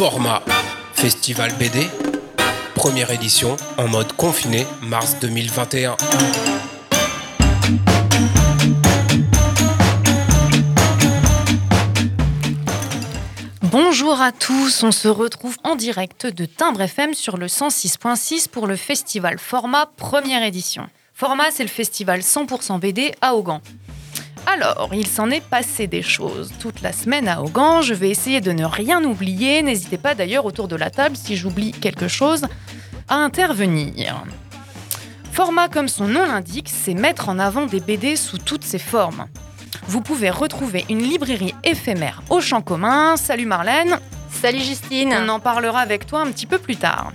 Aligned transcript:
Format 0.00 0.42
Festival 0.94 1.52
BD, 1.58 1.86
première 2.74 3.10
édition 3.10 3.58
en 3.76 3.86
mode 3.86 4.10
confiné, 4.14 4.66
mars 4.80 5.18
2021. 5.20 5.94
Bonjour 13.60 14.22
à 14.22 14.32
tous, 14.32 14.82
on 14.84 14.90
se 14.90 15.08
retrouve 15.08 15.58
en 15.64 15.76
direct 15.76 16.24
de 16.24 16.46
Timbre 16.46 16.80
FM 16.80 17.12
sur 17.12 17.36
le 17.36 17.48
106.6 17.48 18.48
pour 18.48 18.66
le 18.66 18.76
festival 18.76 19.38
Format 19.38 19.84
première 19.98 20.42
édition. 20.42 20.88
Format, 21.12 21.50
c'est 21.50 21.62
le 21.62 21.68
festival 21.68 22.20
100% 22.20 22.80
BD 22.80 23.12
à 23.20 23.34
Augan. 23.34 23.60
Alors, 24.46 24.90
il 24.92 25.06
s'en 25.06 25.30
est 25.30 25.42
passé 25.42 25.86
des 25.86 26.02
choses 26.02 26.52
toute 26.58 26.82
la 26.82 26.92
semaine 26.92 27.28
à 27.28 27.42
Augan. 27.42 27.82
Je 27.82 27.94
vais 27.94 28.10
essayer 28.10 28.40
de 28.40 28.52
ne 28.52 28.64
rien 28.64 29.04
oublier. 29.04 29.62
N'hésitez 29.62 29.98
pas 29.98 30.14
d'ailleurs 30.14 30.44
autour 30.44 30.68
de 30.68 30.76
la 30.76 30.90
table, 30.90 31.16
si 31.16 31.36
j'oublie 31.36 31.72
quelque 31.72 32.08
chose, 32.08 32.44
à 33.08 33.16
intervenir. 33.16 34.24
Format, 35.32 35.68
comme 35.68 35.88
son 35.88 36.06
nom 36.06 36.26
l'indique, 36.26 36.68
c'est 36.68 36.94
mettre 36.94 37.28
en 37.28 37.38
avant 37.38 37.66
des 37.66 37.80
BD 37.80 38.16
sous 38.16 38.38
toutes 38.38 38.64
ses 38.64 38.78
formes. 38.78 39.26
Vous 39.86 40.00
pouvez 40.00 40.30
retrouver 40.30 40.84
une 40.88 41.02
librairie 41.02 41.54
éphémère 41.64 42.22
au 42.28 42.40
champ 42.40 42.60
commun. 42.60 43.16
Salut 43.16 43.46
Marlène. 43.46 43.98
Salut 44.30 44.60
Justine. 44.60 45.14
On 45.24 45.28
en 45.28 45.40
parlera 45.40 45.80
avec 45.80 46.06
toi 46.06 46.20
un 46.20 46.30
petit 46.30 46.46
peu 46.46 46.58
plus 46.58 46.76
tard. 46.76 47.12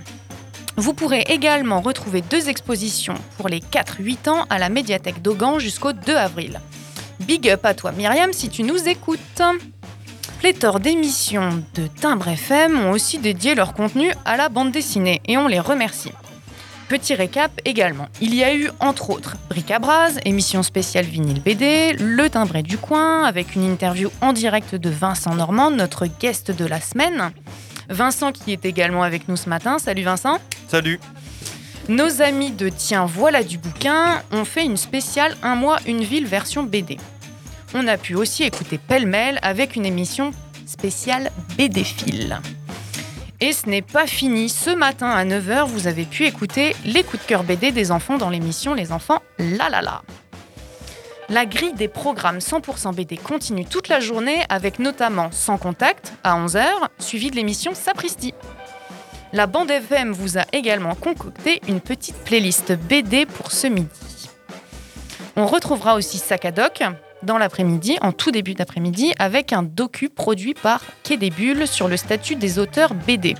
Vous 0.76 0.92
pourrez 0.92 1.22
également 1.28 1.80
retrouver 1.80 2.20
deux 2.20 2.48
expositions 2.48 3.14
pour 3.38 3.48
les 3.48 3.60
4-8 3.60 4.28
ans 4.28 4.44
à 4.50 4.58
la 4.58 4.68
médiathèque 4.68 5.22
d'Augan 5.22 5.58
jusqu'au 5.58 5.92
2 5.92 6.14
avril. 6.14 6.60
Big 7.20 7.48
up 7.48 7.64
à 7.64 7.74
toi 7.74 7.92
Myriam 7.92 8.32
si 8.32 8.48
tu 8.48 8.62
nous 8.62 8.88
écoutes. 8.88 9.42
Pléthore 10.40 10.80
d'émissions 10.80 11.64
de 11.74 11.86
Timbre 11.86 12.28
FM 12.28 12.78
ont 12.78 12.90
aussi 12.90 13.18
dédié 13.18 13.54
leur 13.54 13.72
contenu 13.72 14.12
à 14.24 14.36
la 14.36 14.48
bande 14.48 14.70
dessinée 14.70 15.20
et 15.26 15.38
on 15.38 15.48
les 15.48 15.60
remercie. 15.60 16.12
Petit 16.88 17.14
récap 17.14 17.50
également. 17.64 18.08
Il 18.20 18.34
y 18.34 18.44
a 18.44 18.54
eu 18.54 18.70
entre 18.78 19.10
autres 19.10 19.36
Bric 19.48 19.70
à 19.72 19.78
Bras, 19.78 20.10
émission 20.24 20.62
spéciale 20.62 21.04
vinyle 21.04 21.42
BD, 21.42 21.94
Le 21.98 22.28
Timbré 22.30 22.62
du 22.62 22.78
Coin, 22.78 23.24
avec 23.24 23.56
une 23.56 23.64
interview 23.64 24.10
en 24.20 24.32
direct 24.32 24.74
de 24.76 24.90
Vincent 24.90 25.34
Normand, 25.34 25.70
notre 25.70 26.06
guest 26.06 26.52
de 26.52 26.64
la 26.64 26.80
semaine. 26.80 27.32
Vincent 27.88 28.30
qui 28.30 28.52
est 28.52 28.64
également 28.64 29.02
avec 29.02 29.28
nous 29.28 29.36
ce 29.36 29.48
matin. 29.48 29.78
Salut 29.78 30.02
Vincent. 30.02 30.38
Salut. 30.68 31.00
Nos 31.88 32.20
amis 32.20 32.50
de 32.50 32.68
Tiens, 32.68 33.06
voilà 33.06 33.44
du 33.44 33.58
bouquin 33.58 34.20
ont 34.32 34.44
fait 34.44 34.64
une 34.64 34.76
spéciale 34.76 35.36
Un 35.44 35.54
mois, 35.54 35.78
une 35.86 36.02
ville 36.02 36.26
version 36.26 36.64
BD. 36.64 36.98
On 37.74 37.86
a 37.86 37.96
pu 37.96 38.16
aussi 38.16 38.42
écouter 38.42 38.76
Pêle-Mêle 38.76 39.38
avec 39.42 39.76
une 39.76 39.86
émission 39.86 40.32
spéciale 40.66 41.30
BD 41.56 41.84
Fil. 41.84 42.40
Et 43.38 43.52
ce 43.52 43.68
n'est 43.68 43.82
pas 43.82 44.08
fini. 44.08 44.48
Ce 44.48 44.70
matin 44.70 45.10
à 45.10 45.24
9h, 45.24 45.66
vous 45.66 45.86
avez 45.86 46.06
pu 46.06 46.24
écouter 46.24 46.74
les 46.84 47.04
coups 47.04 47.22
de 47.22 47.28
cœur 47.28 47.44
BD 47.44 47.70
des 47.70 47.92
enfants 47.92 48.18
dans 48.18 48.30
l'émission 48.30 48.74
Les 48.74 48.90
enfants 48.90 49.22
La 49.38 49.68
La 49.68 49.80
La. 49.80 50.02
La 51.28 51.46
grille 51.46 51.74
des 51.74 51.88
programmes 51.88 52.38
100% 52.38 52.96
BD 52.96 53.16
continue 53.16 53.64
toute 53.64 53.86
la 53.86 54.00
journée 54.00 54.44
avec 54.48 54.80
notamment 54.80 55.30
Sans 55.30 55.56
Contact 55.56 56.14
à 56.24 56.36
11h, 56.36 56.64
suivi 56.98 57.30
de 57.30 57.36
l'émission 57.36 57.74
Sapristi. 57.74 58.34
La 59.36 59.46
bande 59.46 59.70
FM 59.70 60.12
vous 60.12 60.38
a 60.38 60.46
également 60.54 60.94
concocté 60.94 61.60
une 61.68 61.82
petite 61.82 62.16
playlist 62.24 62.72
BD 62.72 63.26
pour 63.26 63.52
ce 63.52 63.66
midi. 63.66 64.30
On 65.36 65.44
retrouvera 65.44 65.94
aussi 65.94 66.16
Sakadoc 66.16 66.82
dans 67.22 67.36
l'après-midi, 67.36 67.98
en 68.00 68.12
tout 68.12 68.30
début 68.30 68.54
d'après-midi, 68.54 69.12
avec 69.18 69.52
un 69.52 69.62
docu 69.62 70.08
produit 70.08 70.54
par 70.54 70.80
Quai 71.02 71.18
des 71.18 71.28
Bulles 71.28 71.66
sur 71.66 71.86
le 71.86 71.98
statut 71.98 72.36
des 72.36 72.58
auteurs 72.58 72.94
BD. 72.94 73.34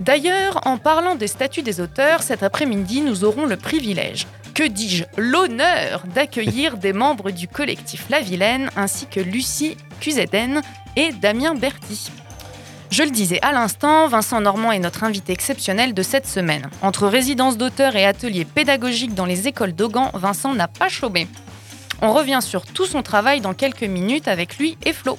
D'ailleurs, 0.00 0.60
en 0.66 0.76
parlant 0.76 1.14
des 1.14 1.28
statuts 1.28 1.62
des 1.62 1.80
auteurs, 1.80 2.22
cet 2.22 2.42
après-midi, 2.42 3.00
nous 3.00 3.24
aurons 3.24 3.46
le 3.46 3.56
privilège, 3.56 4.26
que 4.52 4.64
dis-je, 4.64 5.04
l'honneur 5.16 6.04
d'accueillir 6.14 6.76
des 6.76 6.92
membres 6.92 7.30
du 7.30 7.48
collectif 7.48 8.10
La 8.10 8.20
Vilaine, 8.20 8.68
ainsi 8.76 9.06
que 9.06 9.20
Lucie 9.20 9.78
QZN 10.02 10.60
et 10.96 11.10
Damien 11.12 11.54
Berti. 11.54 12.10
Je 12.94 13.02
le 13.02 13.10
disais 13.10 13.40
à 13.42 13.50
l'instant, 13.50 14.06
Vincent 14.06 14.40
Normand 14.40 14.70
est 14.70 14.78
notre 14.78 15.02
invité 15.02 15.32
exceptionnel 15.32 15.94
de 15.94 16.02
cette 16.04 16.28
semaine. 16.28 16.70
Entre 16.80 17.08
résidence 17.08 17.58
d'auteur 17.58 17.96
et 17.96 18.06
ateliers 18.06 18.44
pédagogiques 18.44 19.16
dans 19.16 19.24
les 19.24 19.48
écoles 19.48 19.72
d'Augan, 19.72 20.12
Vincent 20.14 20.54
n'a 20.54 20.68
pas 20.68 20.88
chômé. 20.88 21.26
On 22.02 22.12
revient 22.12 22.38
sur 22.40 22.64
tout 22.64 22.86
son 22.86 23.02
travail 23.02 23.40
dans 23.40 23.52
quelques 23.52 23.82
minutes 23.82 24.28
avec 24.28 24.58
lui 24.58 24.78
et 24.84 24.92
Flo. 24.92 25.18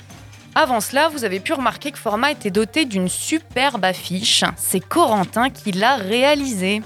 Avant 0.55 0.79
cela, 0.79 1.09
vous 1.09 1.25
avez 1.25 1.41
pu 1.41 1.51
remarquer 1.51 1.91
que 1.91 1.97
Format 1.99 2.31
était 2.31 2.49
doté 2.49 2.85
d'une 2.85 3.09
superbe 3.09 3.83
affiche. 3.83 4.45
C'est 4.55 4.79
Corentin 4.79 5.49
qui 5.49 5.73
l'a 5.73 5.97
réalisée. 5.97 6.81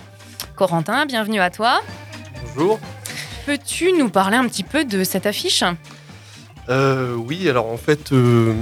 Corentin, 0.56 1.06
bienvenue 1.06 1.40
à 1.40 1.52
toi. 1.52 1.82
Bonjour. 2.56 2.80
Peux-tu 3.46 3.92
nous 3.92 4.10
parler 4.10 4.38
un 4.38 4.48
petit 4.48 4.64
peu 4.64 4.86
de 4.86 5.04
cette 5.04 5.28
affiche? 5.28 5.64
Euh, 6.68 7.14
Oui, 7.14 7.48
alors 7.48 7.68
en 7.68 7.78
fait, 7.78 8.12
euh, 8.12 8.56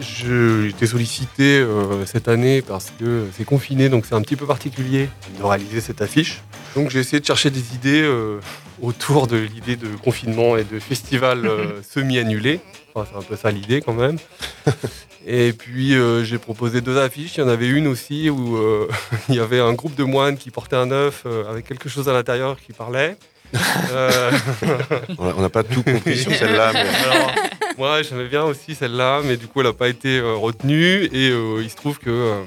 j'ai 0.00 0.68
été 0.68 0.86
sollicité 0.86 1.58
euh, 1.58 2.06
cette 2.06 2.28
année 2.28 2.62
parce 2.62 2.92
que 2.98 3.26
c'est 3.36 3.44
confiné, 3.44 3.88
donc 3.88 4.06
c'est 4.06 4.14
un 4.14 4.22
petit 4.22 4.36
peu 4.36 4.46
particulier 4.46 5.08
de 5.38 5.44
réaliser 5.44 5.80
cette 5.80 6.00
affiche. 6.00 6.42
Donc 6.74 6.90
j'ai 6.90 7.00
essayé 7.00 7.20
de 7.20 7.26
chercher 7.26 7.50
des 7.50 7.74
idées 7.74 8.02
euh, 8.02 8.40
autour 8.80 9.26
de 9.26 9.36
l'idée 9.36 9.76
de 9.76 9.88
confinement 10.02 10.56
et 10.56 10.64
de 10.64 10.78
festival 10.78 11.46
euh, 11.46 11.82
semi-annulé. 11.88 12.60
Enfin, 12.94 13.08
c'est 13.10 13.18
un 13.18 13.22
peu 13.22 13.36
ça 13.36 13.50
l'idée 13.50 13.82
quand 13.82 13.92
même. 13.92 14.18
et 15.26 15.52
puis 15.52 15.94
j'ai 16.24 16.38
proposé 16.38 16.80
deux 16.80 16.98
affiches. 16.98 17.36
Il 17.36 17.40
y 17.40 17.42
en 17.44 17.48
avait 17.48 17.68
une 17.68 17.86
aussi 17.86 18.30
où 18.30 18.58
il 19.28 19.34
y 19.34 19.40
avait 19.40 19.60
un 19.60 19.74
groupe 19.74 19.94
de 19.94 20.04
moines 20.04 20.36
qui 20.36 20.50
portait 20.50 20.76
un 20.76 20.90
œuf 20.90 21.24
avec 21.48 21.66
quelque 21.66 21.88
chose 21.88 22.08
à 22.08 22.12
l'intérieur 22.12 22.58
qui 22.60 22.72
parlait. 22.72 23.16
On 25.18 25.40
n'a 25.40 25.48
pas 25.48 25.62
tout 25.62 25.82
compris 25.82 26.16
sur 26.16 26.32
celle-là. 26.32 26.72
Mais... 26.72 26.84
Moi, 27.78 28.02
j'aimais 28.02 28.28
bien 28.28 28.44
aussi 28.44 28.74
celle-là, 28.74 29.22
mais 29.24 29.36
du 29.36 29.46
coup, 29.46 29.60
elle 29.60 29.66
n'a 29.66 29.72
pas 29.72 29.88
été 29.88 30.18
euh, 30.18 30.34
retenue. 30.34 31.04
Et 31.12 31.30
euh, 31.30 31.62
il 31.62 31.70
se 31.70 31.76
trouve 31.76 31.98
que 31.98 32.10
euh, 32.10 32.42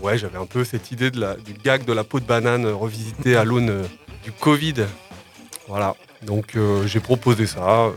ouais, 0.00 0.18
j'avais 0.18 0.38
un 0.38 0.46
peu 0.46 0.64
cette 0.64 0.92
idée 0.92 1.10
de 1.10 1.20
la, 1.20 1.34
du 1.34 1.52
gag 1.52 1.84
de 1.84 1.92
la 1.92 2.04
peau 2.04 2.20
de 2.20 2.24
banane 2.24 2.66
revisité 2.66 3.36
à 3.36 3.44
l'aune 3.44 3.84
du 4.24 4.32
Covid. 4.32 4.86
Voilà. 5.66 5.94
Donc, 6.22 6.56
j'ai 6.86 6.98
proposé 6.98 7.46
ça 7.46 7.90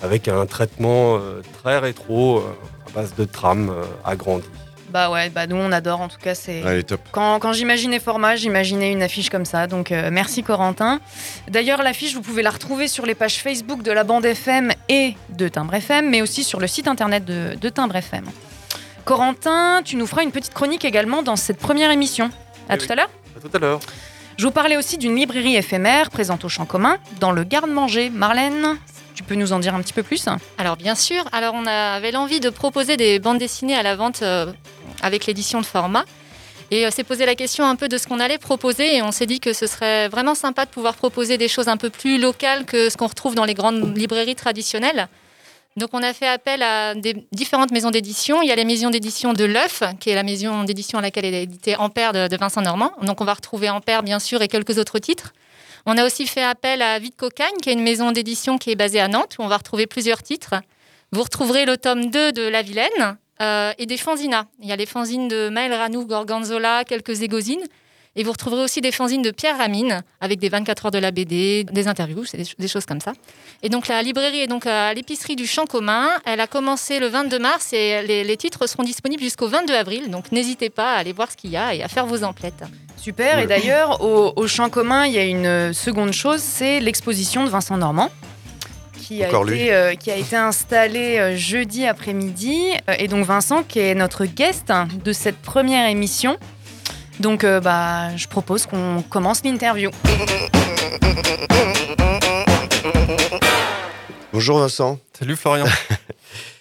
avec 0.00 0.26
un 0.26 0.46
traitement 0.46 1.20
très 1.62 1.78
rétro 1.78 2.42
à 2.86 2.90
base 2.94 3.14
de 3.14 3.24
tram 3.24 3.70
agrandi. 4.04 4.48
Bah 4.92 5.10
ouais, 5.10 5.30
bah 5.30 5.46
nous 5.46 5.56
on 5.56 5.72
adore 5.72 6.02
en 6.02 6.08
tout 6.08 6.18
cas. 6.18 6.34
C'est 6.34 6.82
top. 6.86 7.00
Quand, 7.12 7.38
quand 7.38 7.52
j'imaginais 7.54 7.98
format, 7.98 8.36
j'imaginais 8.36 8.92
une 8.92 9.02
affiche 9.02 9.30
comme 9.30 9.46
ça. 9.46 9.66
Donc 9.66 9.90
euh, 9.90 10.10
merci 10.12 10.42
Corentin. 10.42 11.00
D'ailleurs 11.48 11.82
l'affiche 11.82 12.14
vous 12.14 12.20
pouvez 12.20 12.42
la 12.42 12.50
retrouver 12.50 12.88
sur 12.88 13.06
les 13.06 13.14
pages 13.14 13.36
Facebook 13.36 13.82
de 13.82 13.90
la 13.90 14.04
bande 14.04 14.24
FM 14.26 14.70
et 14.90 15.14
de 15.30 15.48
Timbre 15.48 15.74
FM, 15.74 16.10
mais 16.10 16.20
aussi 16.20 16.44
sur 16.44 16.60
le 16.60 16.66
site 16.66 16.88
internet 16.88 17.24
de, 17.24 17.54
de 17.58 17.68
Timbre 17.70 17.96
FM. 17.96 18.26
Corentin, 19.04 19.80
tu 19.84 19.96
nous 19.96 20.06
feras 20.06 20.22
une 20.22 20.30
petite 20.30 20.54
chronique 20.54 20.84
également 20.84 21.22
dans 21.22 21.36
cette 21.36 21.58
première 21.58 21.90
émission. 21.90 22.30
À 22.68 22.74
Eh 22.74 22.78
tout 22.78 22.84
oui. 22.86 22.92
à 22.92 22.94
l'heure. 22.96 23.10
À 23.36 23.40
tout 23.40 23.50
à 23.56 23.58
l'heure. 23.58 23.80
Je 24.36 24.44
vous 24.44 24.52
parlais 24.52 24.76
aussi 24.76 24.98
d'une 24.98 25.16
librairie 25.16 25.56
éphémère 25.56 26.10
présente 26.10 26.44
au 26.44 26.48
Champ 26.48 26.64
commun 26.66 26.98
dans 27.20 27.32
le 27.32 27.44
garde-manger. 27.44 28.10
Marlène, 28.10 28.76
tu 29.14 29.22
peux 29.22 29.34
nous 29.34 29.52
en 29.52 29.58
dire 29.58 29.74
un 29.74 29.80
petit 29.82 29.92
peu 29.92 30.02
plus? 30.02 30.26
Alors 30.58 30.76
bien 30.76 30.94
sûr, 30.94 31.22
alors 31.32 31.54
on 31.54 31.66
avait 31.66 32.12
l'envie 32.12 32.40
de 32.40 32.48
proposer 32.48 32.96
des 32.96 33.18
bandes 33.18 33.38
dessinées 33.38 33.76
à 33.76 33.82
la 33.82 33.94
vente 33.96 34.22
euh, 34.22 34.46
avec 35.02 35.26
l'édition 35.26 35.60
de 35.60 35.66
format. 35.66 36.04
Et 36.70 36.86
on 36.86 36.90
s'est 36.90 37.04
posé 37.04 37.26
la 37.26 37.34
question 37.34 37.66
un 37.66 37.76
peu 37.76 37.88
de 37.88 37.98
ce 37.98 38.06
qu'on 38.06 38.18
allait 38.18 38.38
proposer 38.38 38.96
et 38.96 39.02
on 39.02 39.12
s'est 39.12 39.26
dit 39.26 39.40
que 39.40 39.52
ce 39.52 39.66
serait 39.66 40.08
vraiment 40.08 40.34
sympa 40.34 40.64
de 40.64 40.70
pouvoir 40.70 40.94
proposer 40.94 41.36
des 41.36 41.48
choses 41.48 41.68
un 41.68 41.76
peu 41.76 41.90
plus 41.90 42.18
locales 42.18 42.64
que 42.64 42.88
ce 42.88 42.96
qu'on 42.96 43.08
retrouve 43.08 43.34
dans 43.34 43.44
les 43.44 43.52
grandes 43.52 43.94
librairies 43.96 44.36
traditionnelles. 44.36 45.08
Donc 45.76 45.90
on 45.92 46.02
a 46.02 46.14
fait 46.14 46.26
appel 46.26 46.62
à 46.62 46.94
différentes 47.32 47.72
maisons 47.72 47.90
d'édition. 47.90 48.40
Il 48.42 48.48
y 48.48 48.52
a 48.52 48.56
la 48.56 48.64
maison 48.64 48.88
d'édition 48.88 49.34
de 49.34 49.44
l'œuf, 49.44 49.82
qui 50.00 50.08
est 50.10 50.14
la 50.14 50.22
maison 50.22 50.64
d'édition 50.64 50.98
à 50.98 51.02
laquelle 51.02 51.26
est 51.26 51.42
édité 51.42 51.76
Ampère 51.76 52.14
de, 52.14 52.28
de 52.28 52.36
Vincent 52.36 52.62
Normand. 52.62 52.92
Donc 53.02 53.20
on 53.20 53.24
va 53.24 53.34
retrouver 53.34 53.68
Ampère 53.68 54.02
bien 54.02 54.18
sûr 54.18 54.40
et 54.40 54.48
quelques 54.48 54.78
autres 54.78 54.98
titres. 54.98 55.32
On 55.84 55.98
a 55.98 56.06
aussi 56.06 56.26
fait 56.26 56.42
appel 56.42 56.80
à 56.80 56.98
Vite 56.98 57.16
Cocagne, 57.16 57.56
qui 57.60 57.70
est 57.70 57.72
une 57.72 57.82
maison 57.82 58.12
d'édition 58.12 58.56
qui 58.56 58.70
est 58.70 58.76
basée 58.76 59.00
à 59.00 59.08
Nantes, 59.08 59.36
où 59.38 59.42
on 59.42 59.48
va 59.48 59.56
retrouver 59.56 59.86
plusieurs 59.86 60.22
titres. 60.22 60.54
Vous 61.10 61.22
retrouverez 61.22 61.66
le 61.66 61.76
tome 61.76 62.10
2 62.10 62.32
de 62.32 62.42
La 62.48 62.62
Vilaine 62.62 63.16
euh, 63.42 63.72
et 63.78 63.86
des 63.86 63.96
fanzinas. 63.96 64.44
Il 64.60 64.68
y 64.68 64.72
a 64.72 64.76
les 64.76 64.86
fanzines 64.86 65.28
de 65.28 65.48
Maël 65.48 65.72
Ranou, 65.72 66.06
Gorgonzola, 66.06 66.84
quelques 66.84 67.22
égosines. 67.22 67.64
Et 68.14 68.24
vous 68.24 68.32
retrouverez 68.32 68.62
aussi 68.62 68.82
des 68.82 68.92
fanzines 68.92 69.22
de 69.22 69.30
Pierre 69.30 69.56
Ramine, 69.56 70.02
avec 70.20 70.38
des 70.38 70.50
24 70.50 70.86
heures 70.86 70.90
de 70.90 70.98
la 70.98 71.10
BD, 71.10 71.64
des 71.64 71.88
interviews, 71.88 72.24
des, 72.34 72.44
des 72.58 72.68
choses 72.68 72.84
comme 72.84 73.00
ça. 73.00 73.14
Et 73.62 73.70
donc 73.70 73.88
la 73.88 74.02
librairie 74.02 74.40
est 74.40 74.46
donc 74.46 74.66
à 74.66 74.92
l'épicerie 74.92 75.34
du 75.34 75.46
Champ 75.46 75.64
commun. 75.64 76.10
Elle 76.26 76.40
a 76.40 76.46
commencé 76.46 76.98
le 76.98 77.06
22 77.06 77.38
mars 77.38 77.72
et 77.72 78.02
les, 78.02 78.36
titres 78.36 78.66
seront 78.66 78.82
disponibles 78.82 79.22
jusqu'au 79.22 79.48
22 79.48 79.74
avril. 79.74 80.10
Donc 80.10 80.30
n'hésitez 80.30 80.68
pas 80.68 80.92
à 80.92 80.98
aller 80.98 81.14
voir 81.14 81.30
ce 81.30 81.36
qu'il 81.38 81.50
y 81.50 81.56
a 81.56 81.74
et 81.74 81.82
à 81.82 81.88
faire 81.88 82.04
vos 82.04 82.22
emplettes. 82.22 82.64
Super. 82.98 83.38
Et 83.38 83.46
d'ailleurs, 83.46 84.02
au 84.02 84.46
Champ 84.46 84.68
commun, 84.68 85.06
il 85.06 85.14
y 85.14 85.18
a 85.18 85.24
une 85.24 85.72
seconde 85.72 86.12
chose, 86.12 86.40
c'est 86.40 86.80
l'exposition 86.80 87.44
de 87.44 87.48
Vincent 87.48 87.78
Normand, 87.78 88.10
qui 89.12 89.18
qui 89.18 89.24
a, 89.24 89.42
été, 89.42 89.74
euh, 89.74 89.94
qui 89.94 90.10
a 90.10 90.16
été 90.16 90.36
installé 90.36 91.18
euh, 91.18 91.36
jeudi 91.36 91.86
après-midi. 91.86 92.72
Euh, 92.88 92.94
et 92.98 93.08
donc 93.08 93.26
Vincent, 93.26 93.62
qui 93.62 93.78
est 93.80 93.94
notre 93.94 94.24
guest 94.24 94.72
de 95.04 95.12
cette 95.12 95.36
première 95.36 95.88
émission. 95.88 96.38
Donc 97.20 97.44
euh, 97.44 97.60
bah, 97.60 98.16
je 98.16 98.26
propose 98.26 98.66
qu'on 98.66 99.02
commence 99.02 99.44
l'interview. 99.44 99.90
Bonjour 104.32 104.58
Vincent. 104.58 104.98
Salut 105.18 105.36
Florian. 105.36 105.66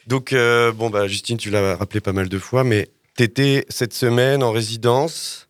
Donc, 0.07 0.33
euh, 0.33 0.73
bon, 0.73 0.89
bah, 0.89 1.07
Justine, 1.07 1.37
tu 1.37 1.49
l'as 1.51 1.77
rappelé 1.77 2.01
pas 2.01 2.11
mal 2.11 2.27
de 2.27 2.37
fois, 2.37 2.65
mais 2.65 2.89
tu 3.15 3.23
étais 3.23 3.65
cette 3.69 3.93
semaine 3.93 4.43
en 4.43 4.51
résidence 4.51 5.47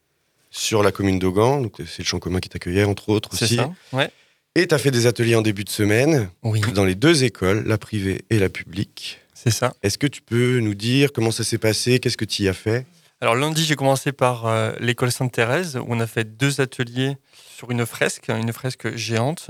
sur 0.51 0.83
la 0.83 0.91
commune 0.91 1.17
d'Augan. 1.17 1.61
Donc, 1.61 1.77
c'est 1.79 1.99
le 1.99 2.03
champ 2.03 2.19
commun 2.19 2.39
qui 2.39 2.49
t'accueillait, 2.49 2.83
entre 2.83 3.09
autres 3.09 3.29
C'est 3.33 3.45
aussi. 3.45 3.55
ça 3.55 3.71
Ouais. 3.91 4.11
Et 4.55 4.67
tu 4.67 4.75
as 4.75 4.77
fait 4.77 4.91
des 4.91 5.07
ateliers 5.07 5.35
en 5.35 5.41
début 5.41 5.63
de 5.63 5.69
semaine 5.69 6.29
Oui, 6.43 6.59
dans 6.75 6.83
les 6.83 6.95
deux 6.95 7.23
écoles, 7.23 7.63
la 7.65 7.77
privée 7.77 8.25
et 8.29 8.37
la 8.37 8.49
publique. 8.49 9.21
c'est 9.33 9.49
ça. 9.49 9.73
Est-ce 9.81 9.97
que 9.97 10.07
tu 10.07 10.21
peux 10.21 10.59
nous 10.59 10.73
dire 10.75 11.13
comment 11.13 11.31
ça 11.31 11.45
s'est 11.45 11.57
passé 11.57 11.99
Qu'est-ce 11.99 12.17
que 12.17 12.25
tu 12.25 12.43
y 12.43 12.49
as 12.49 12.53
fait? 12.53 12.85
Alors 13.21 13.35
lundi, 13.35 13.63
j'ai 13.63 13.77
commencé 13.77 14.11
par 14.11 14.47
euh, 14.47 14.73
l'école 14.81 15.09
Sainte-Thérèse 15.11 15.77
où 15.77 15.85
on 15.87 16.01
a 16.01 16.07
fait 16.07 16.35
deux 16.37 16.59
ateliers 16.59 17.15
sur 17.55 17.71
une 17.71 17.85
fresque, 17.85 18.27
une 18.27 18.51
fresque 18.51 18.93
géante. 18.97 19.47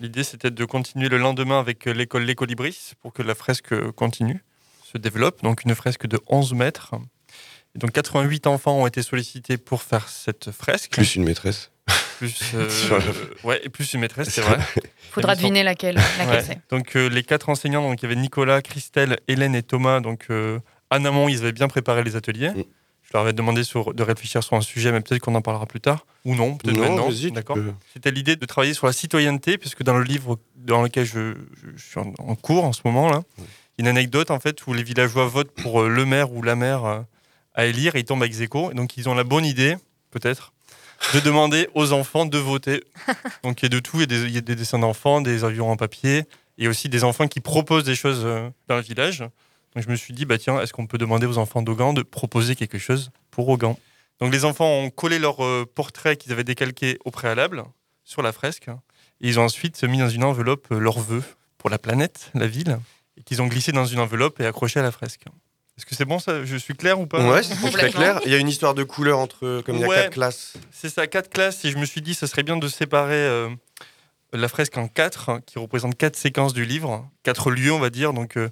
L'idée, 0.00 0.22
c'était 0.22 0.50
de 0.50 0.64
continuer 0.66 1.08
le 1.08 1.16
lendemain 1.16 1.58
avec 1.58 1.86
euh, 1.86 1.92
l'école 1.92 2.24
Les 2.24 2.34
Colibris 2.34 2.92
pour 3.00 3.14
que 3.14 3.22
la 3.22 3.34
fresque 3.34 3.72
euh, 3.72 3.90
continue, 3.90 4.44
se 4.84 4.98
développe. 4.98 5.42
Donc 5.44 5.64
une 5.64 5.74
fresque 5.74 6.06
de 6.06 6.20
11 6.26 6.52
mètres. 6.52 6.94
Et 7.74 7.78
donc 7.78 7.92
88 7.92 8.48
enfants 8.48 8.82
ont 8.82 8.86
été 8.86 9.00
sollicités 9.00 9.56
pour 9.56 9.82
faire 9.82 10.10
cette 10.10 10.50
fresque. 10.50 10.92
Plus 10.92 11.14
une 11.14 11.24
maîtresse. 11.24 11.70
Plus, 12.18 12.38
euh, 12.54 12.68
ouais, 13.44 13.60
et 13.64 13.68
plus 13.68 13.92
une 13.94 14.00
maîtresse, 14.00 14.28
c'est 14.30 14.40
vrai. 14.40 14.58
Faudra 15.10 15.34
deviner 15.34 15.62
laquelle, 15.62 15.96
laquelle 15.96 16.28
Ouais. 16.28 16.42
c'est. 16.42 16.60
Donc 16.70 16.96
euh, 16.96 17.08
les 17.08 17.22
quatre 17.22 17.48
enseignants, 17.48 17.82
donc 17.88 18.00
il 18.00 18.04
y 18.04 18.06
avait 18.06 18.16
Nicolas, 18.20 18.60
Christelle, 18.62 19.18
Hélène 19.28 19.54
et 19.54 19.62
Thomas. 19.62 20.00
Donc 20.00 20.26
euh, 20.30 20.58
en 20.90 21.04
amont, 21.04 21.28
ils 21.28 21.38
avaient 21.38 21.52
bien 21.52 21.68
préparé 21.68 22.02
les 22.04 22.16
ateliers. 22.16 22.50
Mm. 22.50 22.64
Je 23.02 23.10
leur 23.14 23.22
avais 23.22 23.32
demandé 23.32 23.62
sur- 23.62 23.94
de 23.94 24.02
réfléchir 24.02 24.42
sur 24.42 24.56
un 24.56 24.60
sujet, 24.60 24.90
mais 24.92 25.00
peut-être 25.00 25.20
qu'on 25.22 25.34
en 25.36 25.40
parlera 25.42 25.64
plus 25.66 25.80
tard. 25.80 26.04
Ou 26.24 26.34
non, 26.34 26.56
peut-être 26.56 26.76
Non, 26.76 27.06
maintenant. 27.06 27.30
D'accord. 27.32 27.56
C'était 27.92 28.10
l'idée 28.10 28.34
de 28.36 28.44
travailler 28.46 28.74
sur 28.74 28.86
la 28.86 28.92
citoyenneté, 28.92 29.58
puisque 29.58 29.82
dans 29.84 29.96
le 29.96 30.02
livre 30.04 30.38
dans 30.56 30.82
lequel 30.82 31.04
je, 31.06 31.34
je- 31.34 31.76
je 31.76 31.82
suis 31.82 32.00
en, 32.00 32.12
en 32.18 32.34
cours 32.34 32.64
en 32.64 32.72
ce 32.72 32.80
moment, 32.84 33.08
là, 33.08 33.22
il 33.38 33.84
y 33.84 33.88
a 33.88 33.90
une 33.90 33.96
anecdote 33.96 34.30
en 34.30 34.40
fait 34.40 34.66
où 34.66 34.72
les 34.74 34.82
villageois 34.82 35.26
votent 35.26 35.52
pour 35.52 35.82
euh, 35.82 35.88
le 35.88 36.04
maire 36.04 36.32
ou 36.32 36.42
la 36.42 36.56
maire 36.56 36.84
euh, 36.84 37.00
à 37.54 37.66
élire 37.66 37.94
et 37.94 38.00
ils 38.00 38.04
tombent 38.04 38.24
ex 38.24 38.40
aequo. 38.40 38.70
Et 38.72 38.74
donc 38.74 38.96
ils 38.96 39.08
ont 39.08 39.14
la 39.14 39.24
bonne 39.24 39.44
idée, 39.44 39.76
peut-être, 40.10 40.52
de 41.14 41.20
demander 41.20 41.68
aux 41.74 41.92
enfants 41.92 42.26
de 42.26 42.38
voter. 42.38 42.82
Donc 43.42 43.62
il 43.62 43.64
y 43.64 43.66
a 43.66 43.68
de 43.68 43.78
tout, 43.78 43.96
il 43.96 44.00
y 44.00 44.04
a 44.04 44.06
des, 44.06 44.22
il 44.24 44.32
y 44.32 44.38
a 44.38 44.40
des 44.40 44.56
dessins 44.56 44.78
d'enfants, 44.78 45.20
des 45.20 45.44
avions 45.44 45.70
en 45.70 45.76
papier, 45.76 46.24
et 46.58 46.68
aussi 46.68 46.88
des 46.88 47.04
enfants 47.04 47.28
qui 47.28 47.40
proposent 47.40 47.84
des 47.84 47.94
choses 47.94 48.22
euh, 48.24 48.48
dans 48.68 48.76
le 48.76 48.82
village. 48.82 49.20
Donc 49.20 49.84
je 49.84 49.90
me 49.90 49.96
suis 49.96 50.14
dit, 50.14 50.24
bah 50.24 50.38
tiens, 50.38 50.60
est-ce 50.60 50.72
qu'on 50.72 50.86
peut 50.86 50.98
demander 50.98 51.26
aux 51.26 51.38
enfants 51.38 51.62
d'Augan 51.62 51.92
de 51.92 52.02
proposer 52.02 52.56
quelque 52.56 52.78
chose 52.78 53.10
pour 53.30 53.48
Augan? 53.48 53.78
Donc 54.20 54.32
les 54.32 54.44
enfants 54.44 54.70
ont 54.70 54.90
collé 54.90 55.18
leur 55.18 55.44
euh, 55.44 55.66
portrait 55.66 56.16
qu'ils 56.16 56.32
avaient 56.32 56.44
décalqué 56.44 56.98
au 57.04 57.10
préalable 57.10 57.64
sur 58.04 58.22
la 58.22 58.32
fresque, 58.32 58.68
et 59.20 59.28
ils 59.28 59.38
ont 59.38 59.44
ensuite 59.44 59.82
mis 59.84 59.98
dans 59.98 60.08
une 60.08 60.24
enveloppe 60.24 60.68
euh, 60.72 60.78
leurs 60.78 61.00
vœux 61.00 61.24
pour 61.58 61.70
la 61.70 61.78
planète, 61.78 62.30
la 62.34 62.46
ville, 62.46 62.78
et 63.18 63.22
qu'ils 63.22 63.42
ont 63.42 63.46
glissé 63.46 63.72
dans 63.72 63.84
une 63.84 63.98
enveloppe 63.98 64.40
et 64.40 64.46
accroché 64.46 64.80
à 64.80 64.82
la 64.82 64.92
fresque. 64.92 65.24
Est-ce 65.76 65.84
que 65.84 65.94
c'est 65.94 66.06
bon 66.06 66.18
ça? 66.18 66.44
Je 66.44 66.56
suis 66.56 66.74
clair 66.74 66.98
ou 66.98 67.06
pas? 67.06 67.28
Ouais, 67.28 67.42
c'est 67.42 67.54
très 67.54 67.66
Complètement. 67.66 68.00
clair. 68.00 68.20
Il 68.24 68.32
y 68.32 68.34
a 68.34 68.38
une 68.38 68.48
histoire 68.48 68.74
de 68.74 68.82
couleur 68.82 69.18
entre, 69.18 69.62
comme 69.64 69.76
il 69.76 69.80
y 69.82 69.84
a 69.84 69.88
quatre 69.88 70.12
classes. 70.12 70.54
C'est 70.70 70.88
ça, 70.88 71.06
quatre 71.06 71.28
classes, 71.28 71.64
et 71.66 71.70
je 71.70 71.76
me 71.76 71.84
suis 71.84 72.00
dit, 72.00 72.14
ce 72.14 72.26
serait 72.26 72.42
bien 72.42 72.56
de 72.56 72.66
séparer 72.66 73.14
euh, 73.14 73.50
la 74.32 74.48
fresque 74.48 74.78
en 74.78 74.88
quatre, 74.88 75.28
hein, 75.28 75.40
qui 75.44 75.58
représente 75.58 75.96
quatre 75.96 76.16
séquences 76.16 76.54
du 76.54 76.64
livre, 76.64 77.06
quatre 77.22 77.50
lieux, 77.50 77.72
on 77.72 77.78
va 77.78 77.90
dire, 77.90 78.14
donc 78.14 78.38
euh, 78.38 78.48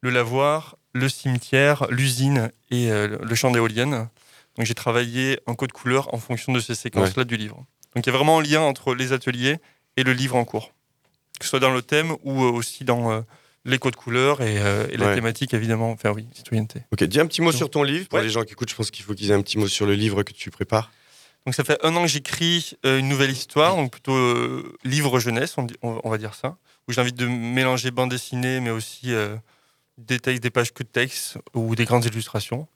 le 0.00 0.10
lavoir, 0.10 0.76
le 0.92 1.08
cimetière, 1.08 1.86
l'usine 1.90 2.50
et 2.70 2.90
euh, 2.90 3.18
le 3.22 3.34
champ 3.36 3.52
d'éoliennes. 3.52 4.08
Donc 4.56 4.66
j'ai 4.66 4.74
travaillé 4.74 5.40
en 5.46 5.54
code 5.54 5.72
couleur 5.72 6.12
en 6.12 6.18
fonction 6.18 6.52
de 6.52 6.60
ces 6.60 6.74
séquences-là 6.74 7.24
du 7.24 7.36
livre. 7.36 7.64
Donc 7.94 8.06
il 8.06 8.10
y 8.10 8.12
a 8.12 8.16
vraiment 8.16 8.38
un 8.40 8.42
lien 8.42 8.60
entre 8.60 8.94
les 8.94 9.12
ateliers 9.12 9.58
et 9.96 10.02
le 10.02 10.12
livre 10.12 10.36
en 10.36 10.44
cours, 10.44 10.72
que 11.38 11.44
ce 11.44 11.50
soit 11.50 11.60
dans 11.60 11.72
le 11.72 11.82
thème 11.82 12.16
ou 12.24 12.42
euh, 12.42 12.50
aussi 12.50 12.84
dans 12.84 13.12
euh, 13.12 13.20
les 13.64 13.78
codes 13.78 13.96
couleurs 13.96 14.40
et, 14.42 14.58
euh, 14.60 14.86
et 14.90 14.96
la 14.96 15.06
Ouais. 15.06 15.14
thématique, 15.14 15.54
évidemment, 15.54 15.90
enfin 15.90 16.10
oui, 16.10 16.26
citoyenneté. 16.34 16.80
Ok, 16.92 17.02
dis 17.04 17.18
un 17.20 17.26
petit 17.26 17.40
mot 17.42 17.52
sur 17.52 17.70
ton 17.70 17.82
livre. 17.82 18.08
Pour 18.08 18.18
Ouais. 18.18 18.24
les 18.24 18.30
gens 18.30 18.42
qui 18.42 18.52
écoutent, 18.52 18.68
je 18.70 18.74
pense 18.74 18.90
qu'il 18.90 19.04
faut 19.04 19.14
qu'ils 19.14 19.30
aient 19.30 19.34
un 19.34 19.42
petit 19.42 19.58
mot 19.58 19.68
sur 19.68 19.86
le 19.86 19.94
livre 19.94 20.22
que 20.22 20.32
tu 20.32 20.50
prépares. 20.50 20.90
Donc 21.46 21.54
ça 21.54 21.64
fait 21.64 21.78
un 21.84 21.94
an 21.96 22.02
que 22.02 22.08
j'écris 22.08 22.72
euh, 22.86 22.98
une 22.98 23.08
nouvelle 23.08 23.30
histoire, 23.30 23.76
donc 23.76 23.90
plutôt 23.92 24.14
euh, 24.14 24.76
livre 24.84 25.18
jeunesse, 25.20 25.54
on, 25.58 25.66
on- 25.82 26.00
on 26.04 26.10
va 26.10 26.18
dire 26.18 26.34
ça, 26.34 26.56
où 26.88 26.92
j'ai 26.92 27.00
envie 27.00 27.12
de 27.12 27.26
mélanger 27.26 27.90
bande 27.90 28.10
dessinée, 28.10 28.60
mais 28.60 28.70
aussi 28.70 29.12
euh, 29.12 29.36
des 29.98 30.18
textes, 30.20 30.42
des 30.42 30.50
pages 30.50 30.72
que 30.72 30.82
de 30.82 30.88
texte 30.88 31.38
ou 31.54 31.74
des 31.74 31.84
grandes 31.84 32.04
illustrations. 32.06 32.66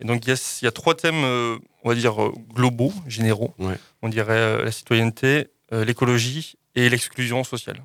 Et 0.00 0.04
donc 0.04 0.24
il 0.26 0.28
y 0.28 0.32
a, 0.32 0.58
il 0.60 0.64
y 0.64 0.68
a 0.68 0.72
trois 0.72 0.94
thèmes, 0.94 1.22
euh, 1.24 1.56
on 1.82 1.88
va 1.88 1.94
dire 1.94 2.14
globaux, 2.54 2.92
généraux. 3.06 3.54
Ouais. 3.58 3.76
On 4.02 4.08
dirait 4.08 4.32
euh, 4.36 4.64
la 4.64 4.72
citoyenneté, 4.72 5.48
euh, 5.72 5.84
l'écologie 5.84 6.56
et 6.74 6.88
l'exclusion 6.90 7.42
sociale. 7.44 7.82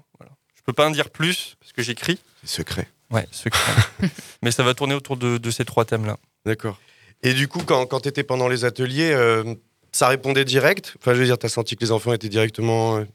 Peux 0.69 0.73
pas 0.73 0.87
en 0.87 0.91
dire 0.91 1.09
plus 1.09 1.55
parce 1.59 1.71
que 1.73 1.81
j'écris. 1.81 2.19
Secret. 2.45 2.87
Ouais, 3.09 3.27
secret. 3.31 3.59
mais 4.43 4.51
ça 4.51 4.61
va 4.61 4.75
tourner 4.75 4.93
autour 4.93 5.17
de, 5.17 5.39
de 5.39 5.49
ces 5.49 5.65
trois 5.65 5.83
thèmes-là. 5.83 6.17
D'accord. 6.45 6.79
Et 7.23 7.33
du 7.33 7.47
coup, 7.47 7.63
quand, 7.65 7.87
quand 7.87 8.01
tu 8.01 8.09
étais 8.09 8.21
pendant 8.23 8.47
les 8.47 8.65
ateliers, 8.65 9.11
euh, 9.11 9.55
ça 9.91 10.07
répondait 10.09 10.45
direct? 10.45 10.93
Enfin, 11.01 11.15
je 11.15 11.19
veux 11.21 11.25
dire, 11.25 11.39
tu 11.39 11.47
as 11.47 11.49
senti 11.49 11.75
que 11.75 11.81
les 11.83 11.91
enfants 11.91 12.13
étaient 12.13 12.29
directement. 12.29 12.97
euh, 12.97 13.05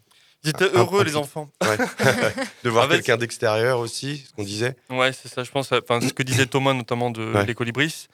Ils 0.43 0.51
étaient 0.51 0.65
Ah, 0.75 0.79
heureux, 0.79 0.99
ah, 1.03 1.05
les 1.05 1.15
enfants. 1.15 1.49
ouais. 1.63 1.77
de 2.65 2.71
voir 2.71 2.89
fait, 2.89 2.95
quelqu'un 2.97 3.19
d'extérieur 3.19 3.79
aussi, 3.79 4.25
ce 4.29 4.33
qu'on 4.33 4.43
disait. 4.43 4.75
Ouais, 4.91 5.13
c'est 5.13 5.29
ça. 5.33 5.45
Je 5.45 5.51
pense, 5.53 5.71
enfin, 5.71 6.01
ce 6.01 6.13
que 6.13 6.25
disait 6.25 6.47
Thomas, 6.47 6.75
notamment 6.75 7.13
de 7.13 7.33
Ouais. 7.35 7.47
Les 7.47 7.55
Colibris, 7.55 8.09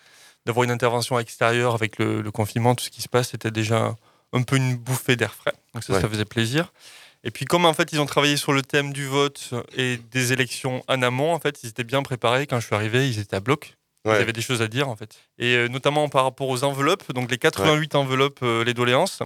d'avoir 0.44 0.64
une 0.64 0.70
intervention 0.70 1.18
extérieure 1.18 1.74
avec 1.74 1.98
le, 1.98 2.20
le 2.20 2.30
confinement, 2.30 2.74
tout 2.74 2.84
ce 2.84 2.90
qui 2.90 3.00
se 3.00 3.08
passe, 3.08 3.30
c'était 3.30 3.50
déjà 3.50 3.96
un 4.34 4.42
peu 4.42 4.56
une 4.56 4.76
bouffée 4.76 5.16
d'air 5.16 5.32
frais. 5.32 5.54
Donc 5.72 5.82
ça, 5.82 5.94
Ouais. 5.94 6.00
ça 6.02 6.08
faisait 6.10 6.26
plaisir. 6.26 6.74
Et 7.24 7.30
puis, 7.30 7.44
comme 7.44 7.66
en 7.66 7.74
fait, 7.74 7.92
ils 7.92 8.00
ont 8.00 8.06
travaillé 8.06 8.36
sur 8.36 8.52
le 8.52 8.62
thème 8.62 8.92
du 8.92 9.06
vote 9.06 9.50
et 9.76 9.98
des 10.10 10.32
élections 10.32 10.82
en 10.88 11.02
amont, 11.02 11.32
en 11.34 11.38
fait, 11.40 11.62
ils 11.62 11.68
étaient 11.68 11.84
bien 11.84 12.02
préparés. 12.02 12.46
Quand 12.46 12.60
je 12.60 12.66
suis 12.66 12.74
arrivé, 12.74 13.08
ils 13.08 13.18
étaient 13.18 13.36
à 13.36 13.40
bloc. 13.40 13.74
Ils 14.06 14.10
avaient 14.12 14.32
des 14.32 14.40
choses 14.40 14.62
à 14.62 14.68
dire, 14.68 14.88
en 14.88 14.96
fait. 14.96 15.18
Et 15.38 15.54
euh, 15.56 15.68
notamment 15.68 16.08
par 16.08 16.24
rapport 16.24 16.48
aux 16.48 16.64
enveloppes, 16.64 17.12
donc 17.12 17.30
les 17.30 17.36
88 17.36 17.94
enveloppes, 17.94 18.40
euh, 18.42 18.64
les 18.64 18.72
doléances. 18.72 19.20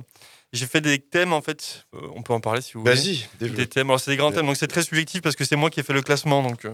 J'ai 0.52 0.66
fait 0.66 0.80
des 0.80 0.98
thèmes, 0.98 1.32
en 1.32 1.40
fait. 1.42 1.86
euh, 1.94 2.00
on 2.16 2.22
peut 2.22 2.32
en 2.32 2.40
parler 2.40 2.60
si 2.60 2.72
vous 2.72 2.80
voulez 2.80 2.94
Vas-y, 2.96 3.28
des 3.38 3.68
thèmes. 3.68 3.88
Alors, 3.90 4.00
c'est 4.00 4.10
des 4.10 4.16
grands 4.16 4.30
Ouais. 4.30 4.34
thèmes, 4.34 4.46
donc 4.46 4.56
c'est 4.56 4.66
très 4.66 4.82
subjectif 4.82 5.22
parce 5.22 5.36
que 5.36 5.44
c'est 5.44 5.54
moi 5.54 5.70
qui 5.70 5.78
ai 5.78 5.84
fait 5.84 5.92
le 5.92 6.02
classement. 6.02 6.42
Donc. 6.42 6.66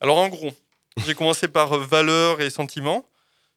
Alors, 0.00 0.18
en 0.18 0.28
gros, 0.28 0.52
j'ai 1.04 1.14
commencé 1.16 1.48
par 1.48 1.76
valeurs 1.78 2.40
et 2.40 2.50
sentiments. 2.50 3.04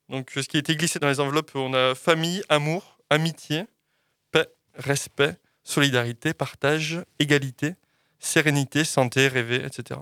Donc, 0.10 0.32
ce 0.36 0.42
qui 0.42 0.58
a 0.58 0.60
été 0.60 0.76
glissé 0.76 0.98
dans 0.98 1.08
les 1.10 1.20
enveloppes, 1.20 1.52
on 1.54 1.74
a 1.76 1.94
famille, 1.94 2.42
amour, 2.50 2.98
amitié, 3.12 3.66
paix, 4.32 4.48
respect, 4.76 5.36
solidarité, 5.64 6.34
partage, 6.34 7.02
égalité, 7.20 7.76
sérénité, 8.20 8.84
santé, 8.84 9.28
rêver, 9.28 9.64
etc. 9.66 10.00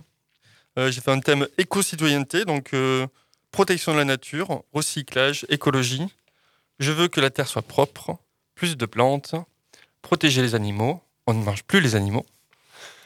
Euh, 0.77 0.91
j'ai 0.91 1.01
fait 1.01 1.11
un 1.11 1.19
thème 1.19 1.47
éco-citoyenneté, 1.57 2.45
donc 2.45 2.73
euh, 2.73 3.07
protection 3.51 3.93
de 3.93 3.97
la 3.97 4.05
nature, 4.05 4.63
recyclage, 4.73 5.45
écologie. 5.49 6.07
Je 6.79 6.91
veux 6.91 7.07
que 7.07 7.19
la 7.19 7.29
terre 7.29 7.47
soit 7.47 7.61
propre, 7.61 8.17
plus 8.55 8.77
de 8.77 8.85
plantes, 8.85 9.35
protéger 10.01 10.41
les 10.41 10.55
animaux. 10.55 11.01
On 11.27 11.33
ne 11.33 11.43
mange 11.43 11.63
plus 11.63 11.81
les 11.81 11.95
animaux. 11.95 12.25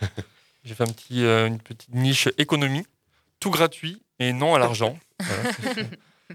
J'ai 0.63 0.75
fait 0.75 0.83
un 0.83 0.91
petit, 0.91 1.25
euh, 1.25 1.47
une 1.47 1.59
petite 1.59 1.93
niche 1.93 2.29
économie, 2.37 2.85
tout 3.39 3.49
gratuit 3.49 4.01
et 4.19 4.33
non 4.33 4.55
à 4.55 4.59
l'argent. 4.59 4.97
Voilà, 5.19 5.51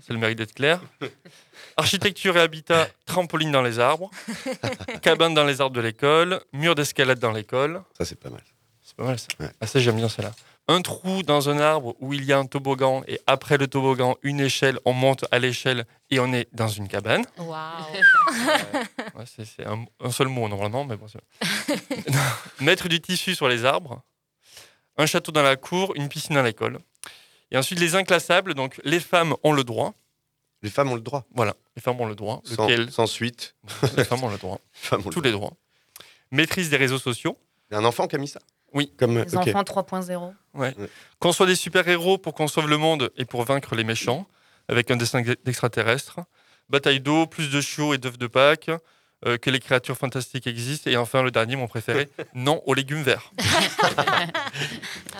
c'est- 0.06 0.12
le 0.12 0.18
mérite 0.18 0.38
d'être 0.38 0.54
clair. 0.54 0.80
Architecture 1.76 2.36
et 2.36 2.40
habitat, 2.40 2.88
trampoline 3.06 3.52
dans 3.52 3.62
les 3.62 3.78
arbres, 3.78 4.10
cabane 5.02 5.34
dans 5.34 5.44
les 5.44 5.60
arbres 5.60 5.76
de 5.76 5.80
l'école, 5.80 6.40
mur 6.52 6.74
d'escalade 6.74 7.18
dans 7.18 7.32
l'école. 7.32 7.82
Ça, 7.96 8.04
c'est 8.04 8.18
pas 8.18 8.30
mal. 8.30 8.42
C'est 8.82 8.96
pas 8.96 9.04
mal 9.04 9.18
ça. 9.18 9.26
Ouais. 9.40 9.50
Ah, 9.60 9.66
ça, 9.66 9.78
j'aime 9.80 9.96
bien 9.96 10.08
celle-là. 10.08 10.32
Un 10.70 10.82
trou 10.82 11.22
dans 11.22 11.48
un 11.48 11.58
arbre 11.60 11.94
où 12.00 12.12
il 12.12 12.24
y 12.24 12.32
a 12.32 12.38
un 12.38 12.44
toboggan 12.44 13.02
et 13.08 13.20
après 13.26 13.56
le 13.56 13.68
toboggan, 13.68 14.16
une 14.22 14.40
échelle, 14.40 14.78
on 14.84 14.92
monte 14.92 15.24
à 15.30 15.38
l'échelle 15.38 15.86
et 16.10 16.20
on 16.20 16.30
est 16.32 16.48
dans 16.52 16.68
une 16.68 16.88
cabane. 16.88 17.24
Waouh 17.38 17.48
Ouais, 19.14 19.24
c'est 19.24 19.44
c'est 19.46 19.66
un, 19.66 19.84
un 20.00 20.10
seul 20.10 20.28
mot 20.28 20.46
normalement, 20.48 20.84
mais 20.84 20.96
bon. 20.96 21.06
c'est- 21.08 22.10
Mettre 22.60 22.88
du 22.88 23.00
tissu 23.00 23.34
sur 23.34 23.48
les 23.48 23.64
arbres, 23.64 24.02
un 24.98 25.06
château 25.06 25.32
dans 25.32 25.42
la 25.42 25.56
cour, 25.56 25.92
une 25.96 26.08
piscine 26.08 26.36
à 26.36 26.42
l'école. 26.42 26.78
Et 27.50 27.56
ensuite 27.56 27.80
les 27.80 27.94
inclassables, 27.94 28.54
donc 28.54 28.80
les 28.84 29.00
femmes 29.00 29.34
ont 29.42 29.52
le 29.52 29.64
droit. 29.64 29.94
Les 30.62 30.70
femmes 30.70 30.90
ont 30.90 30.96
le 30.96 31.00
droit. 31.00 31.24
Voilà, 31.34 31.54
les 31.76 31.82
femmes 31.82 32.00
ont 32.00 32.06
le 32.06 32.14
droit. 32.16 32.40
Sans, 32.44 32.66
Lequel 32.66 32.90
sans 32.90 33.06
suite. 33.06 33.54
Les 33.96 34.04
femmes 34.04 34.24
ont 34.24 34.28
le 34.28 34.38
droit. 34.38 34.58
Les 34.74 34.88
femmes 34.88 35.00
ont 35.00 35.04
le 35.04 35.10
Tous 35.10 35.20
droit. 35.20 35.22
les 35.24 35.32
droits. 35.32 35.52
Maîtrise 36.32 36.68
des 36.68 36.76
réseaux 36.76 36.98
sociaux. 36.98 37.38
Il 37.70 37.74
y 37.74 37.76
a 37.76 37.80
un 37.80 37.84
enfant 37.84 38.08
qui 38.08 38.16
a 38.16 38.18
mis 38.18 38.26
ça? 38.28 38.40
Oui. 38.74 38.92
Comme, 38.98 39.18
Les 39.18 39.36
enfants 39.36 39.62
3.0. 39.62 40.74
Qu'on 41.20 41.32
soit 41.32 41.46
des 41.46 41.54
super-héros 41.54 42.18
pour 42.18 42.34
qu'on 42.34 42.48
sauve 42.48 42.68
le 42.68 42.76
monde 42.76 43.10
et 43.16 43.24
pour 43.24 43.44
vaincre 43.44 43.74
les 43.76 43.84
méchants, 43.84 44.26
avec 44.68 44.90
un 44.90 44.96
dessin 44.96 45.22
d'extraterrestres. 45.44 46.20
Bataille 46.68 47.00
d'eau, 47.00 47.26
plus 47.26 47.50
de 47.50 47.60
chiots 47.60 47.94
et 47.94 47.98
d'œufs 47.98 48.18
de 48.18 48.26
Pâques. 48.26 48.70
Euh, 49.26 49.36
que 49.36 49.50
les 49.50 49.60
créatures 49.60 49.96
fantastiques 49.96 50.46
existent. 50.46 50.90
Et 50.90 50.96
enfin, 50.96 51.22
le 51.22 51.30
dernier, 51.30 51.56
mon 51.56 51.66
préféré, 51.66 52.08
non 52.34 52.62
aux 52.66 52.74
légumes 52.74 53.02
verts. 53.02 53.32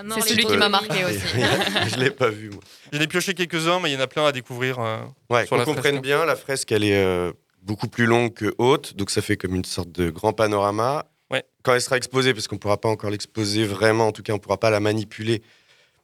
Mort, 0.04 0.18
C'est 0.22 0.30
celui 0.30 0.44
qui 0.44 0.56
m'a 0.56 0.68
marqué 0.68 1.04
aussi. 1.04 1.18
je 1.92 1.96
l'ai 1.98 2.10
pas 2.10 2.28
vu, 2.28 2.50
moi. 2.50 2.60
J'en 2.92 3.00
ai 3.00 3.06
pioché 3.06 3.34
quelques-uns, 3.34 3.80
mais 3.80 3.90
il 3.90 3.94
y 3.94 3.96
en 3.96 4.00
a 4.00 4.06
plein 4.06 4.26
à 4.26 4.32
découvrir. 4.32 4.78
euh. 4.78 4.98
Ouais, 5.30 5.46
qu'on 5.46 5.64
comprenne 5.64 6.00
bien, 6.00 6.24
la 6.24 6.36
fresque, 6.36 6.70
elle 6.72 6.84
est 6.84 6.96
euh, 7.02 7.32
beaucoup 7.62 7.88
plus 7.88 8.06
longue 8.06 8.32
que 8.32 8.54
haute, 8.58 8.94
donc 8.96 9.10
ça 9.10 9.22
fait 9.22 9.36
comme 9.36 9.54
une 9.54 9.64
sorte 9.64 9.90
de 9.90 10.10
grand 10.10 10.32
panorama. 10.32 11.06
Ouais. 11.30 11.44
Quand 11.62 11.74
elle 11.74 11.82
sera 11.82 11.96
exposée, 11.96 12.32
parce 12.32 12.48
qu'on 12.48 12.56
ne 12.56 12.60
pourra 12.60 12.80
pas 12.80 12.88
encore 12.88 13.10
l'exposer 13.10 13.64
vraiment, 13.64 14.06
en 14.06 14.12
tout 14.12 14.22
cas, 14.22 14.32
on 14.32 14.36
ne 14.36 14.40
pourra 14.40 14.58
pas 14.58 14.70
la 14.70 14.80
manipuler 14.80 15.42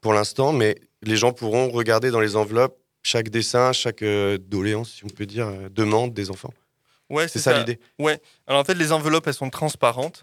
pour 0.00 0.12
l'instant, 0.12 0.52
mais 0.52 0.74
les 1.02 1.16
gens 1.16 1.32
pourront 1.32 1.70
regarder 1.70 2.10
dans 2.10 2.20
les 2.20 2.36
enveloppes 2.36 2.76
chaque 3.02 3.28
dessin, 3.28 3.72
chaque 3.72 4.02
euh, 4.02 4.38
doléance, 4.38 4.90
si 4.96 5.04
on 5.04 5.08
peut 5.08 5.26
dire, 5.26 5.46
euh, 5.46 5.68
demande 5.70 6.12
des 6.12 6.30
enfants. 6.30 6.52
Ouais, 7.10 7.28
C'est 7.28 7.38
ça, 7.38 7.58
l'idée. 7.58 7.78
Alors 8.46 8.60
en 8.60 8.64
fait, 8.64 8.74
les 8.74 8.92
enveloppes, 8.92 9.26
elles 9.26 9.34
sont 9.34 9.50
transparentes. 9.50 10.22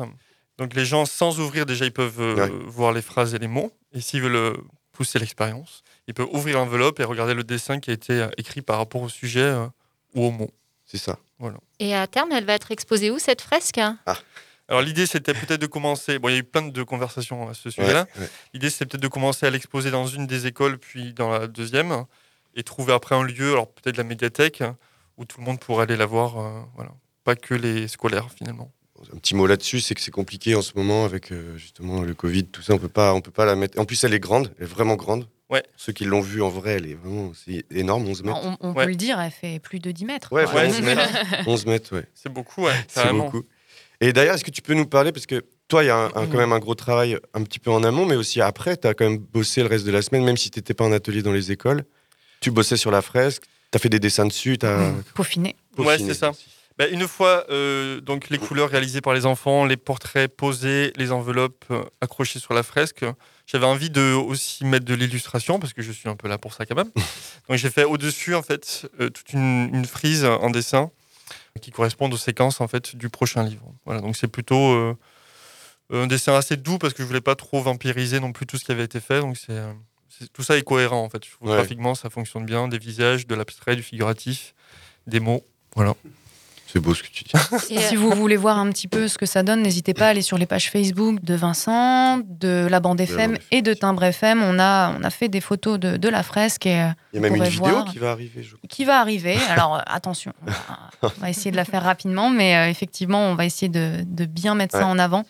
Donc 0.57 0.73
les 0.75 0.85
gens, 0.85 1.05
sans 1.05 1.39
ouvrir, 1.39 1.65
déjà, 1.65 1.85
ils 1.85 1.93
peuvent 1.93 2.19
euh, 2.21 2.35
Ouais. 2.35 2.51
voir 2.67 2.91
les 2.91 3.01
phrases 3.01 3.33
et 3.33 3.39
les 3.39 3.47
mots. 3.47 3.71
Et 3.93 4.01
s'ils 4.01 4.21
veulent 4.21 4.35
euh, 4.35 4.53
pousser 4.91 5.17
l'expérience, 5.19 5.81
ils 6.07 6.13
peuvent 6.13 6.29
ouvrir 6.31 6.57
l'enveloppe 6.57 6.99
et 6.99 7.03
regarder 7.03 7.33
le 7.33 7.43
dessin 7.43 7.79
qui 7.79 7.89
a 7.89 7.93
été 7.93 8.13
euh, 8.13 8.29
écrit 8.37 8.61
par 8.61 8.77
rapport 8.77 9.01
au 9.01 9.09
sujet 9.09 9.41
euh, 9.41 9.65
ou 10.15 10.25
au 10.25 10.31
mot. 10.31 10.49
C'est 10.85 10.97
ça. 10.97 11.17
Et 11.79 11.95
à 11.95 12.05
terme, 12.05 12.31
elle 12.33 12.45
va 12.45 12.53
être 12.53 12.71
exposée 12.71 13.09
où 13.09 13.17
cette 13.17 13.41
fresque? 13.41 13.79
Alors 14.67 14.81
l'idée, 14.83 15.05
c'était 15.05 15.33
peut-être 15.33 15.59
de 15.59 15.65
commencer. 15.65 16.19
Bon, 16.19 16.29
il 16.29 16.33
y 16.33 16.35
a 16.35 16.39
eu 16.39 16.43
plein 16.43 16.61
de 16.61 16.83
conversations 16.83 17.49
à 17.49 17.53
ce 17.53 17.69
sujet-là. 17.69 18.05
Ouais, 18.15 18.21
ouais. 18.21 18.29
L'idée, 18.53 18.69
c'était 18.69 18.85
peut-être 18.85 19.01
de 19.01 19.07
commencer 19.07 19.45
à 19.45 19.49
l'exposer 19.49 19.89
dans 19.91 20.05
une 20.05 20.27
des 20.27 20.45
écoles, 20.47 20.77
puis 20.77 21.13
dans 21.13 21.29
la 21.31 21.47
deuxième, 21.47 22.05
et 22.55 22.63
trouver 22.63 22.93
après 22.93 23.15
un 23.15 23.23
lieu, 23.23 23.51
alors 23.53 23.67
peut-être 23.71 23.97
la 23.97 24.03
médiathèque, 24.03 24.63
où 25.21 25.25
tout 25.25 25.39
le 25.39 25.45
monde 25.45 25.59
pourrait 25.59 25.83
aller 25.83 25.95
la 25.95 26.05
voir. 26.05 26.37
euh, 26.39 26.61
voilà. 26.75 26.91
Pas 27.23 27.35
que 27.35 27.53
les 27.53 27.87
scolaires, 27.87 28.29
finalement. 28.35 28.71
Un 29.13 29.17
petit 29.17 29.35
mot 29.35 29.47
là-dessus, 29.47 29.79
c'est 29.79 29.95
que 29.95 30.01
c'est 30.01 30.11
compliqué 30.11 30.53
en 30.55 30.61
ce 30.61 30.73
moment 30.75 31.05
avec 31.05 31.31
euh, 31.31 31.57
justement 31.57 32.01
le 32.01 32.13
Covid, 32.13 32.45
tout 32.45 32.61
ça. 32.61 32.73
On 32.73 32.77
peut 32.77 32.87
pas, 32.87 33.13
on 33.13 33.21
peut 33.21 33.31
pas 33.31 33.45
la 33.45 33.55
mettre. 33.55 33.79
En 33.79 33.85
plus, 33.85 34.03
elle 34.03 34.13
est 34.13 34.19
grande, 34.19 34.53
elle 34.57 34.63
est 34.63 34.67
vraiment 34.67 34.95
grande. 34.95 35.27
Ouais. 35.49 35.63
Ceux 35.75 35.91
qui 35.91 36.05
l'ont 36.05 36.21
vue 36.21 36.41
en 36.41 36.49
vrai, 36.49 36.73
elle 36.73 36.87
est 36.89 36.93
vraiment, 36.93 37.31
c'est 37.33 37.65
énorme, 37.71 38.07
11 38.07 38.23
mètres. 38.23 38.39
On, 38.43 38.57
on 38.61 38.73
Ouais. 38.73 38.85
peut 38.85 38.89
le 38.91 38.95
dire, 38.95 39.19
elle 39.19 39.31
fait 39.31 39.59
plus 39.59 39.79
de 39.79 39.91
10 39.91 40.05
mètres. 40.05 40.31
Ouais, 40.31 40.45
ouais, 40.45 40.53
Ouais, 40.53 40.67
11 40.67 40.75
c'est 40.75 40.81
mètres. 40.81 41.01
ça. 41.31 41.37
11 41.47 41.65
mètres, 41.65 41.95
ouais. 41.95 42.05
C'est 42.13 42.31
beaucoup, 42.31 42.63
ouais, 42.65 42.73
C'est 42.87 43.11
beaucoup. 43.11 43.43
Et 43.99 44.13
d'ailleurs, 44.13 44.35
est-ce 44.35 44.43
que 44.45 44.51
tu 44.51 44.61
peux 44.61 44.73
nous 44.73 44.85
parler, 44.87 45.11
parce 45.11 45.25
que 45.25 45.43
toi, 45.67 45.83
il 45.83 45.87
y 45.87 45.89
a 45.89 45.95
un- 45.97 46.05
un- 46.15 46.27
quand 46.27 46.37
même 46.37 46.53
un 46.53 46.59
gros 46.59 46.75
travail 46.75 47.17
un 47.33 47.43
petit 47.43 47.59
peu 47.59 47.69
en 47.71 47.83
amont, 47.83 48.05
mais 48.05 48.15
aussi 48.15 48.39
après, 48.41 48.77
tu 48.77 48.87
as 48.87 48.93
quand 48.93 49.05
même 49.05 49.17
bossé 49.19 49.61
le 49.61 49.67
reste 49.67 49.85
de 49.85 49.91
la 49.91 50.01
semaine, 50.01 50.23
même 50.23 50.37
si 50.37 50.49
tu 50.51 50.59
n'étais 50.59 50.73
pas 50.73 50.85
en 50.85 50.91
atelier 50.91 51.21
dans 51.21 51.33
les 51.33 51.51
écoles. 51.51 51.83
Tu 52.39 52.49
bossais 52.51 52.77
sur 52.77 52.89
la 52.91 53.01
fresque, 53.01 53.43
as 53.73 53.79
fait 53.79 53.89
des 53.89 53.99
dessins 53.99 54.25
dessus, 54.25 54.57
tu 54.57 54.65
as 54.65 54.91
Peaufiné. 55.13 55.55
Ouais, 55.77 55.97
c'est 56.07 56.13
ça. 56.13 56.31
Bah, 56.77 56.87
une 56.87 57.07
fois 57.07 57.45
euh, 57.49 57.99
donc 58.01 58.29
les 58.29 58.37
couleurs 58.37 58.69
réalisées 58.69 59.01
par 59.01 59.13
les 59.13 59.25
enfants, 59.25 59.65
les 59.65 59.77
portraits 59.77 60.33
posés, 60.35 60.93
les 60.95 61.11
enveloppes 61.11 61.65
euh, 61.69 61.83
accrochées 61.99 62.39
sur 62.39 62.53
la 62.53 62.63
fresque, 62.63 63.05
j'avais 63.45 63.65
envie 63.65 63.89
de 63.89 64.13
aussi 64.13 64.63
mettre 64.65 64.85
de 64.85 64.93
l'illustration 64.93 65.59
parce 65.59 65.73
que 65.73 65.81
je 65.81 65.91
suis 65.91 66.07
un 66.09 66.15
peu 66.15 66.27
là 66.27 66.37
pour 66.37 66.53
ça 66.53 66.65
quand 66.65 66.75
même. 66.75 66.89
donc 67.49 67.57
j'ai 67.57 67.69
fait 67.69 67.83
au-dessus 67.83 68.35
en 68.35 68.41
fait 68.41 68.89
euh, 68.99 69.09
toute 69.09 69.33
une, 69.33 69.69
une 69.73 69.85
frise 69.85 70.23
en 70.25 70.49
dessin 70.49 70.89
qui 71.61 71.71
correspondent 71.71 72.13
aux 72.13 72.17
séquences 72.17 72.61
en 72.61 72.67
fait 72.67 72.95
du 72.95 73.09
prochain 73.09 73.43
livre. 73.43 73.73
Voilà, 73.85 73.99
donc 74.01 74.15
c'est 74.15 74.27
plutôt 74.29 74.71
euh, 74.71 74.95
un 75.91 76.07
dessin 76.07 76.33
assez 76.35 76.55
doux 76.55 76.77
parce 76.77 76.93
que 76.93 77.03
je 77.03 77.07
voulais 77.07 77.21
pas 77.21 77.35
trop 77.35 77.61
vampiriser 77.61 78.19
non 78.21 78.31
plus 78.31 78.45
tout 78.47 78.57
ce 78.57 78.63
qui 78.63 78.71
avait 78.71 78.85
été 78.85 79.01
fait. 79.01 79.19
Donc 79.19 79.37
c'est 79.37 79.51
euh, 79.51 79.71
c'est- 79.73 79.90
tout 80.33 80.43
ça 80.43 80.57
est 80.57 80.61
cohérent 80.63 81.03
en 81.03 81.09
fait. 81.09 81.23
Je 81.25 81.31
trouve 81.31 81.49
Ouais. 81.49 81.55
Graphiquement, 81.55 81.95
ça 81.95 82.09
fonctionne 82.09 82.45
bien. 82.45 82.67
Des 82.67 82.77
visages, 82.79 83.27
de 83.27 83.35
l'abstrait, 83.35 83.75
du 83.75 83.83
figuratif, 83.83 84.53
des 85.07 85.19
mots. 85.19 85.41
Voilà. 85.75 85.93
C'est 86.67 86.79
beau 86.79 86.93
ce 86.93 87.03
que 87.03 87.09
tu 87.09 87.25
dis. 87.25 87.31
Et, 87.69 87.79
Si 87.79 87.97
vous 87.97 88.11
voulez 88.11 88.37
voir 88.37 88.57
un 88.57 88.69
petit 88.71 88.87
peu 88.87 89.09
ce 89.09 89.17
que 89.17 89.25
ça 89.25 89.43
donne, 89.43 89.61
n'hésitez 89.61 89.93
pas 89.93 90.05
à 90.07 90.09
aller 90.11 90.21
sur 90.21 90.37
les 90.37 90.45
pages 90.45 90.69
Facebook 90.71 91.21
de 91.21 91.33
Vincent, 91.33 92.19
de 92.19 92.65
la 92.69 92.79
bande 92.79 93.01
FM 93.01 93.31
bande 93.31 93.41
et 93.51 93.61
de 93.61 93.73
Timbre 93.73 94.03
FM. 94.03 94.41
On 94.41 94.57
a, 94.57 94.95
on 94.97 95.03
a 95.03 95.09
fait 95.09 95.27
des 95.27 95.41
photos 95.41 95.77
de, 95.79 95.97
de 95.97 96.07
la 96.09 96.23
fresque 96.23 96.65
et, 96.65 96.79
euh, 96.81 96.87
Il 97.11 97.17
y 97.17 97.19
a 97.19 97.21
même 97.21 97.35
une 97.35 97.43
vidéo 97.43 97.65
voir. 97.67 97.85
qui 97.85 97.97
va 97.99 98.11
arriver, 98.11 98.43
je 98.43 98.55
crois. 98.55 98.67
qui 98.69 98.85
va 98.85 98.99
arriver. 99.01 99.37
Alors 99.49 99.75
euh, 99.75 99.81
attention, 99.85 100.31
on 100.47 100.51
va, 100.51 101.11
on 101.17 101.21
va 101.21 101.29
essayer 101.29 101.51
de 101.51 101.57
la 101.57 101.65
faire 101.65 101.83
rapidement, 101.83 102.29
mais 102.29 102.55
euh, 102.55 102.69
effectivement, 102.69 103.19
on 103.19 103.35
va 103.35 103.43
essayer 103.45 103.67
de, 103.69 104.03
de 104.05 104.25
bien 104.25 104.55
mettre 104.55 104.77
ça 104.77 104.87
en 104.87 104.97
avant. 104.97 105.25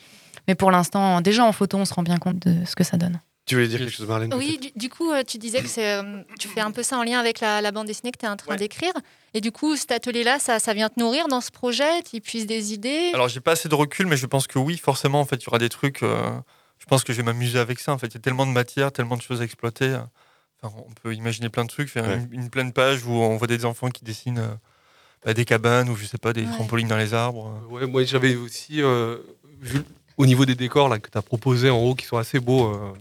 Mais 0.48 0.54
pour 0.54 0.70
l'instant, 0.70 1.22
déjà 1.22 1.44
en 1.44 1.52
photo, 1.54 1.78
on 1.78 1.86
se 1.86 1.94
rend 1.96 2.04
bien 2.04 2.18
compte 2.18 2.38
de 2.38 2.66
ce 2.66 2.76
que 2.76 2.84
ça 2.84 2.98
donne. 2.98 3.20
Tu 3.46 3.56
voulais 3.56 3.68
dire 3.68 3.80
quelque 3.80 3.92
chose, 3.92 4.08
Marlène 4.08 4.34
Oui, 4.36 4.58
du, 4.60 4.70
du 4.76 4.90
coup, 4.90 5.12
euh, 5.12 5.24
tu 5.28 5.38
disais 5.38 5.62
que 5.62 5.68
c'est, 5.68 5.94
euh, 5.96 6.22
tu 6.40 6.48
fais 6.48 6.62
un 6.62 6.72
peu 6.72 6.84
ça 6.84 6.98
en 6.98 7.04
lien 7.04 7.20
avec 7.20 7.40
la, 7.40 7.60
la 7.60 7.72
bande 7.72 7.88
dessinée 7.88 8.12
que 8.12 8.20
tu 8.20 8.26
es 8.26 8.30
en 8.30 8.38
train 8.38 8.52
Ouais. 8.52 8.58
d'écrire. 8.58 8.94
Et 9.34 9.42
du 9.42 9.52
coup, 9.52 9.76
cet 9.76 9.92
atelier-là, 9.92 10.40
ça, 10.40 10.60
ça 10.60 10.74
vient 10.74 10.90
te 10.90 11.00
nourrir 11.00 11.28
dans 11.28 11.42
ce 11.42 11.52
projet? 11.52 12.04
Tu 12.04 12.22
puisses 12.22 12.46
des 12.46 12.74
idées? 12.74 13.12
Alors, 13.14 13.28
j'ai 13.30 13.40
pas 13.42 13.54
assez 13.54 13.68
de 13.68 13.76
recul, 13.76 14.06
mais 14.06 14.16
je 14.18 14.26
pense 14.28 14.48
que 14.48 14.60
oui, 14.60 14.78
forcément, 14.78 15.20
en 15.20 15.26
fait, 15.26 15.38
il 15.38 15.46
y 15.46 15.50
aura 15.50 15.58
des 15.60 15.70
trucs. 15.70 16.04
euh, 16.04 16.30
je 16.80 16.86
pense 16.86 17.04
que 17.04 17.14
je 17.14 17.18
vais 17.18 17.24
m'amuser 17.24 17.60
avec 17.60 17.80
ça. 17.80 17.92
En 17.94 17.98
fait, 17.98 18.08
il 18.08 18.14
y 18.14 18.18
a 18.18 18.22
tellement 18.22 18.46
de 18.46 18.52
matière, 18.52 18.92
tellement 18.92 19.18
de 19.18 19.22
choses 19.22 19.42
à 19.42 19.44
exploiter. 19.44 19.98
Enfin, 20.62 20.76
on 20.88 20.92
peut 20.94 21.14
imaginer 21.14 21.50
plein 21.50 21.64
de 21.66 21.70
trucs, 21.70 21.90
faire 21.90 22.06
Ouais. 22.08 22.18
une, 22.32 22.42
une 22.44 22.50
pleine 22.50 22.72
page 22.74 23.04
où 23.06 23.12
on 23.12 23.38
voit 23.38 23.48
des 23.48 23.66
enfants 23.66 23.90
qui 23.90 24.04
dessinent 24.06 24.38
euh, 24.40 24.54
bah, 25.26 25.34
des 25.34 25.46
cabanes 25.46 25.90
ou 25.90 25.96
je 25.96 26.06
sais 26.06 26.18
pas, 26.20 26.32
des 26.34 26.44
Ouais. 26.44 26.48
trampolines 26.48 26.88
dans 26.88 26.98
les 26.98 27.14
arbres. 27.16 27.60
Ouais, 27.70 27.88
moi 27.88 28.04
j'avais 28.04 28.36
aussi 28.36 28.82
euh, 28.82 29.18
vu 29.60 29.80
au 30.22 30.26
niveau 30.26 30.46
des 30.46 30.56
décors 30.56 30.88
là, 30.90 31.00
que 31.00 31.10
tu 31.10 31.18
as 31.18 31.22
proposé 31.22 31.70
en 31.70 31.78
haut 31.80 31.96
qui 31.96 32.06
sont 32.06 32.18
assez 32.18 32.40
beaux, 32.40 32.66
euh, 32.74 32.92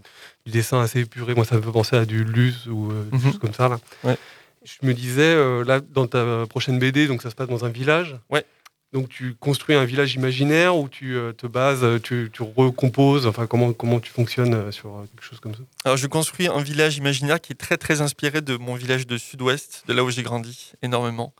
du 0.46 0.52
dessin 0.52 0.80
assez 0.80 1.00
épuré. 1.00 1.34
Moi 1.34 1.44
ça 1.44 1.56
me 1.56 1.62
fait 1.62 1.70
penser 1.72 1.96
à 1.96 2.04
du 2.06 2.24
Luz 2.24 2.66
ou 2.68 2.90
euh, 2.90 3.04
des 3.10 3.18
Mhm. 3.18 3.22
choses 3.24 3.38
comme 3.38 3.54
ça. 3.54 3.68
Là. 3.68 3.78
Ouais. 4.04 4.16
Je 4.64 4.86
me 4.86 4.92
disais, 4.94 5.22
euh, 5.34 5.64
là 5.64 5.80
dans 5.80 6.06
ta 6.06 6.46
prochaine 6.48 6.78
BD, 6.78 7.06
donc 7.08 7.22
ça 7.22 7.30
se 7.30 7.34
passe 7.34 7.48
dans 7.48 7.64
un 7.64 7.68
village. 7.70 8.16
Ouais. 8.30 8.44
Donc 8.92 9.08
tu 9.08 9.34
construis 9.34 9.76
un 9.76 9.84
village 9.84 10.14
imaginaire 10.14 10.76
où 10.76 10.88
tu 10.88 11.14
euh, 11.14 11.32
te 11.32 11.46
bases, 11.46 11.84
tu, 12.02 12.28
tu 12.32 12.42
recomposes, 12.42 13.26
enfin 13.26 13.46
comment, 13.46 13.72
comment 13.72 14.00
tu 14.00 14.10
fonctionnes 14.10 14.72
sur 14.72 14.90
quelque 15.10 15.24
chose 15.24 15.38
comme 15.40 15.54
ça? 15.54 15.60
Alors, 15.84 15.96
je 15.96 16.06
construis 16.08 16.48
un 16.48 16.60
village 16.62 16.96
imaginaire 16.96 17.40
qui 17.40 17.52
est 17.52 17.60
très, 17.66 17.76
très 17.76 18.00
inspiré 18.00 18.40
de 18.40 18.56
mon 18.56 18.74
village 18.74 19.06
de 19.06 19.16
sud-ouest, 19.16 19.84
de 19.86 19.92
là 19.92 20.02
où 20.02 20.10
j'ai 20.10 20.22
grandi, 20.24 20.72
énormément. 20.82 21.32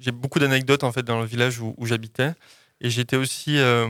J'ai 0.00 0.10
beaucoup 0.12 0.38
d'anecdotes, 0.38 0.84
en 0.84 0.92
fait, 0.92 1.02
dans 1.04 1.20
le 1.20 1.26
village 1.26 1.60
où, 1.60 1.74
où 1.78 1.86
j'habitais. 1.86 2.32
Et 2.82 2.90
j'étais 2.90 3.16
aussi, 3.16 3.58
euh, 3.58 3.86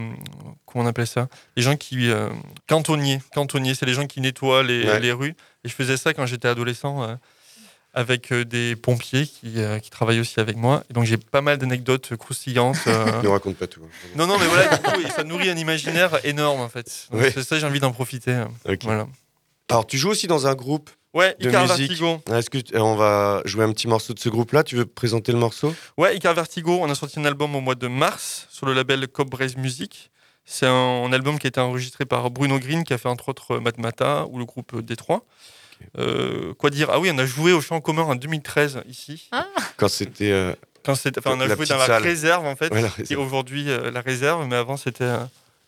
comment 0.65 0.85
on 0.85 0.87
appelle 0.87 1.07
ça? 1.07 1.27
Les 1.57 1.63
gens 1.63 1.75
qui. 1.75 2.09
euh, 2.09 2.29
cantonniers. 2.67 3.19
Cantonniers, 3.33 3.73
c'est 3.75 3.85
les 3.87 3.93
gens 3.93 4.05
qui 4.07 4.21
nettoient 4.21 4.63
les, 4.63 4.85
Ouais. 4.85 4.99
les 4.99 5.11
rues. 5.11 5.35
Et 5.63 5.69
je 5.69 5.73
faisais 5.73 5.97
ça 5.97 6.13
quand 6.13 6.25
j'étais 6.27 6.47
adolescent 6.47 7.03
euh, 7.03 7.15
avec 7.95 8.31
des 8.33 8.75
pompiers 8.75 9.25
qui, 9.27 9.53
euh, 9.57 9.79
qui 9.79 9.89
travaillent 9.89 10.19
aussi 10.19 10.39
avec 10.39 10.55
moi. 10.57 10.83
Et 10.89 10.93
donc, 10.93 11.05
j'ai 11.05 11.17
pas 11.17 11.41
mal 11.41 11.57
d'anecdotes 11.57 12.15
croustillantes. 12.17 12.77
euh, 12.87 13.21
Ne 13.23 13.27
raconte 13.27 13.57
pas 13.57 13.67
tout. 13.67 13.81
hein. 13.83 14.07
non, 14.15 14.27
non, 14.27 14.37
mais 14.39 14.45
voilà, 14.47 14.77
du 14.77 14.83
coup, 14.83 15.01
et 15.01 15.09
ça 15.09 15.23
nourrit 15.23 15.49
un 15.49 15.57
imaginaire 15.57 16.23
énorme, 16.25 16.61
en 16.61 16.69
fait. 16.69 17.07
Ouais. 17.11 17.31
C'est 17.31 17.43
ça, 17.43 17.57
j'ai 17.59 17.65
envie 17.65 17.79
d'en 17.79 17.91
profiter. 17.91 18.43
Voilà. 18.83 19.07
Alors, 19.69 19.87
tu 19.87 19.97
joues 19.97 20.09
aussi 20.09 20.27
dans 20.27 20.45
un 20.47 20.53
groupe. 20.55 20.89
Ouais, 21.13 21.35
De 21.39 21.49
Icar 21.49 21.63
musique. 21.67 21.89
Vertigo. 21.89 22.21
Est-ce 22.33 22.49
que 22.49 22.57
tu- 22.57 22.75
on 22.77 22.95
va 22.95 23.41
jouer 23.45 23.63
un 23.65 23.71
petit 23.71 23.87
morceau 23.87 24.13
de 24.13 24.19
ce 24.19 24.29
groupe-là 24.29 24.63
Tu 24.63 24.75
veux 24.75 24.85
présenter 24.85 25.31
le 25.31 25.37
morceau? 25.37 25.73
Ouais, 25.97 26.15
Icar 26.15 26.33
Vertigo, 26.33 26.79
on 26.81 26.89
a 26.89 26.95
sorti 26.95 27.19
un 27.19 27.25
album 27.25 27.55
au 27.55 27.61
mois 27.61 27.75
de 27.75 27.87
mars 27.87 28.47
sur 28.49 28.65
le 28.65 28.73
label 28.73 29.07
Cobb 29.07 29.29
Braze 29.29 29.55
Music. 29.55 30.09
C'est 30.45 30.65
un, 30.65 30.71
un 30.73 31.13
album 31.13 31.37
qui 31.39 31.47
a 31.47 31.49
été 31.49 31.59
enregistré 31.59 32.05
par 32.05 32.29
Bruno 32.31 32.57
Green, 32.59 32.83
qui 32.83 32.93
a 32.93 32.97
fait 32.97 33.09
entre 33.09 33.29
autres 33.29 33.59
Matmata 33.59 34.25
ou 34.29 34.39
le 34.39 34.45
groupe 34.45 34.73
D3. 34.81 35.21
Euh, 35.99 36.53
quoi 36.55 36.69
dire? 36.69 36.89
Ah 36.91 36.99
oui, 36.99 37.09
on 37.13 37.17
a 37.17 37.25
joué 37.25 37.51
au 37.53 37.61
Champ 37.61 37.79
commun 37.81 38.03
en 38.03 38.15
2013 38.15 38.81
ici. 38.89 39.29
Quand 39.77 39.87
c'était. 39.89 40.31
euh, 40.31 40.53
Quand 40.83 40.95
c'était- 40.95 41.19
enfin, 41.19 41.35
on 41.37 41.41
a 41.41 41.47
joué 41.55 41.65
dans 41.65 41.77
la 41.77 41.85
salle. 41.85 42.03
réserve 42.03 42.45
en 42.45 42.55
fait, 42.55 42.73
ouais, 42.73 42.81
la 42.81 42.89
qui 42.89 43.13
est 43.13 43.17
aujourd'hui 43.17 43.69
euh, 43.69 43.91
la 43.91 44.01
réserve, 44.01 44.45
mais 44.47 44.55
avant 44.55 44.77
c'était 44.77 45.03
euh, 45.05 45.17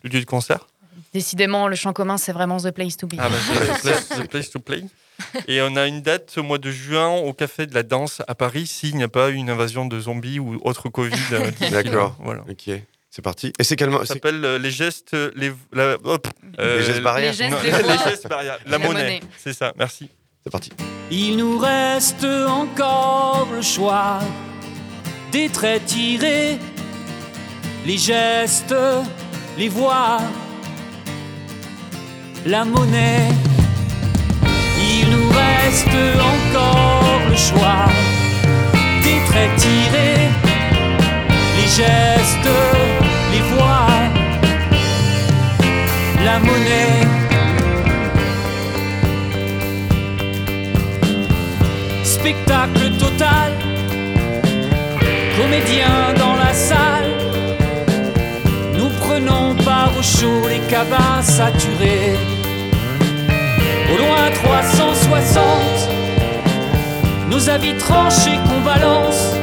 le 0.03 0.09
lieu 0.09 0.19
de 0.19 0.25
concert. 0.25 0.67
Décidément, 1.13 1.67
le 1.69 1.75
champ 1.75 1.93
commun, 1.93 2.17
c'est 2.17 2.33
vraiment 2.33 2.57
the 2.57 2.71
place 2.71 2.97
to 2.97 3.07
be. 3.07 3.15
Ah 3.17 3.29
bah, 3.29 3.35
the 3.75 3.81
place, 3.81 4.09
the 4.09 4.27
place 4.27 4.49
to 4.49 4.59
play. 4.59 4.83
Et 5.47 5.61
on 5.61 5.75
a 5.75 5.87
une 5.87 6.01
date 6.01 6.33
au 6.37 6.43
mois 6.43 6.57
de 6.57 6.71
juin 6.71 7.09
au 7.09 7.33
Café 7.33 7.65
de 7.67 7.73
la 7.73 7.83
Danse 7.83 8.21
à 8.27 8.35
Paris 8.35 8.67
s'il 8.67 8.95
n'y 8.97 9.03
a 9.03 9.07
pas 9.07 9.29
eu 9.29 9.35
une 9.35 9.49
invasion 9.49 9.85
de 9.85 9.99
zombies 9.99 10.39
ou 10.39 10.59
autre 10.63 10.89
Covid. 10.89 11.13
euh. 11.31 11.51
D'accord. 11.71 12.15
Voilà. 12.19 12.41
Ok, 12.49 12.69
c'est 13.09 13.21
parti. 13.21 13.53
Et 13.59 13.63
c'est 13.63 13.79
Ça 13.79 14.05
s'appelle 14.05 14.43
euh, 14.43 14.59
les 14.59 14.71
gestes, 14.71 15.15
les, 15.35 15.51
la- 15.71 15.97
hop, 16.03 16.27
euh, 16.59 16.79
Les 16.79 16.85
gestes 16.85 17.01
barrières. 17.01 17.31
Les 17.31 17.37
gestes, 17.37 17.51
non, 17.51 17.57
les 17.63 17.71
les 17.77 17.83
voix. 17.83 18.09
gestes 18.09 18.27
barrières. 18.27 18.57
La, 18.65 18.71
La 18.71 18.77
monnaie. 18.79 19.03
monnaie. 19.03 19.19
C'est 19.37 19.53
ça, 19.53 19.73
merci. 19.77 20.09
C'est 20.43 20.49
parti. 20.51 20.71
Il 21.11 21.37
nous 21.37 21.57
reste 21.57 22.23
encore 22.47 23.47
le 23.53 23.61
choix 23.61 24.19
des 25.31 25.49
traits 25.49 25.85
tirés, 25.85 26.57
les 27.85 27.97
gestes, 27.97 28.75
les 29.57 29.69
voix, 29.69 30.19
la 32.45 32.63
monnaie. 32.65 33.29
Nous 35.65 35.71
reste 35.71 35.87
encore 36.19 37.21
le 37.27 37.35
choix 37.35 37.85
des 39.01 39.19
traits 39.27 39.55
tirés, 39.57 40.29
les 41.57 41.67
gestes, 41.67 42.51
les 43.31 43.41
voix, 43.51 43.87
la 46.23 46.37
monnaie. 46.37 47.01
Spectacle 52.03 52.91
total, 52.99 53.53
comédien 55.35 56.13
dans 56.15 56.35
la 56.35 56.53
salle, 56.53 57.11
chaud, 60.03 60.47
les 60.47 60.59
cabins 60.69 61.21
saturés. 61.23 62.34
Au 63.95 63.97
loin 63.97 64.29
360, 64.43 65.43
nos 67.29 67.49
avis 67.49 67.75
tranchés 67.77 68.37
qu'on 68.45 68.59
balance. 68.61 69.35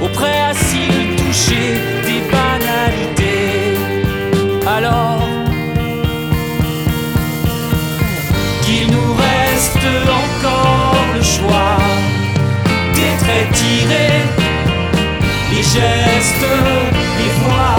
Auprès 0.00 0.38
à 0.48 0.54
s'il 0.54 1.16
toucher 1.16 1.74
des 2.04 2.20
banalités. 2.30 3.78
Alors, 4.66 5.28
qu'il 8.62 8.92
nous 8.92 9.14
reste 9.14 9.86
encore 10.22 11.06
le 11.16 11.22
choix 11.22 11.78
des 12.94 13.24
traits 13.24 13.52
tirés, 13.52 14.22
les 15.50 15.62
gestes, 15.62 16.46
les 17.18 17.30
voix, 17.42 17.78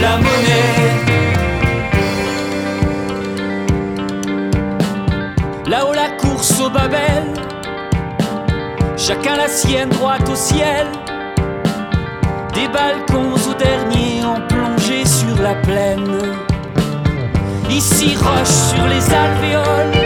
la 0.00 0.16
monnaie. 0.16 1.13
Babel, 6.70 7.24
chacun 8.96 9.36
la 9.36 9.48
sienne 9.48 9.90
droite 9.90 10.28
au 10.30 10.34
ciel. 10.34 10.86
Des 12.54 12.68
balcons 12.68 13.34
au 13.34 13.54
dernier 13.54 14.24
en 14.24 14.40
plongée 14.46 15.04
sur 15.04 15.36
la 15.42 15.54
plaine. 15.56 16.22
Ici 17.68 18.16
roche 18.16 18.48
sur 18.48 18.86
les 18.86 19.04
alvéoles, 19.12 20.03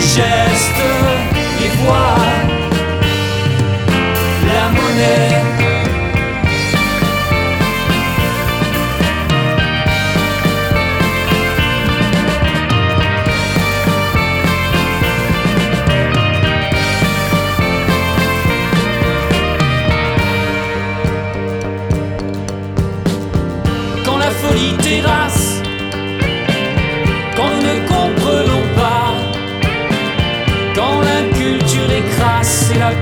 les 0.00 0.99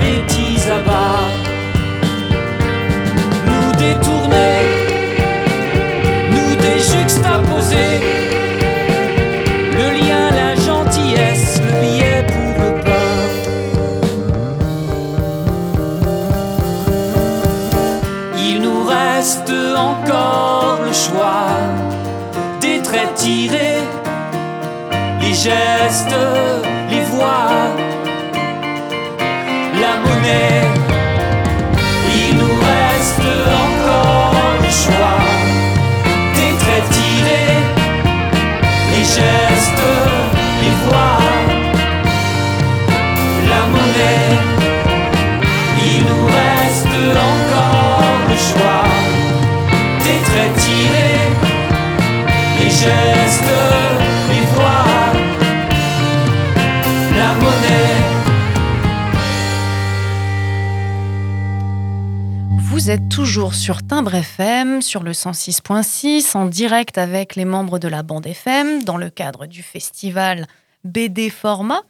bêtise 0.09 0.71
abat, 0.71 1.29
nous 3.47 3.73
détourner, 3.77 4.48
Vous 62.89 62.95
êtes 62.95 63.11
toujours 63.11 63.53
sur 63.53 63.87
Timbre 63.87 64.15
FM, 64.15 64.81
sur 64.81 65.03
le 65.03 65.13
106.6, 65.13 66.35
en 66.35 66.47
direct 66.47 66.97
avec 66.97 67.37
les 67.37 67.45
membres 67.45 67.79
de 67.79 67.87
la 67.87 68.03
bande 68.03 68.27
FM, 68.27 68.83
dans 68.83 68.97
le 68.97 69.11
cadre 69.11 69.45
du 69.45 69.63
festival 69.63 70.47
BD 70.85 71.29
Format, 71.29 71.83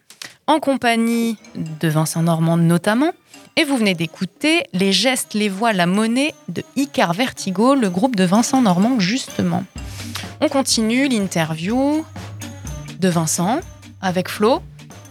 en 0.48 0.58
compagnie 0.58 1.36
de 1.54 1.86
Vincent 1.86 2.24
Normand 2.24 2.56
notamment. 2.56 3.12
Et 3.54 3.62
vous 3.62 3.76
venez 3.76 3.94
d'écouter 3.94 4.64
Les 4.72 4.92
gestes, 4.92 5.34
les 5.34 5.48
voix, 5.48 5.72
la 5.72 5.86
monnaie 5.86 6.34
de 6.48 6.64
Icar 6.74 7.12
Vertigo, 7.12 7.76
le 7.76 7.90
groupe 7.90 8.16
de 8.16 8.24
Vincent 8.24 8.60
Normand 8.60 8.98
justement. 8.98 9.62
On 10.40 10.48
continue 10.48 11.06
l'interview 11.06 12.04
de 12.98 13.08
Vincent 13.08 13.60
avec 14.02 14.28
Flo. 14.28 14.62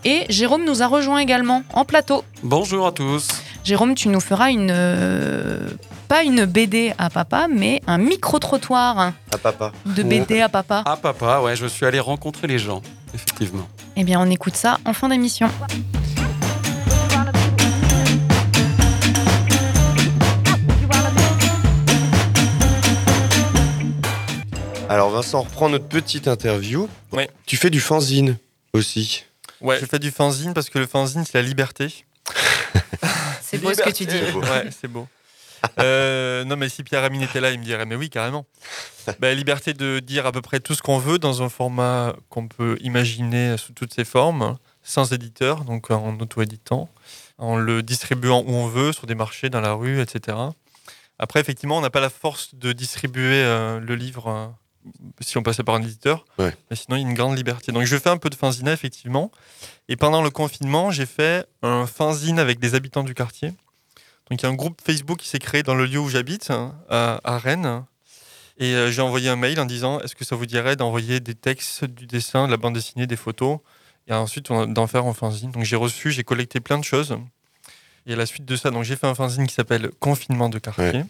Et 0.03 0.25
Jérôme 0.27 0.65
nous 0.65 0.81
a 0.81 0.87
rejoint 0.87 1.19
également 1.19 1.63
en 1.73 1.85
plateau. 1.85 2.25
Bonjour 2.43 2.87
à 2.87 2.91
tous. 2.91 3.29
Jérôme, 3.67 3.95
tu 3.95 4.07
nous 4.07 4.21
feras 4.21 4.49
une. 4.49 4.71
euh, 4.71 5.67
pas 6.07 6.23
une 6.23 6.45
BD 6.45 6.93
à 6.97 7.09
papa, 7.09 7.47
mais 7.53 7.81
un 7.85 7.97
micro-trottoir 7.97 8.97
À 8.97 9.37
papa. 9.37 9.73
de 9.85 10.03
BD 10.03 10.39
à 10.39 10.47
papa. 10.47 10.83
Ah 10.85 10.95
papa, 10.95 11.41
ouais, 11.41 11.57
je 11.57 11.65
suis 11.65 11.85
allé 11.85 11.99
rencontrer 11.99 12.47
les 12.47 12.59
gens, 12.59 12.81
effectivement. 13.13 13.67
Eh 13.97 14.05
bien, 14.05 14.21
on 14.21 14.29
écoute 14.31 14.55
ça 14.55 14.77
en 14.85 14.93
fin 14.93 15.09
d'émission. 15.09 15.49
Alors 24.89 25.09
Vincent, 25.09 25.39
on 25.39 25.43
reprend 25.43 25.69
notre 25.69 25.87
petite 25.87 26.27
interview. 26.27 26.87
Ouais. 27.11 27.29
Tu 27.45 27.57
fais 27.57 27.69
du 27.69 27.81
fanzine 27.81 28.37
aussi. 28.73 29.25
Ouais, 29.59 29.77
je 29.79 29.85
fais 29.85 29.99
du 29.99 30.11
fanzine 30.11 30.53
parce 30.53 30.69
que 30.69 30.79
le 30.79 30.85
fanzine, 30.87 31.25
c'est 31.25 31.33
la 31.37 31.41
liberté. 31.41 32.05
C'est 33.49 33.59
beau 33.59 33.73
ce 33.73 33.81
que 33.81 33.89
tu 33.91 34.05
dis. 34.05 34.17
C'est 34.19 34.31
beau. 34.31 34.41
Ouais, 34.41 34.69
c'est 34.71 34.87
beau. 34.87 35.07
Euh, 35.79 36.43
non, 36.43 36.55
mais 36.55 36.69
si 36.69 36.83
Pierre 36.83 37.03
Amine 37.03 37.23
était 37.23 37.41
là, 37.41 37.49
il 37.49 37.59
me 37.59 37.63
dirait, 37.63 37.87
mais 37.87 37.95
oui, 37.95 38.11
carrément. 38.11 38.45
Bah, 39.19 39.33
liberté 39.33 39.73
de 39.73 39.99
dire 39.99 40.27
à 40.27 40.31
peu 40.31 40.41
près 40.41 40.59
tout 40.59 40.75
ce 40.75 40.83
qu'on 40.83 40.99
veut 40.99 41.17
dans 41.17 41.41
un 41.41 41.49
format 41.49 42.15
qu'on 42.29 42.47
peut 42.47 42.77
imaginer 42.81 43.57
sous 43.57 43.73
toutes 43.73 43.91
ses 43.91 44.05
formes, 44.05 44.57
sans 44.83 45.13
éditeur, 45.13 45.63
donc 45.63 45.89
en 45.89 46.15
auto-éditant, 46.19 46.89
en 47.39 47.57
le 47.57 47.81
distribuant 47.81 48.43
où 48.45 48.51
on 48.51 48.67
veut, 48.67 48.91
sur 48.91 49.07
des 49.07 49.15
marchés, 49.15 49.49
dans 49.49 49.59
la 49.59 49.73
rue, 49.73 49.99
etc. 49.99 50.37
Après, 51.17 51.39
effectivement, 51.39 51.77
on 51.77 51.81
n'a 51.81 51.89
pas 51.89 52.01
la 52.01 52.11
force 52.11 52.53
de 52.53 52.71
distribuer 52.73 53.41
euh, 53.43 53.79
le 53.79 53.95
livre 53.95 54.27
euh, 54.27 54.47
si 55.19 55.37
on 55.37 55.43
passait 55.43 55.63
par 55.63 55.75
un 55.75 55.81
éditeur. 55.81 56.25
Ouais. 56.37 56.53
Mais 56.69 56.75
sinon, 56.75 56.97
il 56.97 57.01
y 57.01 57.05
a 57.05 57.07
une 57.07 57.13
grande 57.13 57.37
liberté. 57.37 57.71
Donc, 57.71 57.83
je 57.83 57.97
fais 57.97 58.09
un 58.09 58.17
peu 58.17 58.29
de 58.29 58.35
fanzine, 58.35 58.67
effectivement. 58.67 59.31
Et 59.89 59.95
pendant 59.95 60.21
le 60.21 60.29
confinement, 60.29 60.91
j'ai 60.91 61.05
fait 61.05 61.45
un 61.61 61.87
fanzine 61.87 62.39
avec 62.39 62.59
des 62.59 62.75
habitants 62.75 63.03
du 63.03 63.13
quartier. 63.13 63.49
Donc, 64.29 64.41
il 64.41 64.43
y 64.43 64.45
a 64.45 64.49
un 64.49 64.55
groupe 64.55 64.81
Facebook 64.85 65.19
qui 65.19 65.29
s'est 65.29 65.39
créé 65.39 65.63
dans 65.63 65.75
le 65.75 65.85
lieu 65.85 65.99
où 65.99 66.09
j'habite, 66.09 66.51
hein, 66.51 66.75
à, 66.89 67.19
à 67.23 67.37
Rennes. 67.37 67.83
Et 68.59 68.73
euh, 68.73 68.91
j'ai 68.91 69.01
envoyé 69.01 69.29
un 69.29 69.35
mail 69.35 69.59
en 69.59 69.65
disant 69.65 69.99
Est-ce 69.99 70.15
que 70.15 70.25
ça 70.25 70.35
vous 70.35 70.45
dirait 70.45 70.75
d'envoyer 70.75 71.19
des 71.19 71.35
textes, 71.35 71.85
du 71.85 72.07
dessin, 72.07 72.47
de 72.47 72.51
la 72.51 72.57
bande 72.57 72.73
dessinée, 72.73 73.07
des 73.07 73.15
photos? 73.15 73.59
Et 74.07 74.13
ensuite, 74.13 74.51
d'en 74.51 74.87
faire 74.87 75.05
un 75.05 75.13
fanzine. 75.13 75.51
Donc, 75.51 75.63
j'ai 75.63 75.75
reçu, 75.75 76.11
j'ai 76.11 76.23
collecté 76.23 76.59
plein 76.59 76.77
de 76.77 76.83
choses. 76.83 77.17
Et 78.07 78.13
à 78.13 78.15
la 78.15 78.25
suite 78.25 78.45
de 78.45 78.55
ça, 78.55 78.71
donc 78.71 78.83
j'ai 78.83 78.95
fait 78.95 79.05
un 79.05 79.15
fanzine 79.15 79.45
qui 79.47 79.53
s'appelle 79.53 79.91
Confinement 79.99 80.47
de 80.47 80.59
quartier, 80.59 81.03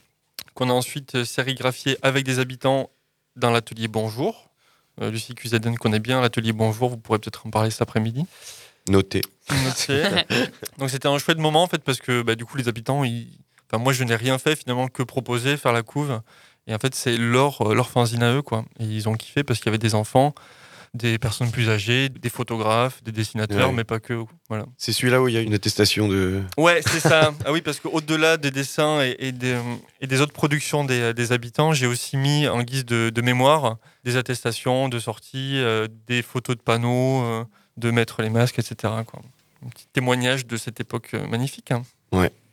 qu'on 0.56 0.70
a 0.70 0.74
ensuite 0.74 1.14
euh, 1.14 1.26
sérigraphié 1.26 1.98
avec 2.02 2.26
des 2.26 2.40
habitants 2.40 2.90
dans 3.38 3.52
l'atelier 3.52 3.88
Bonjour. 3.88 4.50
Euh, 5.02 5.12
Lucie 5.12 5.36
Cuisaden 5.36 5.78
connaît 5.78 6.00
bien 6.00 6.20
l'atelier 6.22 6.54
Bonjour, 6.54 6.90
vous 6.90 6.98
pourrez 6.98 7.20
peut-être 7.20 7.46
en 7.46 7.52
parler 7.52 7.70
cet 7.70 7.84
après-midi. 7.84 8.26
Noté. 8.90 9.22
Noté. 9.64 10.04
Donc 10.78 10.90
c'était 10.90 11.08
un 11.08 11.18
chouette 11.20 11.38
moment 11.38 11.64
en 11.64 11.68
fait 11.68 11.84
parce 11.84 12.00
que 12.00 12.24
bah, 12.24 12.36
du 12.36 12.46
coup 12.46 12.58
les 12.58 12.68
habitants, 12.68 13.04
ils... 13.04 13.28
enfin, 13.70 13.82
moi 13.82 13.94
je 13.94 14.04
n'ai 14.04 14.16
rien 14.16 14.38
fait 14.38 14.56
finalement 14.56 14.88
que 14.88 15.04
proposer, 15.04 15.58
faire 15.58 15.74
la 15.74 15.84
couve. 15.84 16.22
Et 16.66 16.74
en 16.74 16.80
fait 16.80 16.96
c'est 16.96 17.16
leur, 17.16 17.62
euh, 17.62 17.76
leur 17.76 17.90
fanzine 17.90 18.24
à 18.24 18.34
eux 18.34 18.42
quoi. 18.42 18.66
Et 18.80 18.86
ils 18.86 19.08
ont 19.08 19.16
kiffé 19.16 19.44
parce 19.44 19.60
qu'il 19.60 19.68
y 19.68 19.70
avait 19.70 19.78
des 19.78 19.96
enfants, 19.96 20.34
des 20.98 21.18
personnes 21.18 21.52
plus 21.52 21.70
âgées, 21.70 22.10
des 22.10 22.30
photographes, 22.30 23.02
des 23.04 23.12
dessinateurs, 23.12 23.70
Ouais. 23.70 23.74
mais 23.76 23.84
pas 23.84 24.00
que. 24.00 24.24
Voilà. 24.50 24.66
C'est 24.78 24.92
celui-là 24.92 25.22
où 25.22 25.28
il 25.28 25.34
y 25.36 25.38
a 25.38 25.42
une 25.42 25.54
attestation 25.54 26.08
de. 26.10 26.42
Ouais, 26.58 26.82
c'est 26.86 27.00
ça. 27.00 27.34
ah 27.46 27.52
oui, 27.54 27.62
parce 27.62 27.80
qu'au-delà 27.80 28.38
des 28.38 28.52
dessins 28.52 29.02
et, 29.04 29.16
et 29.20 29.32
des, 29.32 29.58
et 30.02 30.08
des 30.08 30.20
autres 30.22 30.34
productions 30.34 30.84
des, 30.84 31.14
des 31.14 31.32
habitants, 31.32 31.72
j'ai 31.74 31.88
aussi 31.88 32.18
mis 32.18 32.48
en 32.48 32.62
guise 32.64 32.86
de, 32.86 33.10
de 33.10 33.22
mémoire 33.22 33.78
des 34.04 34.18
attestations 34.18 34.90
de 34.90 35.00
sortie, 35.00 35.54
euh, 35.58 35.88
des 36.08 36.22
photos 36.22 36.58
de 36.58 36.62
panneaux, 36.62 37.22
euh, 37.24 37.44
de 37.78 37.92
mettre 37.92 38.22
les 38.22 38.30
masques, 38.30 38.60
etc. 38.60 38.76
Quoi. 39.06 39.22
Un 39.66 39.70
petit 39.70 39.88
témoignage 39.94 40.46
de 40.48 40.58
cette 40.58 40.80
époque 40.80 41.12
euh, 41.14 41.28
magnifique. 41.28 41.72
hein. 41.72 41.84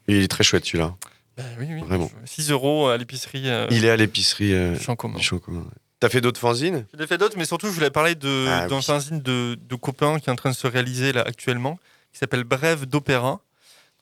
Il 0.08 0.16
est 0.16 0.28
très 0.28 0.44
chouette 0.44 0.64
celui-là. 0.66 0.94
Ben 1.36 1.44
oui, 1.58 1.66
oui. 1.70 1.80
Vraiment. 1.80 2.10
6 2.26 2.50
euros 2.50 2.88
à 2.88 2.96
l'épicerie 2.98 3.48
euh, 3.48 3.66
Il 3.70 3.84
est 3.84 3.90
à 3.90 3.96
l'épicerie 3.96 4.52
Champ 4.80 4.94
commun. 4.96 5.18
Champ 5.20 5.38
commun. 5.38 5.60
ouais. 5.60 5.66
T'as 6.04 6.10
fait 6.10 6.20
d'autres 6.20 6.38
fanzines? 6.38 6.84
J'en 6.92 7.02
ai 7.02 7.06
fait 7.06 7.16
d'autres, 7.16 7.38
mais 7.38 7.46
surtout, 7.46 7.66
je 7.68 7.72
voulais 7.72 7.88
parler 7.88 8.14
de- 8.14 8.46
Ah 8.46 8.68
d'un 8.68 8.76
oui. 8.76 8.82
fanzine 8.82 9.22
de, 9.22 9.56
de 9.58 9.74
copains 9.74 10.18
qui 10.20 10.28
est 10.28 10.32
en 10.32 10.36
train 10.36 10.50
de 10.50 10.54
se 10.54 10.66
réaliser 10.66 11.14
là 11.14 11.22
actuellement, 11.22 11.78
qui 12.12 12.18
s'appelle 12.18 12.44
Brève 12.44 12.84
d'opéra. 12.84 13.40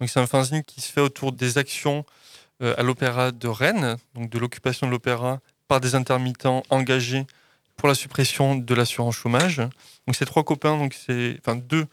Donc, 0.00 0.10
c'est 0.10 0.18
un 0.18 0.26
fanzine 0.26 0.64
qui 0.64 0.80
se 0.80 0.90
fait 0.90 1.00
autour 1.00 1.30
des 1.30 1.58
actions 1.58 2.04
euh, 2.60 2.74
à 2.76 2.82
l'opéra 2.82 3.30
de 3.30 3.46
Rennes, 3.46 3.98
donc 4.16 4.30
de 4.30 4.38
l'occupation 4.40 4.88
de 4.88 4.90
l'opéra 4.90 5.38
par 5.68 5.78
des 5.78 5.94
intermittents 5.94 6.64
engagés 6.70 7.24
pour 7.76 7.86
la 7.86 7.94
suppression 7.94 8.56
de 8.56 8.74
l'assurance 8.74 9.14
chômage. 9.14 9.58
Donc, 10.08 10.16
ces 10.16 10.26
trois 10.26 10.42
copains, 10.42 10.76
donc 10.76 10.94
c'est 10.94 11.38
enfin 11.38 11.54
deux, 11.54 11.86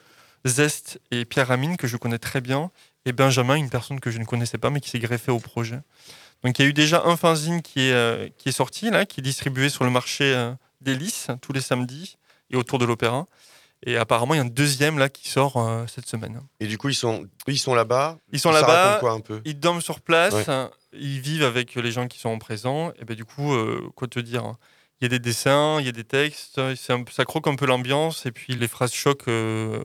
Zest 0.43 0.99
et 1.11 1.23
Pierre 1.23 1.51
Amine, 1.51 1.77
que 1.77 1.85
je 1.85 1.97
connais 1.97 2.17
très 2.17 2.41
bien, 2.41 2.71
et 3.05 3.11
Benjamin, 3.11 3.57
une 3.57 3.69
personne 3.69 3.99
que 3.99 4.09
je 4.09 4.17
ne 4.17 4.25
connaissais 4.25 4.57
pas, 4.57 4.71
mais 4.71 4.81
qui 4.81 4.89
s'est 4.89 4.97
greffé 4.97 5.31
au 5.31 5.39
projet. 5.39 5.81
Donc 6.43 6.57
il 6.57 6.61
y 6.61 6.65
a 6.65 6.69
eu 6.69 6.73
déjà 6.73 7.03
un 7.05 7.17
fanzine 7.17 7.61
qui 7.61 7.81
est, 7.89 7.93
euh, 7.93 8.29
qui 8.37 8.49
est 8.49 8.53
sorti, 8.53 8.89
là, 8.89 9.05
qui 9.05 9.19
est 9.19 9.23
distribué 9.23 9.69
sur 9.69 9.83
le 9.83 9.89
marché 9.89 10.33
euh, 10.33 10.53
des 10.81 10.95
Lys 10.95 11.27
tous 11.41 11.51
les 11.53 11.61
samedis 11.61 12.17
et 12.49 12.55
autour 12.55 12.79
de 12.79 12.85
l'opéra. 12.85 13.25
Et 13.85 13.95
apparemment, 13.97 14.33
il 14.33 14.37
y 14.37 14.39
a 14.41 14.43
un 14.43 14.47
deuxième 14.47 14.97
là 14.99 15.07
qui 15.09 15.29
sort 15.29 15.55
euh, 15.57 15.85
cette 15.87 16.05
semaine. 16.07 16.41
Et 16.59 16.67
du 16.67 16.77
coup, 16.77 16.89
ils 16.89 16.95
sont, 16.95 17.25
ils 17.47 17.57
sont 17.59 17.73
là-bas. 17.73 18.17
Ils 18.33 18.39
sont 18.39 18.51
là-bas, 18.51 18.99
ils 19.45 19.57
dorment 19.59 19.79
sur 19.81 20.01
place, 20.01 20.33
Ouais. 20.33 20.45
ils 20.93 21.21
vivent 21.21 21.43
avec 21.45 21.75
les 21.75 21.91
gens 21.91 22.07
qui 22.07 22.19
sont 22.19 22.37
présents. 22.39 22.91
Et 22.99 23.05
ben 23.05 23.15
du 23.15 23.23
coup, 23.25 23.53
euh, 23.53 23.89
quoi 23.95 24.07
te 24.09 24.19
dire 24.19 24.43
hein? 24.43 24.57
Il 25.01 25.05
y 25.05 25.07
a 25.07 25.09
des 25.09 25.19
dessins, 25.19 25.77
il 25.79 25.85
y 25.85 25.89
a 25.89 25.93
des 25.93 26.03
textes, 26.03 26.59
c'est 26.75 26.91
un 26.91 27.03
peu- 27.03 27.11
ça 27.13 27.23
croque 27.23 27.47
un 27.47 27.55
peu 27.55 27.65
l'ambiance. 27.65 28.25
Et 28.25 28.31
puis 28.33 28.55
les 28.55 28.67
phrases 28.67 28.91
choquent, 28.93 29.29
euh, 29.29 29.81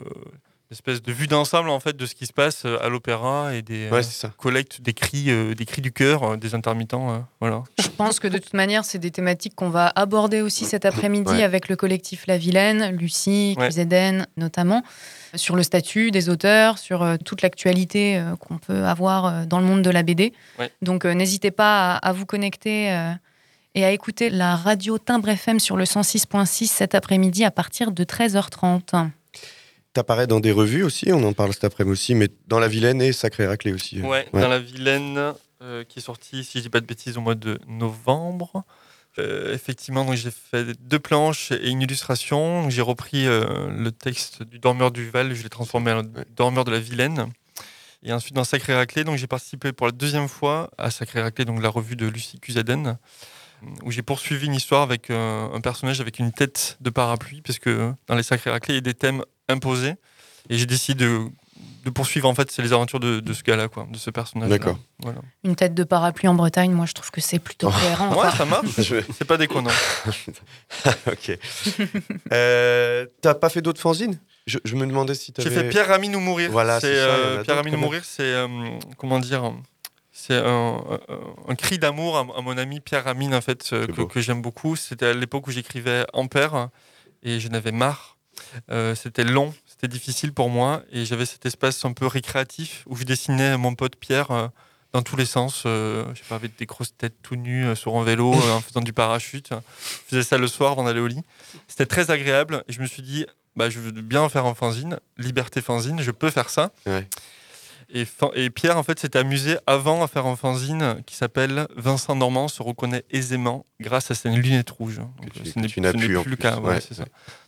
espèce 0.71 1.01
de 1.01 1.11
vue 1.11 1.27
d'ensemble 1.27 1.69
en 1.69 1.79
fait 1.79 1.95
de 1.95 2.05
ce 2.05 2.15
qui 2.15 2.25
se 2.25 2.33
passe 2.33 2.63
euh, 2.65 2.83
à 2.83 2.89
l'opéra 2.89 3.53
et 3.53 3.61
des 3.61 3.89
Ouais, 3.89 4.01
euh, 4.01 4.27
collectes 4.37 4.81
des 4.81 4.93
cris, 4.93 5.25
euh, 5.29 5.53
des 5.53 5.65
cris 5.65 5.81
du 5.81 5.91
cœur 5.91 6.23
euh, 6.23 6.37
des 6.37 6.55
intermittents. 6.55 7.13
euh, 7.13 7.19
voilà. 7.39 7.63
Je 7.79 7.87
pense 7.87 8.19
que 8.19 8.27
de 8.27 8.37
toute 8.39 8.53
manière, 8.53 8.83
c'est 8.83 8.97
des 8.97 9.11
thématiques 9.11 9.55
qu'on 9.55 9.69
va 9.69 9.91
aborder 9.95 10.41
aussi 10.41 10.65
cet 10.65 10.85
après-midi 10.85 11.31
Ouais. 11.31 11.43
avec 11.43 11.69
le 11.69 11.75
collectif 11.75 12.25
La 12.27 12.37
Vilaine, 12.37 12.95
Lucie, 12.97 13.55
Ouais. 13.57 13.69
Notamment, 14.37 14.83
sur 15.35 15.55
le 15.55 15.63
statut 15.63 16.11
des 16.11 16.29
auteurs, 16.29 16.77
sur 16.77 17.05
toute 17.23 17.41
l'actualité 17.41 18.23
qu'on 18.39 18.57
peut 18.57 18.83
avoir 18.85 19.45
dans 19.45 19.59
le 19.59 19.65
monde 19.65 19.81
de 19.81 19.89
la 19.89 20.01
BD. 20.03 20.33
Ouais. 20.59 20.71
Donc 20.81 21.05
n'hésitez 21.05 21.51
pas 21.51 21.95
à, 21.95 22.09
à 22.09 22.11
vous 22.13 22.25
connecter 22.25 22.85
et 23.75 23.83
à 23.85 23.91
écouter 23.91 24.29
la 24.29 24.55
radio 24.55 24.97
Timbre 24.97 25.29
FM 25.29 25.59
sur 25.59 25.75
le 25.77 25.83
106.6 25.83 26.67
cet 26.67 26.95
après-midi 26.95 27.43
à 27.43 27.51
partir 27.51 27.91
de 27.91 28.03
13h30. 28.03 29.09
T'apparais 29.95 30.27
dans 30.27 30.41
des 30.41 30.51
revues 30.51 30.83
aussi, 30.83 31.13
on 31.13 31.23
en 31.23 31.31
parle 31.31 31.53
cet 31.53 31.63
après-midi 31.63 31.93
aussi, 31.93 32.15
mais 32.15 32.27
dans 32.47 32.59
la 32.59 32.67
Vilaine 32.67 33.01
et 33.01 33.13
Sacré 33.13 33.47
Raclé 33.47 33.71
aussi. 33.71 34.01
Ouais, 34.01 34.27
dans 34.33 34.49
la 34.49 34.59
Vilaine, 34.59 35.33
euh, 35.61 35.85
qui 35.85 35.99
est 35.99 36.01
sortie, 36.01 36.43
si 36.43 36.57
je 36.57 36.63
dis 36.63 36.69
pas 36.69 36.81
de 36.81 36.85
bêtises, 36.85 37.17
au 37.17 37.21
mois 37.21 37.35
de 37.35 37.59
novembre. 37.65 38.65
Euh, 39.19 39.53
effectivement, 39.53 40.03
donc 40.03 40.15
j'ai 40.15 40.31
fait 40.31 40.73
deux 40.81 40.99
planches 40.99 41.53
et 41.53 41.69
une 41.69 41.81
illustration. 41.81 42.69
J'ai 42.69 42.81
repris 42.81 43.25
euh, 43.25 43.69
le 43.69 43.89
texte 43.93 44.43
du 44.43 44.59
Dormeur 44.59 44.91
du 44.91 45.09
Val, 45.09 45.33
je 45.33 45.43
l'ai 45.43 45.49
transformé 45.49 45.93
en 45.93 46.01
Dormeur 46.35 46.65
de 46.65 46.71
la 46.71 46.79
Vilaine. 46.79 47.31
Et 48.03 48.11
ensuite, 48.11 48.35
dans 48.35 48.43
Sacré 48.43 48.75
Raclé, 48.75 49.05
donc 49.05 49.15
j'ai 49.15 49.27
participé 49.27 49.71
pour 49.71 49.87
la 49.87 49.93
deuxième 49.93 50.27
fois 50.27 50.69
à 50.77 50.91
Sacré 50.91 51.21
Raclé, 51.21 51.45
donc 51.45 51.61
la 51.61 51.69
revue 51.69 51.95
de 51.95 52.05
Lucie 52.05 52.37
Cusaden, 52.41 52.97
où 53.83 53.91
j'ai 53.91 54.01
poursuivi 54.01 54.47
une 54.47 54.55
histoire 54.55 54.81
avec 54.81 55.09
euh, 55.09 55.47
un 55.53 55.61
personnage 55.61 56.01
avec 56.01 56.19
une 56.19 56.33
tête 56.33 56.77
de 56.81 56.89
parapluie, 56.89 57.41
parce 57.41 57.59
que 57.59 57.93
dans 58.07 58.15
les 58.15 58.23
Sacré 58.23 58.51
Raclé, 58.51 58.73
il 58.73 58.75
y 58.75 58.79
a 58.79 58.81
des 58.81 58.93
thèmes 58.93 59.23
imposés. 59.49 59.95
Et 60.49 60.57
j'ai 60.57 60.65
décidé 60.65 61.05
de, 61.05 61.25
de 61.85 61.89
poursuivre 61.89 62.27
en 62.29 62.35
fait 62.35 62.51
c'est 62.51 62.61
les 62.61 62.71
aventures 62.73 62.99
de, 62.99 63.19
de 63.19 63.33
ce 63.33 63.41
gars-là, 63.43 63.67
quoi, 63.67 63.87
de 63.89 63.97
ce 63.97 64.09
personnage. 64.11 64.49
D'accord. 64.49 64.77
Voilà. 64.99 65.19
Une 65.43 65.55
tête 65.55 65.73
de 65.73 65.83
parapluie 65.83 66.27
en 66.27 66.35
Bretagne, 66.35 66.71
moi 66.71 66.85
je 66.85 66.93
trouve 66.93 67.09
que 67.11 67.21
c'est 67.21 67.39
plutôt 67.39 67.69
cohérent. 67.71 68.13
Ouais, 68.15 68.29
ça 68.31 68.45
marche. 68.45 68.67
Je- 68.81 69.01
C'est 69.17 69.25
pas 69.25 69.37
déconnant. 69.37 69.71
ok. 71.07 71.37
Euh, 72.31 73.05
T'as 73.21 73.33
pas 73.35 73.49
fait 73.49 73.61
d'autres 73.61 73.81
fanzines? 73.81 74.19
Je, 74.47 74.59
je 74.63 74.75
me 74.75 74.85
demandais 74.85 75.15
si 75.15 75.33
t'avais. 75.33 75.49
J'ai 75.49 75.55
fait 75.55 75.69
Pierre 75.69 75.91
Amine 75.91 76.15
ou 76.15 76.19
mourir. 76.19 76.51
Voilà, 76.51 76.79
c'est 76.79 76.87
euh, 76.93 77.43
Pierre 77.43 77.57
Amine 77.57 77.75
ou 77.75 77.79
mourir, 77.79 78.03
c'est 78.05 78.21
euh, 78.23 78.47
comment 78.97 79.19
dire 79.19 79.51
c'est 80.11 80.35
un, 80.37 80.75
un- 80.77 80.99
un 81.49 81.55
cri 81.55 81.77
d'amour 81.77 82.17
à, 82.17 82.21
à 82.37 82.41
mon 82.41 82.57
ami 82.57 82.79
Pierre 82.79 83.07
Amine 83.07 83.33
en 83.35 83.41
fait 83.41 83.67
que, 83.69 84.03
que 84.03 84.21
j'aime 84.21 84.41
beaucoup. 84.41 84.75
C'était 84.75 85.07
à 85.07 85.13
l'époque 85.13 85.47
où 85.47 85.51
j'écrivais 85.51 86.05
Ampère 86.13 86.69
et 87.23 87.39
j'en 87.39 87.53
avais 87.53 87.71
marre. 87.71 88.14
Euh, 88.71 88.95
c'était 88.95 89.23
long, 89.23 89.53
c'était 89.65 89.87
difficile 89.87 90.33
pour 90.33 90.49
moi 90.49 90.83
et 90.91 91.05
j'avais 91.05 91.25
cet 91.25 91.45
espace 91.45 91.83
un 91.85 91.93
peu 91.93 92.07
récréatif 92.07 92.83
où 92.87 92.95
je 92.95 93.03
dessinais 93.03 93.57
mon 93.57 93.75
pote 93.75 93.95
Pierre 93.95 94.31
euh, 94.31 94.47
dans 94.93 95.01
tous 95.01 95.15
les 95.15 95.25
sens. 95.25 95.63
euh, 95.65 96.05
je 96.13 96.19
sais 96.19 96.25
pas, 96.29 96.35
avec 96.35 96.55
des 96.57 96.65
grosses 96.65 96.95
têtes 96.97 97.15
tout 97.21 97.35
nues 97.35 97.65
euh, 97.65 97.75
sur 97.75 97.95
un 97.97 98.03
vélo 98.03 98.33
en 98.51 98.61
faisant 98.61 98.81
du 98.81 98.93
parachute. 98.93 99.49
Je 99.49 100.09
faisais 100.09 100.23
ça 100.23 100.37
le 100.37 100.47
soir 100.47 100.71
avant 100.71 100.83
d'aller 100.85 101.01
au 101.01 101.07
lit. 101.07 101.21
C'était 101.67 101.85
très 101.85 102.11
agréable 102.11 102.63
et 102.67 102.73
je 102.73 102.81
me 102.81 102.87
suis 102.87 103.01
dit, 103.01 103.25
bah, 103.55 103.69
je 103.69 103.79
veux 103.79 103.91
bien 103.91 104.27
faire 104.29 104.45
un 104.45 104.55
fanzine, 104.55 104.99
liberté 105.17 105.61
fanzine, 105.61 106.01
je 106.01 106.11
peux 106.11 106.29
faire 106.29 106.49
ça. 106.49 106.71
Ouais. 106.85 107.07
Et, 107.89 108.49
Pierre, 108.49 108.77
en 108.77 108.83
fait, 108.83 108.99
s'était 108.99 109.19
amusé 109.19 109.57
avant 109.67 110.03
à 110.03 110.07
faire 110.07 110.25
un 110.25 110.35
fanzine 110.35 111.01
qui 111.05 111.15
s'appelle 111.15 111.67
Vincent 111.75 112.15
Normand 112.15 112.47
se 112.47 112.61
reconnaît 112.63 113.03
aisément 113.11 113.65
grâce 113.79 114.11
à 114.11 114.15
ses 114.15 114.29
lunettes 114.29 114.69
rouges. 114.71 114.97
Donc, 114.97 115.31
tu- 115.33 115.49
ce 115.49 115.59
n'est 115.59 115.67
plus, 115.93 116.07
le 116.29 116.35
cas. 116.35 116.57
Ouais, 116.59 116.73
ouais. 116.75 116.79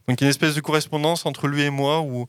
Donc 0.07 0.21
il 0.21 0.21
y 0.21 0.23
a 0.23 0.27
une 0.27 0.29
espèce 0.29 0.55
de 0.55 0.61
correspondance 0.61 1.25
entre 1.25 1.47
lui 1.47 1.63
et 1.63 1.69
moi 1.69 2.01
où 2.01 2.27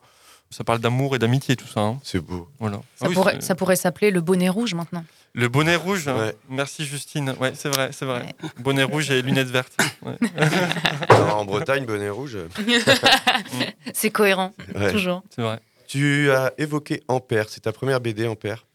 ça 0.50 0.64
parle 0.64 0.78
d'amour 0.80 1.14
et 1.14 1.18
d'amitié, 1.18 1.54
tout 1.56 1.68
ça. 1.68 1.80
hein. 1.80 2.00
C'est 2.02 2.18
beau. 2.20 2.48
Voilà. 2.58 2.78
Ça, 2.96 3.04
Ah 3.04 3.08
oui, 3.08 3.14
pourrait, 3.14 3.34
c'est- 3.34 3.42
ça 3.46 3.54
pourrait 3.54 3.76
s'appeler 3.76 4.10
le 4.10 4.20
bonnet 4.20 4.48
rouge 4.48 4.74
maintenant. 4.74 5.04
Le 5.34 5.48
bonnet 5.48 5.76
rouge. 5.76 6.08
hein. 6.08 6.16
Ouais. 6.18 6.36
Merci 6.48 6.86
Justine. 6.86 7.34
Ouais, 7.38 7.52
c'est 7.54 7.68
vrai, 7.68 7.90
c'est 7.92 8.06
vrai. 8.06 8.34
Bonnet 8.58 8.82
rouge 8.84 9.10
et 9.10 9.20
lunettes 9.22 9.48
vertes. 9.50 9.76
Ouais. 10.02 10.16
Alors, 11.10 11.38
en 11.38 11.44
Bretagne, 11.44 11.84
bonnet 11.84 12.08
rouge. 12.10 12.38
C'est 13.94 14.10
cohérent, 14.10 14.52
Ouais. 14.74 14.90
toujours. 14.92 15.22
C'est 15.34 15.42
vrai. 15.42 15.60
Tu 15.88 16.30
as 16.30 16.52
évoqué 16.58 17.02
Ampère, 17.08 17.48
c'est 17.48 17.60
ta 17.62 17.72
première 17.72 18.00
BD 18.00 18.26
Ampère. 18.28 18.66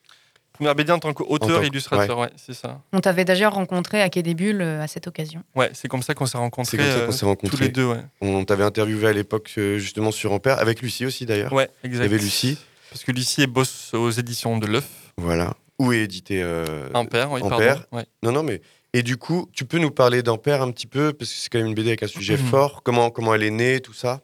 Première 0.54 0.76
BD 0.76 0.92
en 0.92 1.00
tant 1.00 1.14
qu'auteur 1.14 1.64
et 1.64 1.68
illustrateur, 1.68 2.18
ouais, 2.20 2.30
c'est 2.36 2.54
ça. 2.54 2.82
On 2.92 3.00
t'avait 3.00 3.24
d'ailleurs 3.26 3.54
rencontré 3.54 4.02
à 4.02 4.10
Quai 4.10 4.22
des 4.24 4.34
Bulles 4.36 4.62
euh, 4.62 4.82
à 4.82 4.88
cette 4.88 5.08
occasion. 5.08 5.44
Ouais, 5.56 5.70
c'est 5.74 5.88
comme 5.88 6.04
ça 6.04 6.14
qu'on 6.14 6.26
s'est 6.28 6.38
rencontrés. 6.38 6.78
C'est 6.78 6.84
comme 6.84 6.92
ça 6.92 7.00
euh, 7.02 7.06
qu'on 7.08 7.12
s'est 7.12 7.20
tous 7.22 7.26
rencontrés. 7.26 7.66
les 7.66 7.72
deux, 7.72 7.86
ouais. 7.86 8.02
On 8.22 8.44
t'avait 8.46 8.64
interviewé 8.64 9.08
à 9.08 9.14
l'époque 9.14 9.52
euh, 9.58 9.78
justement 9.80 10.12
sur 10.12 10.32
Ampère, 10.32 10.60
avec 10.60 10.82
Lucie 10.82 11.06
aussi 11.06 11.26
d'ailleurs. 11.26 11.54
Ouais, 11.54 11.70
Il 11.84 11.88
y 11.88 11.94
exact. 11.94 12.06
avait 12.06 12.18
Lucie, 12.18 12.58
Parce 12.92 13.04
que 13.04 13.12
Lucie 13.12 13.48
bosse 13.48 13.94
aux 13.94 14.12
éditions 14.12 14.58
de 14.58 14.68
l'œuf. 14.68 14.88
voilà. 15.18 15.54
Où 15.80 15.92
est 15.92 16.02
édité 16.04 16.42
euh, 16.44 16.88
Ampère, 16.94 17.32
oui, 17.32 17.42
Ampère. 17.42 17.58
pardon. 17.88 17.98
Ouais. 17.98 18.06
Non, 18.22 18.32
non, 18.32 18.44
mais. 18.44 18.62
Et 18.94 19.02
du 19.02 19.18
coup, 19.18 19.50
tu 19.54 19.66
peux 19.66 19.80
nous 19.80 19.90
parler 19.90 20.22
d'Ampère 20.22 20.62
un 20.62 20.70
petit 20.72 20.86
peu, 20.86 21.14
parce 21.14 21.32
que 21.32 21.38
c'est 21.38 21.50
quand 21.50 21.58
même 21.58 21.68
une 21.68 21.74
BD 21.74 21.90
avec 21.90 22.04
un 22.04 22.08
sujet 22.08 22.38
Mhm. 22.38 22.46
fort. 22.48 22.84
Comment, 22.84 23.10
comment 23.10 23.34
elle 23.34 23.42
est 23.44 23.50
née, 23.50 23.80
tout 23.82 23.94
ça? 23.94 24.22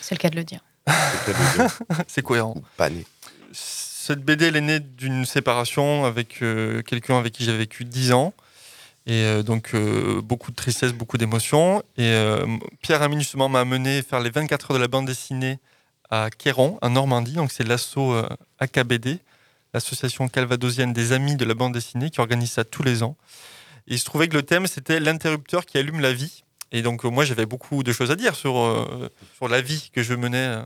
C'est 0.00 0.14
le 0.14 0.18
cas 0.18 0.30
de 0.30 0.36
le 0.36 0.44
dire. 0.44 0.60
C'est 2.06 2.22
cohérent. 2.22 2.54
Pas. 2.76 2.88
Cette 3.52 4.24
BD, 4.24 4.46
elle 4.46 4.56
est 4.56 4.60
née 4.60 4.80
d'une 4.80 5.26
séparation 5.26 6.04
avec 6.04 6.42
euh, 6.42 6.82
quelqu'un 6.82 7.18
avec 7.18 7.34
qui 7.34 7.44
j'ai 7.44 7.56
vécu 7.56 7.84
10 7.84 8.12
ans. 8.12 8.32
Et 9.06 9.24
euh, 9.24 9.42
donc, 9.42 9.70
euh, 9.74 10.20
beaucoup 10.22 10.50
de 10.50 10.56
tristesse, 10.56 10.92
beaucoup 10.92 11.16
d'émotions. 11.16 11.82
Et 11.96 12.14
Pierre 12.82 13.02
Amine, 13.02 13.20
justement, 13.20 13.48
m'a 13.48 13.60
amené 13.60 14.02
faire 14.02 14.20
les 14.20 14.30
24 14.30 14.70
heures 14.70 14.76
de 14.76 14.82
la 14.82 14.88
bande 14.88 15.06
dessinée 15.06 15.58
à 16.10 16.30
Quéron, 16.30 16.78
en 16.82 16.90
Normandie. 16.90 17.32
Donc, 17.32 17.52
c'est 17.52 17.64
l'asso 17.64 17.98
euh, 17.98 18.28
AKBD, 18.58 19.18
l'association 19.74 20.28
calvadosienne 20.28 20.92
des 20.92 21.12
amis 21.12 21.36
de 21.36 21.44
la 21.44 21.54
bande 21.54 21.72
dessinée, 21.72 22.10
qui 22.10 22.20
organise 22.20 22.52
ça 22.52 22.64
tous 22.64 22.82
les 22.82 23.02
ans. 23.02 23.16
Et 23.86 23.94
il 23.94 23.98
se 23.98 24.04
trouvait 24.04 24.28
que 24.28 24.36
le 24.36 24.42
thème, 24.42 24.66
c'était 24.66 25.00
l'interrupteur 25.00 25.64
qui 25.64 25.78
allume 25.78 26.00
la 26.00 26.12
vie. 26.12 26.44
Et 26.72 26.82
donc, 26.82 27.04
euh, 27.04 27.08
moi, 27.08 27.24
j'avais 27.24 27.46
beaucoup 27.46 27.82
de 27.82 27.92
choses 27.92 28.10
à 28.10 28.16
dire 28.16 28.34
sur, 28.34 28.58
euh, 28.58 29.08
sur 29.36 29.48
la 29.48 29.60
vie 29.60 29.90
que 29.92 30.02
je 30.02 30.14
menais. 30.14 30.36
euh, 30.36 30.62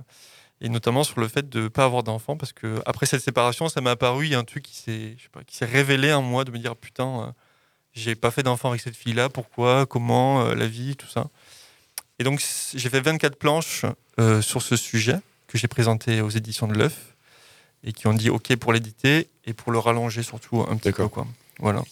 et 0.65 0.69
notamment 0.69 1.03
sur 1.03 1.19
le 1.19 1.27
fait 1.27 1.49
de 1.49 1.63
ne 1.63 1.69
pas 1.69 1.85
avoir 1.85 2.05
d'enfant 2.05 2.37
parce 2.37 2.53
que 2.53 2.81
après 2.87 3.05
cette 3.05 3.21
séparation 3.21 3.69
ça 3.69 3.81
m'a 3.81 3.91
apparu 3.91 4.27
il 4.27 4.31
y 4.31 4.35
a 4.37 4.39
un 4.39 4.45
truc 4.45 4.63
qui 4.63 4.77
s'est 4.77 5.17
je 5.19 5.25
sais 5.25 5.29
pas, 5.29 5.43
qui 5.43 5.57
s'est 5.57 5.65
révélé 5.65 6.13
en 6.13 6.23
moi 6.23 6.45
de 6.45 6.53
me 6.53 6.59
dire 6.61 6.77
putain 6.77 7.35
j'ai 7.95 8.15
pas 8.15 8.31
fait 8.31 8.45
d'enfant 8.45 8.69
avec 8.69 8.81
cette 8.81 8.95
fille 8.95 9.13
là 9.13 9.29
pourquoi 9.29 9.87
comment 9.87 10.55
la 10.55 10.69
vie 10.69 10.95
tout 10.95 11.09
ça. 11.09 11.27
Et 12.21 12.25
donc 12.25 12.41
j'ai 12.75 12.89
fait 12.89 13.01
24 13.01 13.35
planches 13.35 13.85
euh, 14.21 14.41
sur 14.41 14.63
ce 14.63 14.77
sujet 14.77 15.19
que 15.49 15.59
j'ai 15.59 15.67
présenté 15.67 16.21
aux 16.21 16.31
éditions 16.31 16.69
de 16.69 16.75
l'œuf 16.75 17.17
et 17.83 17.93
qui 17.93 18.07
ont 18.07 18.15
dit 18.15 18.31
ok 18.31 18.55
pour 18.55 18.73
l'éditer 18.73 19.29
et 19.45 19.55
pour 19.55 19.73
le 19.73 19.81
rallonger 19.81 20.23
surtout 20.23 20.65
un 20.71 20.77
petit 20.77 20.93
peu 20.93 21.09
quoi. 21.09 21.27
Voilà 21.59 21.83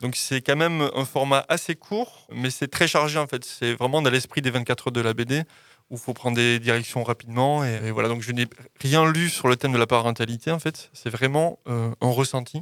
donc 0.00 0.16
c'est 0.16 0.40
quand 0.42 0.56
même 0.56 0.88
un 0.94 1.04
format 1.04 1.44
assez 1.48 1.74
court 1.74 2.26
mais 2.32 2.50
c'est 2.50 2.68
très 2.68 2.86
chargé 2.88 3.18
en 3.18 3.26
fait 3.26 3.44
c'est 3.44 3.74
vraiment 3.74 4.00
dans 4.02 4.10
l'esprit 4.10 4.42
des 4.42 4.50
24 4.50 4.88
heures 4.88 4.92
de 4.92 5.00
la 5.00 5.14
BD 5.14 5.42
où 5.90 5.94
il 5.94 5.98
faut 6.00 6.12
prendre 6.12 6.36
des 6.36 6.58
directions 6.58 7.02
rapidement. 7.02 7.64
Et, 7.64 7.80
et 7.86 7.90
voilà, 7.92 8.10
donc 8.10 8.20
je 8.20 8.30
n'ai 8.32 8.46
rien 8.78 9.10
lu 9.10 9.30
sur 9.30 9.48
le 9.48 9.56
thème 9.56 9.72
de 9.72 9.78
la 9.78 9.86
parentalité, 9.86 10.50
en 10.50 10.58
fait. 10.58 10.90
C'est 10.92 11.08
vraiment 11.08 11.60
euh, 11.66 11.90
un 12.02 12.10
ressenti. 12.10 12.60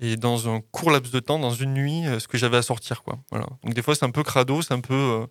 Et 0.00 0.16
dans 0.16 0.48
un 0.52 0.60
court 0.72 0.90
laps 0.90 1.12
de 1.12 1.20
temps, 1.20 1.38
dans 1.38 1.52
une 1.52 1.74
nuit, 1.74 2.04
euh, 2.08 2.18
ce 2.18 2.26
que 2.26 2.36
j'avais 2.36 2.56
à 2.56 2.62
sortir, 2.62 3.04
quoi. 3.04 3.20
Voilà. 3.30 3.46
Donc 3.62 3.72
des 3.74 3.82
fois, 3.82 3.94
c'est 3.94 4.04
un 4.04 4.10
peu 4.10 4.24
crado, 4.24 4.62
c'est 4.62 4.74
un 4.74 4.80
peu, 4.80 4.94
euh, 4.94 5.26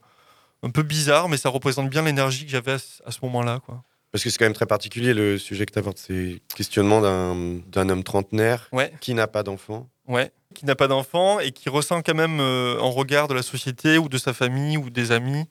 un 0.63 0.69
peu 0.69 0.81
bizarre, 0.81 1.27
mais 1.27 1.35
ça 1.35 1.49
représente 1.49 1.89
bien 1.89 2.03
l'énergie 2.03 2.45
que 2.45 2.51
j'avais 2.51 2.71
à, 2.71 2.79
ce- 2.79 3.03
à 3.05 3.11
ce 3.11 3.19
moment-là, 3.23 3.59
quoi. 3.65 3.83
Parce 4.13 4.23
que 4.23 4.29
c'est 4.29 4.37
quand 4.37 4.45
même 4.45 4.53
très 4.53 4.65
particulier 4.65 5.13
le 5.13 5.37
sujet 5.37 5.65
que 5.65 5.73
tu 5.73 5.79
abordes, 5.79 5.97
c'est 5.97 6.41
questionnement 6.55 7.01
d'un 7.01 7.35
d'un 7.67 7.89
homme 7.89 8.05
trentenaire 8.05 8.69
Ouais. 8.71 8.93
qui 9.01 9.13
n'a 9.13 9.27
pas 9.27 9.43
d'enfant. 9.43 9.89
Ouais, 10.07 10.31
qui 10.55 10.65
n'a 10.65 10.75
pas 10.75 10.87
d'enfant 10.87 11.39
et 11.39 11.51
qui 11.51 11.69
ressent 11.69 12.01
quand 12.01 12.15
même 12.15 12.39
euh, 12.39 12.79
un 12.81 12.89
regard 12.89 13.27
de 13.27 13.33
la 13.35 13.43
société 13.43 13.97
ou 13.99 14.09
de 14.09 14.17
sa 14.17 14.33
famille 14.33 14.77
ou 14.77 14.89
des 14.89 15.11
amis 15.11 15.45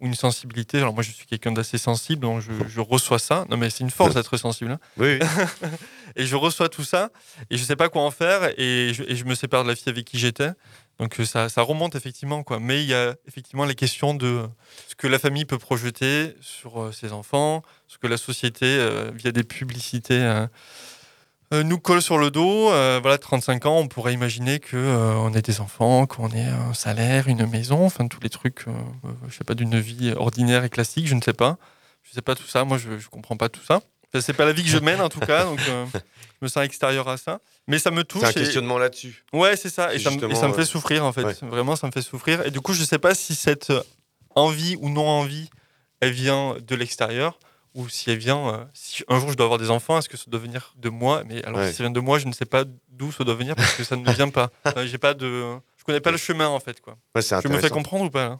ou 0.00 0.06
une 0.06 0.14
sensibilité. 0.14 0.78
Alors 0.78 0.92
moi, 0.92 1.02
je 1.04 1.12
suis 1.12 1.26
quelqu'un 1.26 1.52
d'assez 1.52 1.78
sensible, 1.78 2.22
donc 2.22 2.40
je, 2.42 2.50
je 2.68 2.80
reçois 2.80 3.20
ça. 3.20 3.46
Non, 3.48 3.56
mais 3.56 3.70
c'est 3.70 3.84
une 3.84 3.90
force 3.90 4.14
d'être 4.14 4.36
sensible. 4.36 4.72
hein. 4.72 4.80
Oui, 4.98 5.18
oui. 5.20 5.26
Et 6.16 6.26
je 6.26 6.36
reçois 6.36 6.68
tout 6.68 6.84
ça 6.84 7.08
et 7.48 7.56
je 7.56 7.64
sais 7.64 7.76
pas 7.76 7.88
quoi 7.88 8.02
en 8.02 8.10
faire 8.10 8.50
et 8.58 8.92
je, 8.92 9.02
et 9.04 9.16
je 9.16 9.24
me 9.24 9.34
sépare 9.34 9.62
de 9.64 9.68
la 9.70 9.74
fille 9.76 9.88
avec 9.88 10.04
qui 10.04 10.18
j'étais. 10.18 10.50
Donc 10.98 11.18
euh, 11.18 11.24
ça, 11.24 11.48
ça 11.48 11.62
remonte 11.62 11.94
effectivement 11.94 12.42
quoi. 12.42 12.58
Mais 12.60 12.82
il 12.82 12.88
y 12.88 12.92
a 12.94 13.14
effectivement 13.26 13.64
les 13.64 13.74
questions 13.74 14.12
de 14.12 14.42
ce 14.88 14.94
que 14.94 15.06
la 15.06 15.18
famille 15.18 15.46
peut 15.46 15.56
projeter 15.56 16.34
sur 16.42 16.82
euh, 16.82 16.92
ses 16.92 17.12
enfants, 17.12 17.62
ce 17.88 17.96
que 17.96 18.06
la 18.08 18.18
société 18.18 18.66
euh, 18.66 19.10
via 19.14 19.32
des 19.32 19.42
publicités 19.44 20.20
euh, 20.20 20.42
euh, 20.42 20.46
nous 21.62 21.78
colle 21.78 22.00
sur 22.00 22.16
le 22.18 22.30
dos. 22.30 22.70
Euh, 22.72 22.98
voilà, 23.02 23.18
35 23.18 23.66
ans, 23.66 23.78
on 23.78 23.88
pourrait 23.88 24.14
imaginer 24.14 24.58
que 24.60 24.76
euh, 24.76 25.12
on 25.16 25.34
ait 25.34 25.42
des 25.42 25.60
enfants, 25.60 26.06
qu'on 26.06 26.30
ait 26.30 26.46
un 26.46 26.72
salaire, 26.72 27.28
une 27.28 27.46
maison, 27.46 27.84
enfin 27.84 28.08
tous 28.08 28.20
les 28.20 28.30
trucs, 28.30 28.66
euh, 28.68 28.70
euh, 29.04 29.08
je 29.28 29.36
sais 29.36 29.44
pas, 29.44 29.54
d'une 29.54 29.78
vie 29.78 30.12
ordinaire 30.16 30.64
et 30.64 30.70
classique, 30.70 31.06
je 31.06 31.14
ne 31.14 31.20
sais 31.20 31.32
pas. 31.34 31.58
Je 32.02 32.12
sais 32.12 32.22
pas 32.22 32.34
tout 32.34 32.46
ça. 32.46 32.64
Moi, 32.64 32.78
je, 32.78 32.98
je 32.98 33.08
comprends 33.08 33.36
pas 33.36 33.48
tout 33.48 33.62
ça. 33.62 33.80
C'est 34.20 34.34
pas 34.34 34.44
la 34.44 34.52
vie 34.52 34.62
que 34.62 34.68
je 34.68 34.76
mène 34.78 35.00
en 35.00 35.08
tout 35.08 35.20
cas, 35.20 35.44
donc 35.44 35.58
euh, 35.70 35.86
je 35.94 35.98
me 36.42 36.48
sens 36.48 36.64
extérieur 36.64 37.08
à 37.08 37.16
ça. 37.16 37.40
Mais 37.66 37.78
ça 37.78 37.90
me 37.90 38.04
touche. 38.04 38.20
C'est 38.20 38.26
un 38.26 38.30
et- 38.30 38.44
questionnement 38.44 38.76
là-dessus. 38.78 39.24
Ouais, 39.32 39.56
c'est 39.56 39.70
ça. 39.70 39.94
Et, 39.94 39.98
ça, 39.98 40.10
me- 40.10 40.16
et 40.16 40.18
Justement, 40.20 40.34
ça 40.40 40.48
me 40.48 40.52
fait 40.52 40.62
euh, 40.62 40.64
souffrir, 40.66 41.04
en 41.04 41.12
fait. 41.12 41.24
ouais. 41.24 41.34
Vraiment, 41.42 41.76
ça 41.76 41.86
me 41.86 41.92
fait 41.92 42.02
souffrir. 42.02 42.44
Et 42.46 42.50
du 42.50 42.60
coup, 42.60 42.74
je 42.74 42.84
sais 42.84 42.98
pas 42.98 43.14
si 43.14 43.34
cette 43.34 43.70
euh, 43.70 43.82
envie 44.34 44.76
ou 44.80 44.90
non-envie, 44.90 45.48
elle 46.00 46.12
vient 46.12 46.56
de 46.60 46.74
l'extérieur 46.74 47.38
ou 47.74 47.88
si 47.88 48.10
elle 48.10 48.18
vient. 48.18 48.48
euh, 48.48 48.64
si 48.74 49.02
un 49.08 49.18
jour 49.18 49.30
je 49.30 49.36
dois 49.36 49.46
avoir 49.46 49.58
des 49.58 49.70
enfants, 49.70 49.98
est-ce 49.98 50.08
que 50.08 50.16
ça 50.16 50.24
doit 50.28 50.40
venir 50.40 50.74
de 50.76 50.88
moi? 50.88 51.22
Mais 51.26 51.44
alors, 51.44 51.60
Ouais. 51.60 51.70
si 51.70 51.76
ça 51.76 51.82
vient 51.84 51.90
de 51.90 52.00
moi, 52.00 52.18
je 52.18 52.26
ne 52.26 52.32
sais 52.32 52.44
pas 52.44 52.64
d'où 52.90 53.12
ça 53.12 53.24
doit 53.24 53.34
venir 53.34 53.54
parce 53.56 53.74
que 53.74 53.84
ça 53.84 53.96
ne 53.96 54.10
vient 54.12 54.28
pas. 54.28 54.50
Enfin, 54.64 54.84
J'ai 54.86 54.98
pas 54.98 55.14
de. 55.14 55.26
Je 55.78 55.84
connais 55.84 56.00
pas 56.00 56.10
le 56.10 56.16
chemin, 56.18 56.48
en 56.48 56.60
fait. 56.60 56.80
Quoi. 56.80 56.96
Ouais, 57.14 57.22
Je 57.22 57.48
me 57.48 57.58
fais 57.58 57.70
comprendre 57.70 58.04
ou 58.04 58.10
pas 58.10 58.28
là? 58.28 58.38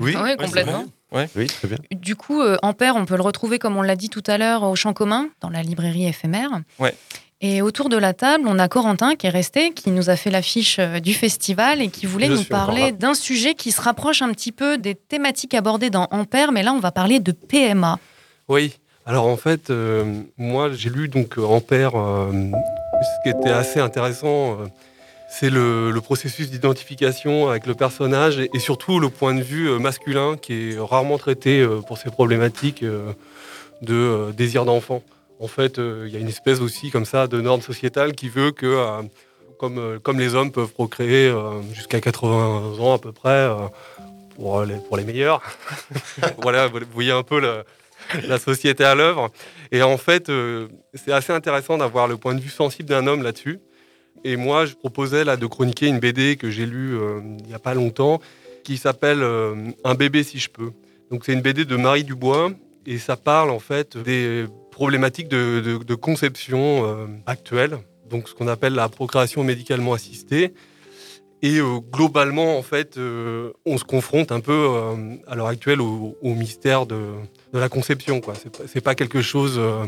Oui, 0.00 0.14
Ah 0.16 0.22
ouais, 0.22 0.36
complètement. 0.36 0.84
oui, 1.12 1.46
très 1.46 1.68
bien. 1.68 1.76
Du 1.90 2.16
coup, 2.16 2.40
euh, 2.40 2.56
Ampère, 2.62 2.96
on 2.96 3.04
peut 3.04 3.16
le 3.16 3.22
retrouver, 3.22 3.58
comme 3.58 3.76
on 3.76 3.82
l'a 3.82 3.96
dit 3.96 4.08
tout 4.08 4.22
à 4.26 4.38
l'heure, 4.38 4.62
au 4.62 4.74
Champ 4.74 4.92
commun, 4.94 5.28
dans 5.40 5.50
la 5.50 5.62
librairie 5.62 6.06
éphémère. 6.06 6.50
Ouais. 6.78 6.94
Et 7.44 7.60
autour 7.60 7.88
de 7.88 7.96
la 7.96 8.14
table, 8.14 8.44
on 8.46 8.58
a 8.58 8.68
Corentin 8.68 9.16
qui 9.16 9.26
est 9.26 9.30
resté, 9.30 9.72
qui 9.72 9.90
nous 9.90 10.08
a 10.10 10.16
fait 10.16 10.30
l'affiche 10.30 10.78
euh, 10.78 11.00
du 11.00 11.12
festival 11.12 11.82
et 11.82 11.88
qui 11.88 12.06
voulait 12.06 12.28
Je 12.28 12.34
nous 12.34 12.44
parler 12.44 12.92
d'un 12.92 13.14
sujet 13.14 13.54
qui 13.54 13.70
se 13.72 13.80
rapproche 13.80 14.22
un 14.22 14.32
petit 14.32 14.52
peu 14.52 14.78
des 14.78 14.94
thématiques 14.94 15.52
abordées 15.54 15.90
dans 15.90 16.06
Ampère, 16.12 16.52
mais 16.52 16.62
là, 16.62 16.72
on 16.72 16.78
va 16.80 16.92
parler 16.92 17.18
de 17.20 17.32
PMA. 17.32 17.98
Oui. 18.48 18.74
Alors 19.04 19.26
en 19.26 19.36
fait, 19.36 19.70
euh, 19.70 20.22
moi 20.36 20.70
j'ai 20.72 20.90
lu 20.90 21.08
donc 21.08 21.38
euh, 21.38 21.42
Ampère. 21.42 21.96
euh, 21.96 22.30
ce 23.02 23.22
qui 23.24 23.36
était 23.36 23.50
assez 23.50 23.80
intéressant, 23.80 24.58
c'est 25.28 25.50
le, 25.50 25.92
processus 26.02 26.50
d'identification 26.50 27.48
avec 27.48 27.66
le 27.66 27.74
personnage 27.74 28.38
et, 28.38 28.58
surtout 28.60 29.00
le 29.00 29.08
point 29.08 29.34
de 29.34 29.42
vue 29.42 29.68
masculin 29.80 30.36
qui 30.36 30.70
est 30.70 30.78
rarement 30.78 31.18
traité 31.18 31.66
pour 31.88 31.98
ces 31.98 32.10
problématiques 32.10 32.84
de 33.82 34.30
désir 34.36 34.64
d'enfant. 34.64 35.02
En 35.40 35.48
fait, 35.48 35.78
il 35.78 36.10
y 36.12 36.16
a 36.16 36.20
une 36.20 36.28
espèce 36.28 36.60
aussi 36.60 36.90
comme 36.90 37.06
ça 37.06 37.26
de 37.26 37.40
norme 37.40 37.62
sociétale 37.62 38.12
qui 38.12 38.28
veut 38.28 38.52
que, 38.52 39.02
comme, 39.58 40.20
les 40.20 40.36
hommes 40.36 40.52
peuvent 40.52 40.72
procréer 40.72 41.34
jusqu'à 41.72 42.00
80 42.00 42.78
ans 42.78 42.94
à 42.94 42.98
peu 42.98 43.10
près, 43.10 43.50
pour, 44.36 44.62
les, 44.62 44.76
pour 44.76 44.96
les 44.96 45.04
meilleurs, 45.04 45.42
voilà, 46.42 46.68
vous 46.68 46.78
voyez 46.94 47.10
un 47.10 47.24
peu 47.24 47.40
le, 47.40 47.64
la 48.28 48.38
société 48.38 48.84
à 48.84 48.94
l'œuvre. 48.94 49.30
Et 49.70 49.82
en 49.82 49.96
fait, 49.96 50.28
euh, 50.28 50.68
c'est 50.94 51.12
assez 51.12 51.32
intéressant 51.32 51.78
d'avoir 51.78 52.08
le 52.08 52.16
point 52.16 52.34
de 52.34 52.40
vue 52.40 52.50
sensible 52.50 52.88
d'un 52.88 53.06
homme 53.06 53.22
là-dessus. 53.22 53.58
Et 54.24 54.36
moi, 54.36 54.66
je 54.66 54.74
proposais 54.74 55.24
là 55.24 55.36
de 55.36 55.46
chroniquer 55.46 55.88
une 55.88 55.98
BD 55.98 56.36
que 56.36 56.50
j'ai 56.50 56.66
lue 56.66 56.96
euh, 56.96 57.20
il 57.40 57.46
n'y 57.46 57.54
a 57.54 57.58
pas 57.58 57.74
longtemps, 57.74 58.20
qui 58.64 58.76
s'appelle 58.76 59.22
euh, 59.22 59.70
Un 59.84 59.94
bébé 59.94 60.22
si 60.22 60.38
je 60.38 60.50
peux. 60.50 60.72
Donc 61.10 61.24
c'est 61.24 61.32
une 61.32 61.40
BD 61.40 61.64
de 61.64 61.76
Marie 61.76 62.04
Dubois 62.04 62.52
et 62.86 62.98
ça 62.98 63.16
parle 63.16 63.50
en 63.50 63.58
fait 63.58 63.96
des 63.96 64.46
problématiques 64.70 65.28
de, 65.28 65.94
conception 65.94 67.06
actuelle, 67.26 67.78
donc 68.08 68.28
ce 68.28 68.34
qu'on 68.34 68.48
appelle 68.48 68.72
la 68.72 68.88
procréation 68.88 69.44
médicalement 69.44 69.92
assistée. 69.92 70.54
Et 71.42 71.58
globalement, 71.92 72.56
en 72.56 72.62
fait, 72.62 72.98
on 73.66 73.76
se 73.76 73.84
confronte 73.84 74.32
un 74.32 74.40
peu 74.40 74.70
à 75.26 75.34
l'heure 75.34 75.48
actuelle 75.48 75.82
au 75.82 76.16
mystère 76.22 76.86
de, 76.86 77.12
de 77.52 77.58
la 77.58 77.68
conception. 77.68 78.20
quoi. 78.20 78.34
C'est 78.66 78.80
pas, 78.80 78.94
quelque 78.94 79.22
chose 79.22 79.56
euh, 79.58 79.84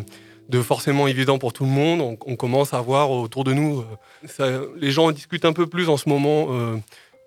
de 0.49 0.61
forcément 0.61 1.07
évident 1.07 1.39
pour 1.39 1.53
tout 1.53 1.65
le 1.65 1.71
monde. 1.71 2.19
On, 2.27 2.37
commence 2.37 2.75
à 2.75 2.81
voir 2.81 3.11
autour 3.11 3.45
de 3.45 3.53
nous, 3.53 3.81
euh, 3.81 3.85
ça- 4.27 4.61
les 4.77 4.91
gens 4.91 5.07
en 5.07 5.13
discutent 5.13 5.45
un 5.45 5.53
peu 5.53 5.67
plus 5.67 5.89
en 5.89 5.97
ce 5.97 6.09
moment 6.09 6.49
euh, 6.51 6.77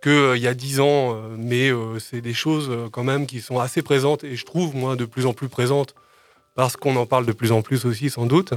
qu'il 0.04 0.41
y 0.41 0.47
a 0.47 0.54
dix 0.54 0.80
ans, 0.80 1.19
mais 1.38 1.71
c'est 2.00 2.21
des 2.21 2.36
choses 2.36 2.71
quand 2.91 3.04
même 3.04 3.26
qui 3.26 3.41
sont 3.41 3.60
assez 3.60 3.82
présentes 3.82 4.23
et 4.23 4.36
je 4.36 4.45
trouve, 4.45 4.76
moi, 4.76 4.95
de 4.95 5.06
plus 5.06 5.26
en 5.26 5.34
plus 5.34 5.50
présentes 5.50 5.95
parce 6.54 6.78
qu'on 6.78 6.95
en 6.97 7.08
parle 7.08 7.26
de 7.26 7.32
plus 7.32 7.52
en 7.52 7.63
plus 7.63 7.86
aussi, 7.86 8.12
sans 8.12 8.28
doute. 8.28 8.54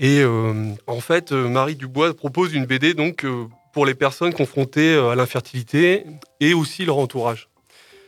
Et 0.00 0.24
en 0.88 1.00
fait, 1.00 1.30
Marie 1.30 1.76
Dubois 1.76 2.12
propose 2.14 2.52
une 2.52 2.66
BD 2.66 2.94
donc 2.94 3.24
pour 3.72 3.86
les 3.86 3.94
personnes 3.94 4.34
confrontées 4.34 4.96
à 4.96 5.14
l'infertilité 5.14 6.02
et 6.40 6.52
aussi 6.52 6.84
leur 6.84 6.98
entourage. 6.98 7.48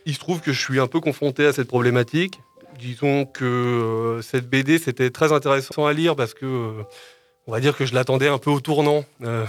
Il 0.04 0.14
se 0.14 0.18
trouve 0.18 0.40
que 0.40 0.52
je 0.52 0.60
suis 0.60 0.80
un 0.80 0.88
peu 0.88 1.00
confronté 1.00 1.46
à 1.46 1.52
cette 1.52 1.68
problématique. 1.68 2.40
Disons 2.78 3.26
que 3.26 3.44
euh, 3.44 4.22
cette 4.22 4.48
BD, 4.48 4.78
c'était 4.78 5.10
très 5.10 5.32
intéressant 5.32 5.86
à 5.86 5.92
lire 5.92 6.16
parce 6.16 6.34
que, 6.34 6.46
euh, 6.46 6.82
on 7.46 7.52
va 7.52 7.60
dire 7.60 7.76
que 7.76 7.84
je 7.84 7.94
l'attendais 7.94 8.28
un 8.28 8.38
peu 8.38 8.50
au 8.50 8.60
tournant. 8.60 9.04
Euh, 9.22 9.44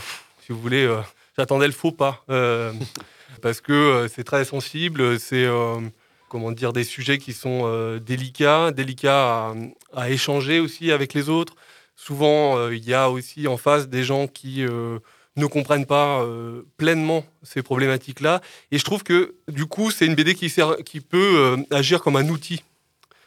si 0.46 0.52
vous 0.52 0.60
voulez, 0.60 0.90
j'attendais 1.38 1.68
le 1.68 1.74
faux 1.74 1.92
pas. 1.92 2.26
parce 3.42 3.62
que 3.62 4.08
c'est 4.14 4.24
très 4.24 4.46
sensible, 4.46 5.20
c'est 5.20 5.48
comment 6.30 6.52
des 6.52 6.84
sujets 6.84 7.18
qui 7.18 7.34
sont 7.34 7.98
délicats, 7.98 8.72
délicats 8.72 9.54
à, 9.94 10.10
échanger 10.10 10.60
aussi 10.60 10.92
avec 10.92 11.14
les 11.14 11.30
autres. 11.30 11.56
Souvent, 11.96 12.70
il 12.70 12.84
y 12.84 12.94
a 12.94 13.10
aussi 13.10 13.48
en 13.48 13.58
face 13.58 13.88
des 13.88 14.04
gens 14.04 14.28
qui 14.28 14.64
ne 14.64 15.46
comprennent 15.46 15.86
pas 15.86 16.26
pleinement 16.78 17.24
ces 17.44 17.62
problématiques-là. 17.62 18.42
Et 18.72 18.78
je 18.80 18.84
trouve 18.84 19.04
que 19.04 19.36
du 19.48 19.66
coup, 19.66 19.92
c'est 19.92 20.06
une 20.06 20.16
BD 20.16 20.36
qui, 20.36 21.00
peut 21.00 21.58
agir 21.72 22.02
comme 22.02 22.16
un 22.16 22.28
outil, 22.28 22.64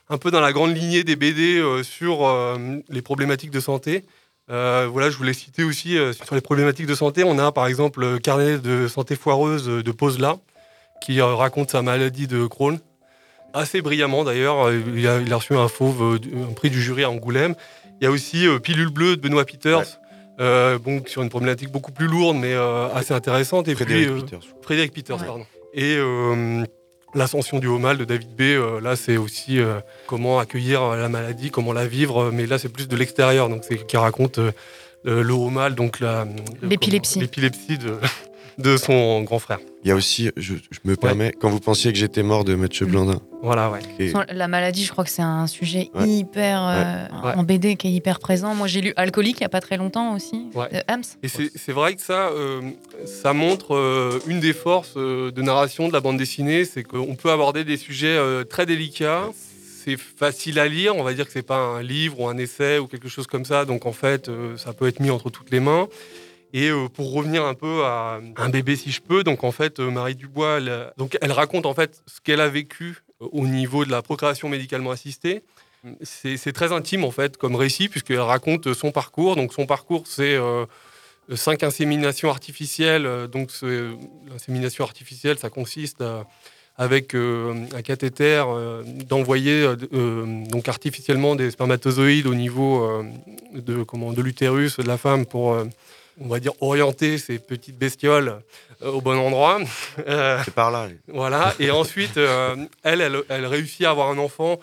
un 0.08 0.18
peu 0.18 0.30
dans 0.30 0.40
la 0.40 0.52
grande 0.52 0.76
lignée 0.76 1.04
des 1.04 1.16
BD 1.16 1.58
euh, 1.58 1.82
sur 1.82 2.26
euh, 2.26 2.56
les 2.88 3.02
problématiques 3.02 3.50
de 3.50 3.60
santé. 3.60 4.04
Euh, 4.50 4.88
voilà, 4.90 5.10
je 5.10 5.16
voulais 5.16 5.32
citer 5.32 5.64
aussi 5.64 5.98
euh, 5.98 6.12
sur 6.12 6.34
les 6.34 6.40
problématiques 6.40 6.86
de 6.86 6.94
santé. 6.94 7.24
On 7.24 7.38
a 7.38 7.50
par 7.52 7.66
exemple 7.66 8.00
le 8.00 8.18
carnet 8.18 8.58
de 8.58 8.86
santé 8.86 9.16
foireuse 9.16 9.66
de 9.66 9.90
Posela, 9.92 10.36
qui 11.02 11.20
euh, 11.20 11.34
raconte 11.34 11.70
sa 11.70 11.82
maladie 11.82 12.26
de 12.28 12.46
Crohn. 12.46 12.78
Assez 13.54 13.80
brillamment 13.82 14.22
d'ailleurs, 14.22 14.70
il 14.72 15.06
a, 15.08 15.18
il 15.20 15.32
a 15.32 15.36
reçu 15.36 15.54
un 15.54 15.66
fauve, 15.68 16.18
un 16.48 16.52
prix 16.52 16.70
du 16.70 16.80
jury 16.80 17.04
à 17.04 17.10
Angoulême. 17.10 17.54
Il 18.00 18.04
y 18.04 18.06
a 18.06 18.10
aussi 18.10 18.46
euh, 18.46 18.58
Pilule 18.58 18.90
bleue 18.90 19.16
de 19.16 19.20
Benoît 19.22 19.44
Peters, 19.46 19.78
Ouais. 19.78 19.84
euh, 20.40 20.78
bon, 20.78 21.02
sur 21.06 21.22
une 21.22 21.30
problématique 21.30 21.70
beaucoup 21.72 21.90
plus 21.92 22.06
lourde 22.06 22.36
mais 22.36 22.52
euh, 22.52 22.88
assez 22.94 23.14
intéressante. 23.14 23.66
Et 23.68 23.74
Frédéric 23.74 24.08
puis, 24.08 24.14
euh, 24.18 24.20
Peters. 24.20 24.40
Frédéric 24.62 24.92
Peters, 24.92 25.16
Ouais. 25.20 25.26
pardon. 25.26 25.46
Et 25.72 25.96
euh, 25.96 26.64
L'ascension 27.16 27.58
du 27.58 27.66
haut 27.66 27.78
mal 27.78 27.96
de 27.96 28.04
David 28.04 28.28
B. 28.36 28.42
euh, 28.42 28.78
là, 28.78 28.94
c'est 28.94 29.16
aussi 29.16 29.58
euh, 29.58 29.80
comment 30.06 30.38
accueillir 30.38 30.82
euh, 30.82 31.00
la 31.00 31.08
maladie, 31.08 31.50
comment 31.50 31.72
la 31.72 31.86
vivre. 31.86 32.30
Mais 32.30 32.44
là, 32.44 32.58
c'est 32.58 32.68
plus 32.68 32.88
de 32.88 32.94
l'extérieur. 32.94 33.48
Donc, 33.48 33.64
c'est 33.66 33.86
qui 33.86 33.96
raconte 33.96 34.38
le, 35.02 35.32
haut 35.32 35.48
mal, 35.48 35.74
donc 35.74 36.00
L'épilepsie. 36.62 37.20
L'épilepsie 37.20 37.78
de, 37.78 37.98
de 38.58 38.76
son 38.76 39.22
grand 39.22 39.38
frère. 39.38 39.58
Il 39.84 39.88
y 39.88 39.90
a 39.92 39.94
aussi, 39.94 40.30
je, 40.36 40.54
je 40.70 40.78
me 40.84 40.96
permets, 40.96 41.32
quand 41.38 41.50
vous 41.50 41.60
pensiez 41.60 41.92
que 41.92 41.98
j'étais 41.98 42.22
mort 42.22 42.44
de 42.44 42.54
Mathieu 42.54 42.86
Mm. 42.86 42.90
Blandin. 42.90 43.20
Voilà, 43.42 43.70
ouais. 43.70 43.80
Et- 43.98 44.12
La 44.32 44.48
maladie, 44.48 44.84
je 44.84 44.90
crois 44.90 45.04
que 45.04 45.10
c'est 45.10 45.22
un 45.22 45.46
sujet 45.46 45.90
Ouais. 45.94 46.08
hyper 46.08 46.62
euh, 46.66 47.06
Ouais. 47.24 47.34
en 47.36 47.42
BD 47.42 47.76
qui 47.76 47.88
est 47.88 47.92
hyper 47.92 48.18
présent. 48.18 48.54
Moi, 48.54 48.66
j'ai 48.66 48.80
lu 48.80 48.92
Alcoolique 48.96 49.36
il 49.38 49.42
n'y 49.42 49.46
a 49.46 49.50
pas 49.50 49.60
très 49.60 49.76
longtemps 49.76 50.14
aussi, 50.14 50.46
Ouais. 50.54 50.68
de 50.72 50.78
Hams. 50.88 51.02
Et 51.22 51.28
c'est 51.28 51.72
vrai 51.72 51.94
que 51.94 52.02
ça, 52.02 52.28
euh, 52.28 52.62
ça 53.04 53.32
montre 53.34 53.74
euh, 53.74 54.20
une 54.26 54.40
des 54.40 54.52
forces 54.54 54.94
euh, 54.96 55.30
de 55.30 55.42
narration 55.42 55.86
de 55.88 55.92
la 55.92 56.00
bande 56.00 56.16
dessinée, 56.16 56.64
c'est 56.64 56.82
qu'on 56.82 57.14
peut 57.14 57.30
aborder 57.30 57.62
des 57.64 57.76
sujets 57.76 58.06
euh, 58.16 58.42
très 58.44 58.64
délicats. 58.66 59.28
C'est 59.84 59.96
facile 59.98 60.58
à 60.58 60.66
lire, 60.66 60.96
on 60.96 61.04
va 61.04 61.14
dire 61.14 61.26
que 61.26 61.32
c'est 61.32 61.42
pas 61.46 61.58
un 61.58 61.82
livre 61.82 62.18
ou 62.20 62.26
un 62.26 62.36
essai 62.38 62.78
ou 62.80 62.88
quelque 62.88 63.08
chose 63.08 63.28
comme 63.28 63.44
ça, 63.44 63.64
donc 63.64 63.86
en 63.86 63.92
fait, 63.92 64.28
euh, 64.28 64.56
ça 64.56 64.72
peut 64.72 64.88
être 64.88 64.98
mis 64.98 65.10
entre 65.10 65.30
toutes 65.30 65.50
les 65.52 65.60
mains. 65.60 65.86
Et 66.52 66.68
euh, 66.70 66.88
pour 66.88 67.12
revenir 67.12 67.44
un 67.44 67.54
peu 67.54 67.84
à 67.84 68.20
un 68.36 68.48
bébé 68.48 68.76
si 68.76 68.90
je 68.90 69.00
peux, 69.02 69.24
donc 69.24 69.44
en 69.44 69.52
fait, 69.52 69.80
euh, 69.80 69.90
Marie 69.90 70.14
Dubois, 70.14 70.58
elle, 70.58 70.92
donc 70.96 71.18
elle 71.20 71.32
raconte 71.32 71.66
en 71.66 71.74
fait 71.74 72.02
ce 72.06 72.20
qu'elle 72.20 72.40
a 72.40 72.48
vécu 72.48 73.02
au 73.20 73.46
niveau 73.46 73.84
de 73.84 73.90
la 73.90 74.02
procréation 74.02 74.48
médicalement 74.48 74.90
assistée. 74.90 75.42
C'est 76.02 76.52
très 76.52 76.72
intime 76.72 77.04
en 77.04 77.10
fait 77.10 77.36
comme 77.36 77.54
récit 77.54 77.88
puisqu'elle 77.88 78.20
raconte 78.20 78.72
son 78.74 78.90
parcours. 78.90 79.36
Donc 79.36 79.52
son 79.52 79.66
parcours 79.66 80.04
c'est 80.06 80.34
euh, 80.34 80.66
cinq 81.34 81.62
inséminations 81.62 82.28
artificielles. 82.28 83.06
Euh, 83.06 83.26
Donc 83.26 83.50
l'insémination 84.30 84.84
artificielle 84.84 85.38
ça 85.38 85.50
consiste 85.50 86.02
avec 86.78 87.14
euh, 87.14 87.54
un 87.74 87.82
cathéter 87.82 88.44
euh, 88.46 88.82
d'envoyer 88.84 89.62
euh, 89.62 89.76
euh, 89.94 90.44
donc 90.46 90.68
artificiellement 90.68 91.34
des 91.34 91.50
spermatozoïdes 91.50 92.26
au 92.26 92.34
niveau 92.34 92.84
euh, 92.84 93.02
de 93.54 93.82
comment 93.82 94.12
de 94.12 94.20
l'utérus 94.20 94.76
de 94.78 94.86
la 94.86 94.98
femme 94.98 95.24
pour 95.24 95.54
euh, 95.54 95.64
on 96.20 96.28
va 96.28 96.40
dire 96.40 96.52
orienter 96.60 97.18
ces 97.18 97.38
petites 97.38 97.78
bestioles 97.78 98.40
euh, 98.82 98.90
au 98.90 99.00
bon 99.00 99.16
endroit. 99.18 99.58
C'est 100.44 100.54
par 100.54 100.70
là. 100.70 100.88
voilà. 101.08 101.54
Et 101.58 101.70
ensuite, 101.70 102.16
euh, 102.16 102.56
elle, 102.82 103.00
elle, 103.00 103.22
elle 103.28 103.46
réussit 103.46 103.84
à 103.86 103.90
avoir 103.90 104.10
un 104.10 104.18
enfant 104.18 104.58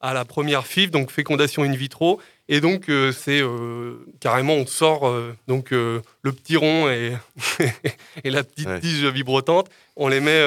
à 0.00 0.14
la 0.14 0.24
première 0.24 0.64
FIV, 0.66 0.90
donc 0.90 1.10
fécondation 1.10 1.64
in 1.64 1.72
vitro. 1.74 2.20
Et 2.50 2.60
donc, 2.60 2.88
euh, 2.88 3.12
c'est 3.12 3.40
euh, 3.42 4.06
carrément, 4.20 4.54
on 4.54 4.64
sort 4.64 5.06
euh, 5.08 5.34
donc 5.48 5.70
le 5.72 6.02
petit 6.22 6.56
rond 6.56 6.88
et, 6.88 7.12
et 8.24 8.30
la 8.30 8.42
petite 8.44 8.68
Ouais. 8.68 8.80
tige 8.80 9.04
vibrotante. 9.04 9.68
On 9.96 10.06
les 10.08 10.20
met 10.20 10.40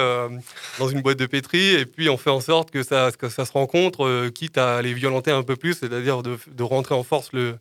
dans 0.79 0.87
une 0.87 1.01
boîte 1.01 1.17
de 1.19 1.25
pétri 1.25 1.73
et 1.75 1.85
puis 1.85 2.09
on 2.09 2.15
fait 2.17 2.29
en 2.29 2.39
sorte 2.39 2.71
que 2.71 2.83
ça, 2.83 3.09
que 3.19 3.27
ça 3.27 3.43
se 3.45 3.51
rencontre, 3.51 4.29
quitte 4.29 4.57
à 4.57 4.81
les 4.81 4.93
violenter 4.93 5.31
un 5.31 5.43
peu 5.43 5.57
plus, 5.57 5.73
c'est-à-dire 5.73 6.23
de, 6.23 6.37
de 6.47 6.63
rentrer 6.63 6.95
en 6.95 7.03
force 7.03 7.33
le 7.33 7.57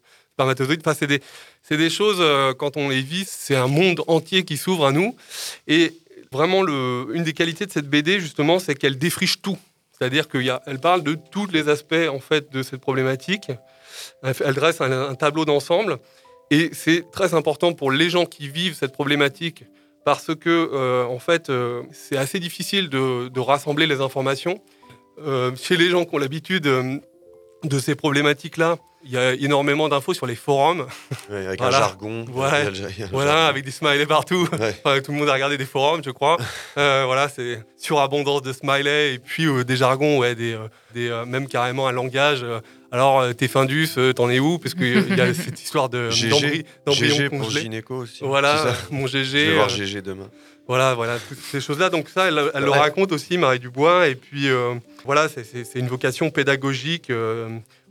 c'est 0.95 1.77
des, 1.77 1.91
choses, 1.91 2.19
euh, 2.21 2.55
quand 2.55 2.77
on 2.77 2.89
les 2.89 3.03
vit, 3.03 3.25
c'est 3.27 3.57
un 3.57 3.67
monde 3.67 4.03
entier 4.07 4.45
qui 4.45 4.57
s'ouvre 4.57 4.87
à 4.87 4.93
nous. 4.93 5.17
Et 5.67 5.93
vraiment, 6.33 6.67
une 6.67 7.25
des 7.25 7.33
qualités 7.33 7.67
de 7.67 7.73
cette 7.73 7.89
BD, 7.89 8.21
justement, 8.21 8.59
c'est 8.59 8.75
qu'elle 8.75 8.99
défriche 8.99 9.43
tout. 9.43 9.59
C'est-à-dire 9.93 10.29
qu'elle 10.29 10.81
parle 10.81 11.03
de 11.03 11.17
tous 11.31 11.47
les 11.49 11.69
aspects 11.69 12.09
en 12.11 12.21
fait, 12.21 12.51
de 12.53 12.63
cette 12.63 12.81
problématique. 12.81 13.51
Elle, 14.23 14.55
dresse 14.55 14.81
un, 14.81 15.15
tableau 15.15 15.45
d'ensemble. 15.45 15.99
Et 16.51 16.71
c'est 16.73 17.11
très 17.11 17.35
important 17.35 17.75
pour 17.75 17.93
les 17.93 18.11
gens 18.11 18.27
qui 18.27 18.49
vivent 18.49 18.75
cette 18.75 18.93
problématique 18.93 19.65
parce 20.05 20.35
que, 20.35 20.71
euh, 20.73 21.05
en 21.05 21.19
fait, 21.19 21.51
euh, 21.51 21.83
c'est 21.93 22.17
assez 22.17 22.41
difficile 22.41 22.89
de, 22.89 23.41
rassembler 23.41 23.87
les 23.87 24.01
informations. 24.01 24.61
Chez 25.57 25.77
les 25.77 25.91
gens 25.91 26.07
qui 26.07 26.15
ont 26.15 26.19
l'habitude 26.19 26.63
de 26.63 27.79
ces 27.79 27.95
problématiques-là, 27.95 28.79
il 29.03 29.11
y 29.13 29.17
a 29.17 29.33
énormément 29.33 29.89
d'infos 29.89 30.13
sur 30.15 30.27
les 30.27 30.35
forums. 30.37 30.87
Ouais, 31.31 31.47
avec 31.47 31.59
Voilà. 31.61 31.77
un 31.77 31.81
jargon. 31.81 32.21
Ouais. 32.27 32.27
Voilà, 32.33 32.73
jargon. 32.73 33.49
avec 33.49 33.65
des 33.65 33.71
smileys 33.71 34.07
partout. 34.07 34.47
Ouais. 34.59 34.75
Enfin, 34.85 35.01
tout 35.01 35.13
le 35.13 35.19
monde 35.19 35.29
a 35.29 35.33
regardé 35.35 35.57
des 35.57 35.65
forums, 35.65 36.03
je 36.05 36.11
crois. 36.11 36.37
Euh, 36.79 37.03
voilà, 37.07 37.29
c'est 37.29 37.63
surabondance 37.77 38.43
de 38.43 38.53
smileys 38.53 39.15
et 39.15 39.19
puis 39.19 39.47
euh, 39.47 39.65
des 39.65 39.77
jargons, 39.77 40.19
ouais, 40.19 40.35
des, 40.35 40.53
euh, 40.55 40.69
des, 40.95 41.11
même 41.27 41.47
carrément 41.49 41.89
un 41.89 41.93
langage. 41.93 42.45
alors, 42.93 43.35
t'es 43.35 43.49
Findus, 43.49 43.89
t'en 44.15 44.31
es 44.31 44.39
où? 44.39 44.59
Parce 44.59 44.75
qu'il 44.75 45.17
y 45.17 45.21
a 45.21 45.35
cette 45.35 45.61
histoire 45.61 45.89
de 45.89 46.11
GG, 46.11 46.65
GG 46.87 47.29
pour 47.31 47.51
gynéco 47.51 47.97
aussi. 47.97 48.23
Voilà, 48.23 48.75
mon 48.91 49.07
Je 49.07 49.19
GG. 49.23 49.47
vais 49.49 49.55
voir 49.55 49.69
GG 49.69 50.01
demain. 50.03 50.29
voilà, 50.69 50.95
voilà, 50.95 51.19
toutes 51.29 51.39
ces 51.39 51.61
choses-là. 51.61 51.91
Donc 51.91 52.09
ça, 52.09 52.29
elle, 52.29 52.41
elle 52.55 52.65
le 52.65 52.71
raconte 52.71 53.13
aussi, 53.13 53.37
Marie 53.39 53.59
Dubois. 53.59 54.09
Et 54.09 54.15
puis, 54.15 54.49
voilà, 55.05 55.29
c'est- 55.29 55.75
une 55.79 55.89
vocation 55.89 56.31
pédagogique 56.31 57.11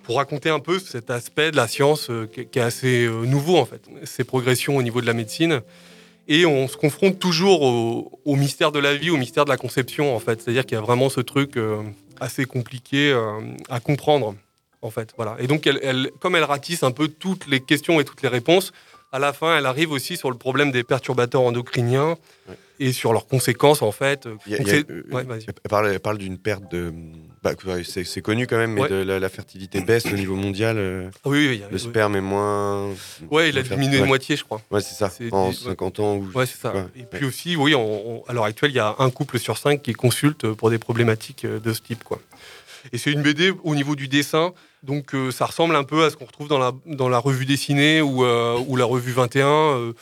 pour 0.09 0.17
raconter 0.17 0.49
un 0.49 0.59
peu 0.59 0.79
cet 0.79 1.11
aspect 1.11 1.51
de 1.51 1.55
la 1.55 1.67
science 1.67 2.09
euh, 2.09 2.25
qui, 2.25 2.39
est- 2.41 2.61
assez 2.61 3.05
euh, 3.05 3.25
nouveau, 3.25 3.57
en 3.57 3.65
fait. 3.65 3.79
Ces 4.05 4.23
progressions 4.23 4.75
au 4.75 4.81
niveau 4.81 5.01
de 5.01 5.05
la 5.05 5.13
médecine. 5.13 5.61
Et 6.27 6.47
on 6.47 6.67
se 6.67 6.77
confronte 6.77 7.19
toujours 7.19 7.61
au, 7.61 8.19
au 8.25 8.35
mystère 8.35 8.71
de 8.71 8.79
la 8.79 8.95
vie, 8.95 9.11
au 9.11 9.17
mystère 9.17 9.45
de 9.45 9.51
la 9.51 9.57
conception, 9.57 10.15
en 10.15 10.19
fait. 10.19 10.41
C'est-à-dire 10.41 10.65
qu'il 10.65 10.73
y 10.73 10.77
a 10.79 10.81
vraiment 10.81 11.09
ce 11.09 11.21
truc 11.21 11.57
euh, 11.57 11.83
assez 12.19 12.45
compliqué 12.45 13.15
à 13.69 13.79
comprendre, 13.79 14.33
en 14.81 14.89
fait. 14.89 15.13
Voilà. 15.15 15.35
Et 15.39 15.45
donc, 15.45 15.67
elle, 15.67 15.79
elle- 15.83 16.09
comme 16.19 16.35
elle 16.35 16.43
ratisse 16.43 16.81
un 16.81 16.91
peu 16.91 17.07
toutes 17.07 17.45
les 17.45 17.59
questions 17.59 17.99
et 17.99 18.03
toutes 18.03 18.23
les 18.23 18.29
réponses, 18.29 18.71
à 19.11 19.19
la 19.19 19.31
fin, 19.31 19.59
elle 19.59 19.67
arrive 19.67 19.91
aussi 19.91 20.17
sur 20.17 20.31
le 20.31 20.37
problème 20.37 20.71
des 20.71 20.83
perturbateurs 20.83 21.41
endocriniens 21.41 22.17
Ouais. 22.47 22.55
et 22.79 22.93
sur 22.93 23.13
leurs 23.13 23.27
conséquences, 23.27 23.83
en 23.83 23.91
fait. 23.91 24.25
A- 24.25 24.29
a- 24.29 24.61
euh, 24.89 25.03
ouais. 25.11 25.25
Elle 25.47 25.69
parle, 25.69 25.87
elle 25.93 25.99
parle 25.99 26.17
d'une 26.17 26.39
perte 26.39 26.69
de. 26.71 26.91
Bah, 27.43 27.51
c'est 27.85 28.03
c'est 28.03 28.21
connu 28.21 28.47
quand 28.47 28.57
même, 28.57 28.73
mais 28.73 28.81
Ouais. 28.81 28.89
de 28.89 28.95
la, 28.95 29.19
la 29.19 29.29
fertilité 29.29 29.81
baisse 29.81 30.05
au 30.05 30.15
niveau 30.15 30.35
mondial. 30.35 30.77
euh, 30.77 31.09
Ah 31.25 31.29
oui, 31.29 31.57
le 31.59 31.65
oui. 31.73 31.79
sperme 31.79 32.15
est 32.15 32.21
moins. 32.21 32.89
Ouais, 33.31 33.49
il 33.49 33.57
a 33.57 33.61
diminué 33.63 33.97
de 33.97 34.01
ouais. 34.01 34.07
moitié, 34.07 34.35
je 34.35 34.43
crois. 34.43 34.61
Ouais, 34.71 34.81
c'est 34.81 34.95
ça. 34.95 35.09
C'est- 35.09 35.31
En 35.33 35.47
ouais. 35.49 35.53
50 35.53 35.99
ans. 35.99 36.15
Ou... 36.15 36.29
Ouais, 36.35 36.45
c'est 36.45 36.59
ça. 36.59 36.73
Et 36.95 37.03
puis 37.03 37.25
aussi, 37.25 37.55
oui, 37.55 37.75
on- 37.75 38.19
on- 38.19 38.23
à 38.27 38.33
l'heure 38.33 38.43
actuelle, 38.45 38.71
il 38.71 38.75
y 38.75 38.79
a 38.79 38.95
un 38.99 39.09
couple 39.09 39.39
sur 39.39 39.57
cinq 39.57 39.81
qui 39.81 39.93
consulte 39.93 40.51
pour 40.53 40.69
des 40.69 40.79
problématiques 40.79 41.45
euh, 41.45 41.59
de 41.59 41.71
ce 41.73 41.81
type, 41.81 42.03
quoi. 42.03 42.19
Et 42.93 42.97
c'est 42.97 43.11
une 43.11 43.21
BD 43.21 43.53
au 43.63 43.75
niveau 43.75 43.95
du 43.95 44.07
dessin, 44.07 44.53
donc 44.83 45.13
euh, 45.13 45.31
ça 45.31 45.45
ressemble 45.45 45.75
un 45.75 45.83
peu 45.83 46.05
à 46.05 46.09
ce 46.09 46.15
qu'on 46.15 46.25
retrouve 46.25 46.47
dans 46.47 46.59
la, 46.59 46.71
dans 46.85 47.09
la 47.09 47.17
revue 47.19 47.45
dessinée 47.45 48.01
ou, 48.01 48.23
euh, 48.23 48.57
ou 48.67 48.77
la 48.77 48.85
revue 48.85 49.11
21. 49.11 49.93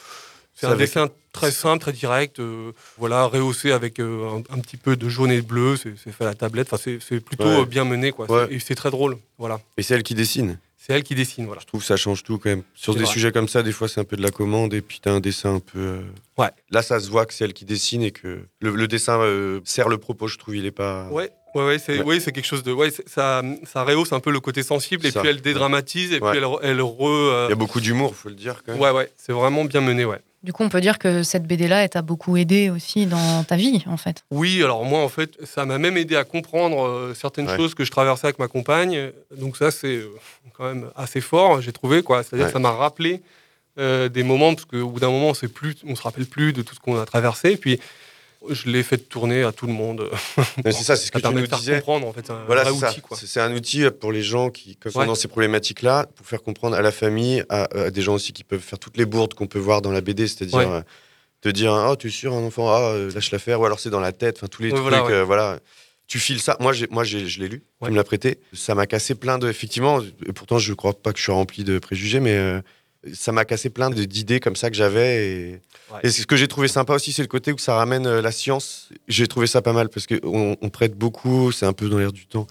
C'est 0.60 0.66
un 0.68 0.72
avec- 0.72 0.88
dessin 0.88 1.10
très 1.32 1.52
simple, 1.52 1.80
très 1.82 1.92
direct, 1.94 2.40
euh, 2.40 2.72
voilà, 2.98 3.26
rehaussé 3.26 3.72
avec 3.72 4.00
euh, 4.00 4.28
un, 4.52 4.56
un 4.56 4.60
petit 4.60 4.78
peu 4.78 4.96
de 4.96 5.08
jaune 5.08 5.32
et 5.32 5.38
de 5.42 5.46
bleu, 5.46 5.76
c'est 5.78 5.96
fait 6.12 6.24
à 6.24 6.28
la 6.28 6.34
tablette, 6.34 6.74
enfin, 6.74 6.92
c'est 7.00 7.20
plutôt 7.20 7.44
Ouais. 7.46 7.66
bien 7.66 7.86
mené, 7.86 8.12
quoi. 8.12 8.30
Ouais. 8.32 8.48
Et 8.50 8.60
c'est 8.60 8.76
très 8.76 8.90
drôle, 8.92 9.18
voilà. 9.38 9.60
Et 9.78 9.84
c'est 9.84 9.94
elle 9.94 10.04
qui 10.04 10.16
dessine. 10.16 10.60
C'est 10.80 10.94
elle 10.94 11.04
qui 11.04 11.16
dessine, 11.16 11.46
voilà. 11.46 11.60
Je 11.62 11.68
trouve 11.68 11.82
que 11.82 11.86
ça 11.88 11.98
change 11.98 12.24
tout 12.24 12.38
quand 12.40 12.50
même. 12.50 12.64
Sur 12.74 12.94
des 12.96 13.04
vrai. 13.04 13.12
sujets 13.12 13.32
comme 13.34 13.50
ça, 13.50 13.62
des 13.62 13.74
fois 13.74 13.90
c'est 13.90 14.00
un 14.00 14.06
peu 14.06 14.16
de 14.16 14.22
la 14.22 14.32
commande 14.32 14.74
et 14.74 14.82
puis 14.82 15.00
t'as 15.02 15.12
un 15.12 15.20
dessin 15.20 15.56
un 15.56 15.60
peu. 15.60 15.78
euh, 15.80 16.02
Ouais. 16.38 16.48
Là, 16.72 16.82
ça 16.82 17.00
se 17.02 17.10
voit 17.10 17.26
que 17.26 17.34
c'est 17.34 17.44
elle 17.44 17.54
qui 17.54 17.66
dessine 17.66 18.02
et 18.04 18.12
que 18.12 18.40
le, 18.62 18.72
le 18.72 18.88
dessin 18.88 19.20
euh, 19.20 19.60
sert 19.66 19.90
le 19.90 19.98
propos, 19.98 20.28
je 20.28 20.38
trouve. 20.38 20.56
Il 20.56 20.66
est 20.66 20.72
pas. 20.72 21.10
Ouais, 21.10 21.30
ouais, 21.56 21.66
ouais, 21.66 21.80
c'est 21.80 22.02
Ouais. 22.04 22.20
quelque 22.20 22.46
chose 22.46 22.64
de. 22.64 22.72
Ouais, 22.72 22.90
ça, 23.06 23.42
ça 23.66 23.84
rehausse 23.84 24.14
un 24.14 24.22
peu 24.22 24.32
le 24.32 24.40
côté 24.40 24.64
sensible 24.64 25.06
et 25.06 25.12
Ça. 25.12 25.20
puis 25.20 25.30
elle 25.30 25.42
dédramatise 25.42 26.14
et 26.14 26.20
puis 26.22 26.30
elle, 26.38 26.46
elle 26.64 26.82
re. 26.82 27.46
Il 27.48 27.50
y 27.50 27.52
a 27.52 27.56
beaucoup 27.56 27.82
d'humour, 27.82 28.16
faut 28.16 28.30
le 28.30 28.36
dire 28.36 28.64
quand 28.66 28.72
même. 28.72 28.82
Ouais, 28.82 28.92
ouais, 28.92 29.12
c'est 29.18 29.34
vraiment 29.34 29.66
bien 29.66 29.82
mené, 29.82 30.06
ouais. 30.06 30.22
Du 30.44 30.54
coup, 30.54 30.64
on 30.64 30.70
peut 30.70 30.82
dire 30.82 31.00
que 31.00 31.24
cette 31.24 31.44
BD-là, 31.48 31.84
elle 31.84 31.90
t'a 31.90 32.02
beaucoup 32.04 32.38
aidé 32.38 32.70
aussi 32.70 33.06
dans 33.08 33.44
ta 33.44 33.56
vie, 33.56 33.84
en 33.88 33.98
fait. 33.98 34.24
Oui, 34.30 34.62
alors 34.64 34.86
moi, 34.86 35.02
en 35.04 35.10
fait, 35.10 35.32
ça 35.46 35.66
m'a 35.66 35.78
même 35.80 35.98
aidé 35.98 36.16
à 36.16 36.24
comprendre 36.24 36.86
euh, 36.86 37.14
certaines 37.16 37.48
Ouais. 37.50 37.56
choses 37.58 37.74
que 37.74 37.84
je 37.84 37.92
traversais 37.92 38.28
avec 38.28 38.40
ma 38.40 38.48
compagne. 38.48 39.12
Donc 39.36 39.58
ça, 39.58 39.72
c'est 39.72 39.96
euh, 39.98 40.10
quand 40.54 40.66
même 40.66 40.90
assez 40.96 41.22
fort, 41.22 41.62
j'ai 41.62 41.72
trouvé, 41.74 42.04
quoi. 42.04 42.22
C'est-à-dire 42.24 42.46
Ouais. 42.46 42.52
que 42.52 42.54
ça 42.58 42.60
m'a 42.60 42.72
rappelé 42.72 43.22
euh, 43.80 44.10
des 44.10 44.24
moments, 44.24 44.54
parce 44.54 44.66
qu'au 44.66 44.90
bout 44.90 45.00
d'un 45.00 45.10
moment, 45.10 45.30
on 45.32 45.90
on 45.90 45.96
se 45.96 46.02
rappelle 46.02 46.26
plus 46.28 46.54
de 46.54 46.62
tout 46.62 46.76
ce 46.76 46.80
qu'on 46.80 47.00
a 47.00 47.06
traversé. 47.06 47.58
Puis, 47.58 47.80
je 48.50 48.70
l'ai 48.70 48.84
fait 48.84 48.98
tourner 48.98 49.44
à 49.44 49.52
tout 49.52 49.68
le 49.68 49.74
monde. 49.74 50.10
C'est 50.66 50.72
ça, 50.74 50.96
c'est 50.96 51.08
ce 51.08 51.12
que 51.12 51.20
tu 51.20 51.28
nous 51.34 51.48
disais. 51.48 51.76
comprendre, 51.78 52.08
en 52.08 52.14
fait, 52.14 52.30
un 52.30 52.44
Voilà, 52.46 52.64
c'est 53.16 53.40
un 53.40 53.54
outil 53.54 53.84
pour 54.00 54.12
les 54.12 54.22
gens 54.24 54.50
qui 54.50 54.78
sont 54.90 55.00
Ouais. 55.00 55.06
dans 55.06 55.16
ces 55.16 55.28
problématiques-là, 55.28 56.08
pour 56.16 56.26
faire 56.26 56.42
comprendre 56.44 56.76
à 56.76 56.82
la 56.82 56.92
famille, 56.92 57.44
à, 57.50 57.64
à 57.86 57.90
des 57.92 58.02
gens 58.02 58.14
aussi 58.16 58.34
qui 58.34 58.44
peuvent 58.44 58.60
faire 58.62 58.80
toutes 58.80 58.98
les 58.98 59.06
bourdes 59.06 59.34
qu'on 59.34 59.48
peut 59.48 59.60
voir 59.60 59.82
dans 59.82 59.92
la 59.92 60.02
BD, 60.02 60.28
c'est-à-dire 60.28 60.58
Ouais. 60.60 60.66
euh, 60.68 60.82
te 61.42 61.50
dire 61.50 61.72
ah 61.74 61.96
tu 61.98 62.08
es 62.08 62.10
sûr 62.10 62.34
un 62.34 62.44
enfant 62.44 62.70
ah 62.70 62.80
euh, 62.94 63.12
lâche 63.14 63.32
l'affaire 63.32 63.60
ou 63.62 63.66
alors 63.66 63.80
c'est 63.80 63.90
dans 63.92 64.00
la 64.00 64.12
tête, 64.12 64.38
enfin 64.38 64.48
tous 64.48 64.64
les 64.64 64.72
Ouais, 64.72 64.78
trucs 64.80 65.14
voilà, 65.26 65.52
euh. 65.52 65.58
Tu 66.08 66.20
files 66.20 66.40
ça. 66.40 66.56
Moi, 66.62 66.72
moi, 66.90 67.04
je 67.04 67.18
l'ai 67.18 67.50
lu. 67.50 67.64
Tu 67.84 67.92
me 67.92 67.96
l'as 67.98 68.04
prêté. 68.06 68.40
Ça 68.54 68.74
m'a 68.76 68.88
cassé 68.88 69.14
plein 69.14 69.38
de. 69.38 69.50
Effectivement, 69.50 70.02
et 70.26 70.32
pourtant, 70.32 70.58
je 70.58 70.74
crois 70.74 70.94
pas 70.94 71.12
que 71.12 71.18
je 71.20 71.24
suis 71.24 71.34
rempli 71.34 71.66
de 71.66 71.80
préjugés, 71.80 72.22
mais 72.22 72.32
euh, 72.38 72.62
ça 73.14 73.32
m'a 73.32 73.46
cassé 73.46 73.70
plein 73.70 73.90
d'idées 73.90 74.40
comme 74.40 74.56
ça 74.56 74.70
que 74.70 74.76
j'avais. 74.76 75.28
Et, 75.28 75.62
Ouais. 75.90 76.00
et 76.04 76.10
c'est 76.10 76.24
ce 76.24 76.28
que 76.28 76.36
j'ai 76.36 76.50
trouvé 76.50 76.68
sympa 76.68 76.94
aussi, 76.96 77.14
c'est 77.14 77.22
le 77.22 77.30
côté 77.30 77.54
où 77.54 77.58
ça 77.58 77.76
ramène 77.76 78.06
euh, 78.08 78.22
la 78.22 78.34
science. 78.34 78.90
J'ai 79.08 79.26
trouvé 79.26 79.48
ça 79.48 79.62
pas 79.62 79.72
mal 79.72 79.88
parce 79.88 80.06
qu'on 80.06 80.58
on 80.62 80.70
prête 80.70 80.96
beaucoup, 80.96 81.54
c'est 81.54 81.66
un 81.66 81.72
peu 81.72 81.88
dans 81.88 81.98
l'air 81.98 82.12
du 82.12 82.26
temps, 82.28 82.46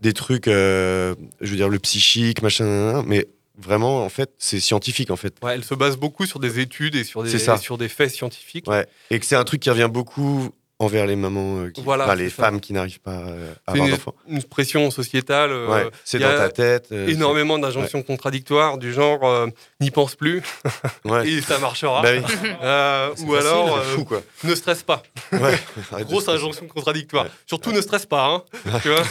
des 0.00 0.12
trucs, 0.12 0.46
euh, 0.46 1.16
je 1.40 1.50
veux 1.50 1.56
dire, 1.56 1.68
le 1.68 1.80
psychique, 1.80 2.42
machin, 2.42 3.02
mais 3.04 3.26
vraiment, 3.58 4.04
en 4.04 4.08
fait, 4.08 4.30
c'est 4.38 4.60
scientifique, 4.60 5.10
en 5.10 5.16
fait. 5.16 5.34
Ouais, 5.42 5.54
elle 5.54 5.64
se 5.64 5.74
base 5.74 5.96
beaucoup 5.96 6.26
sur 6.26 6.38
des 6.38 6.60
études 6.60 6.94
et 6.94 7.02
sur 7.02 7.24
des, 7.24 7.36
sur 7.58 7.76
des 7.76 7.88
faits 7.88 8.10
scientifiques. 8.10 8.68
Ouais. 8.68 8.86
Et 9.10 9.18
que 9.18 9.26
c'est 9.26 9.34
un 9.34 9.42
truc 9.44 9.60
qui 9.62 9.70
revient 9.70 9.88
beaucoup 9.92 10.50
envers 10.78 11.06
les 11.06 11.16
mamans, 11.16 11.60
euh, 11.60 11.70
qui, 11.70 11.80
Voilà, 11.82 12.04
enfin, 12.04 12.14
les 12.16 12.28
ça. 12.28 12.42
femmes 12.44 12.60
qui 12.60 12.74
n'arrivent 12.74 13.00
pas 13.00 13.12
euh, 13.22 13.52
à 13.66 13.72
avoir 13.72 13.86
une, 13.86 13.92
d'enfants. 13.94 14.14
une 14.28 14.42
pression 14.42 14.90
sociétale. 14.90 15.50
euh, 15.50 15.68
Ouais, 15.68 15.90
c'est 16.04 16.18
dans 16.18 16.28
ta 16.36 16.50
tête. 16.50 16.92
énormément 16.92 17.58
d'injonctions 17.58 18.02
contradictoires 18.02 18.76
du 18.76 18.92
genre 18.92 19.46
n'y 19.80 19.90
pense 19.90 20.14
plus 20.16 20.42
Ouais. 21.06 21.26
et 21.30 21.40
ça 21.40 21.58
marchera. 21.58 22.02
Bah 22.02 22.10
oui. 22.12 22.18
Ou 22.20 23.32
facile, 23.34 23.46
alors 23.48 23.82
fou, 23.84 24.04
quoi. 24.04 24.22
ne 24.44 24.54
stresse 24.54 24.82
pas. 24.82 25.02
Grosse 26.00 26.28
injonction 26.28 26.66
contradictoire. 26.66 27.26
Surtout 27.46 27.72
ne 27.72 27.80
stresse 27.80 28.04
pas. 28.06 28.26
hein, 28.26 28.42
tu 28.82 28.88
vois 28.90 29.02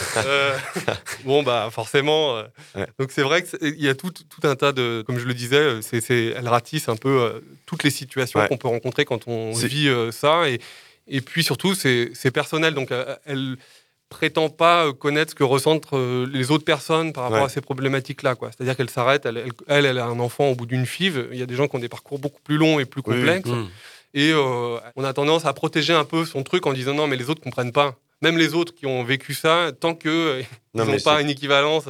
bon 1.24 1.42
bah 1.42 1.68
forcément. 1.72 2.42
Donc 2.98 3.10
c'est 3.10 3.22
vrai 3.22 3.42
qu'il 3.42 3.80
y 3.82 3.88
a 3.88 3.94
tout, 3.94 4.10
tout 4.10 4.46
un 4.46 4.54
tas 4.54 4.72
de, 4.72 5.02
comme 5.06 5.18
je 5.18 5.26
le 5.26 5.34
disais, 5.34 5.80
c'est, 5.82 6.26
elle 6.36 6.48
ratisse 6.48 6.88
un 6.88 6.96
peu 6.96 7.42
toutes 7.66 7.82
les 7.82 7.90
situations 7.90 8.46
qu'on 8.46 8.56
peut 8.56 8.68
rencontrer 8.68 9.04
quand 9.04 9.26
on 9.26 9.52
vit 9.52 9.90
ça 10.12 10.48
et 10.48 10.60
et 11.08 11.20
puis 11.20 11.42
surtout 11.44 11.74
c'est, 11.74 12.10
personnel 12.32 12.74
donc 12.74 12.90
euh, 12.92 13.14
elle 13.26 13.56
prétend 14.08 14.48
pas 14.48 14.86
euh, 14.86 14.92
connaître 14.92 15.30
ce 15.32 15.34
que 15.34 15.42
ressentent 15.44 15.88
euh, 15.92 16.26
les 16.32 16.50
autres 16.52 16.64
personnes 16.64 17.12
par 17.12 17.24
rapport 17.24 17.38
Ouais. 17.40 17.44
à 17.46 17.48
ces 17.48 17.60
problématiques-là. 17.60 18.36
Quoi. 18.36 18.50
C'est-à-dire 18.52 18.76
qu'elle 18.76 18.88
s'arrête, 18.90 19.26
elle, 19.26 19.36
elle, 19.38 19.50
elle, 19.66 19.84
elle 19.86 19.98
a 19.98 20.06
un 20.06 20.20
enfant 20.20 20.46
au 20.48 20.54
bout 20.54 20.66
d'une 20.66 20.86
FIV. 20.86 21.28
Il 21.32 21.38
y 21.38 21.42
a 21.42 21.46
des 21.46 21.56
gens 21.56 21.66
qui 21.66 21.74
ont 21.74 21.80
des 21.80 21.88
parcours 21.88 22.20
beaucoup 22.20 22.40
plus 22.40 22.56
longs 22.56 22.78
et 22.78 22.84
plus 22.84 23.02
Oui, 23.04 23.14
oui. 23.14 23.20
complexes. 23.20 23.48
Mmh. 23.50 23.66
Et 24.14 24.30
euh, 24.32 24.78
on 24.94 25.02
a 25.02 25.12
tendance 25.12 25.44
à 25.44 25.52
protéger 25.52 25.92
un 25.92 26.04
peu 26.04 26.24
son 26.24 26.44
truc 26.44 26.66
en 26.66 26.72
disant 26.72 26.94
non, 26.94 27.08
mais 27.08 27.16
les 27.16 27.28
autres 27.30 27.40
comprennent 27.42 27.72
pas. 27.72 27.96
même 28.22 28.38
les 28.38 28.54
autres 28.54 28.72
qui 28.74 28.86
ont 28.86 29.02
vécu 29.02 29.34
ça, 29.34 29.72
tant 29.78 29.94
que 29.96 30.40
ils 30.74 30.78
Non, 30.78 30.84
n'ont 30.86 31.00
pas 31.00 31.20
une 31.20 31.28
équivalence. 31.28 31.84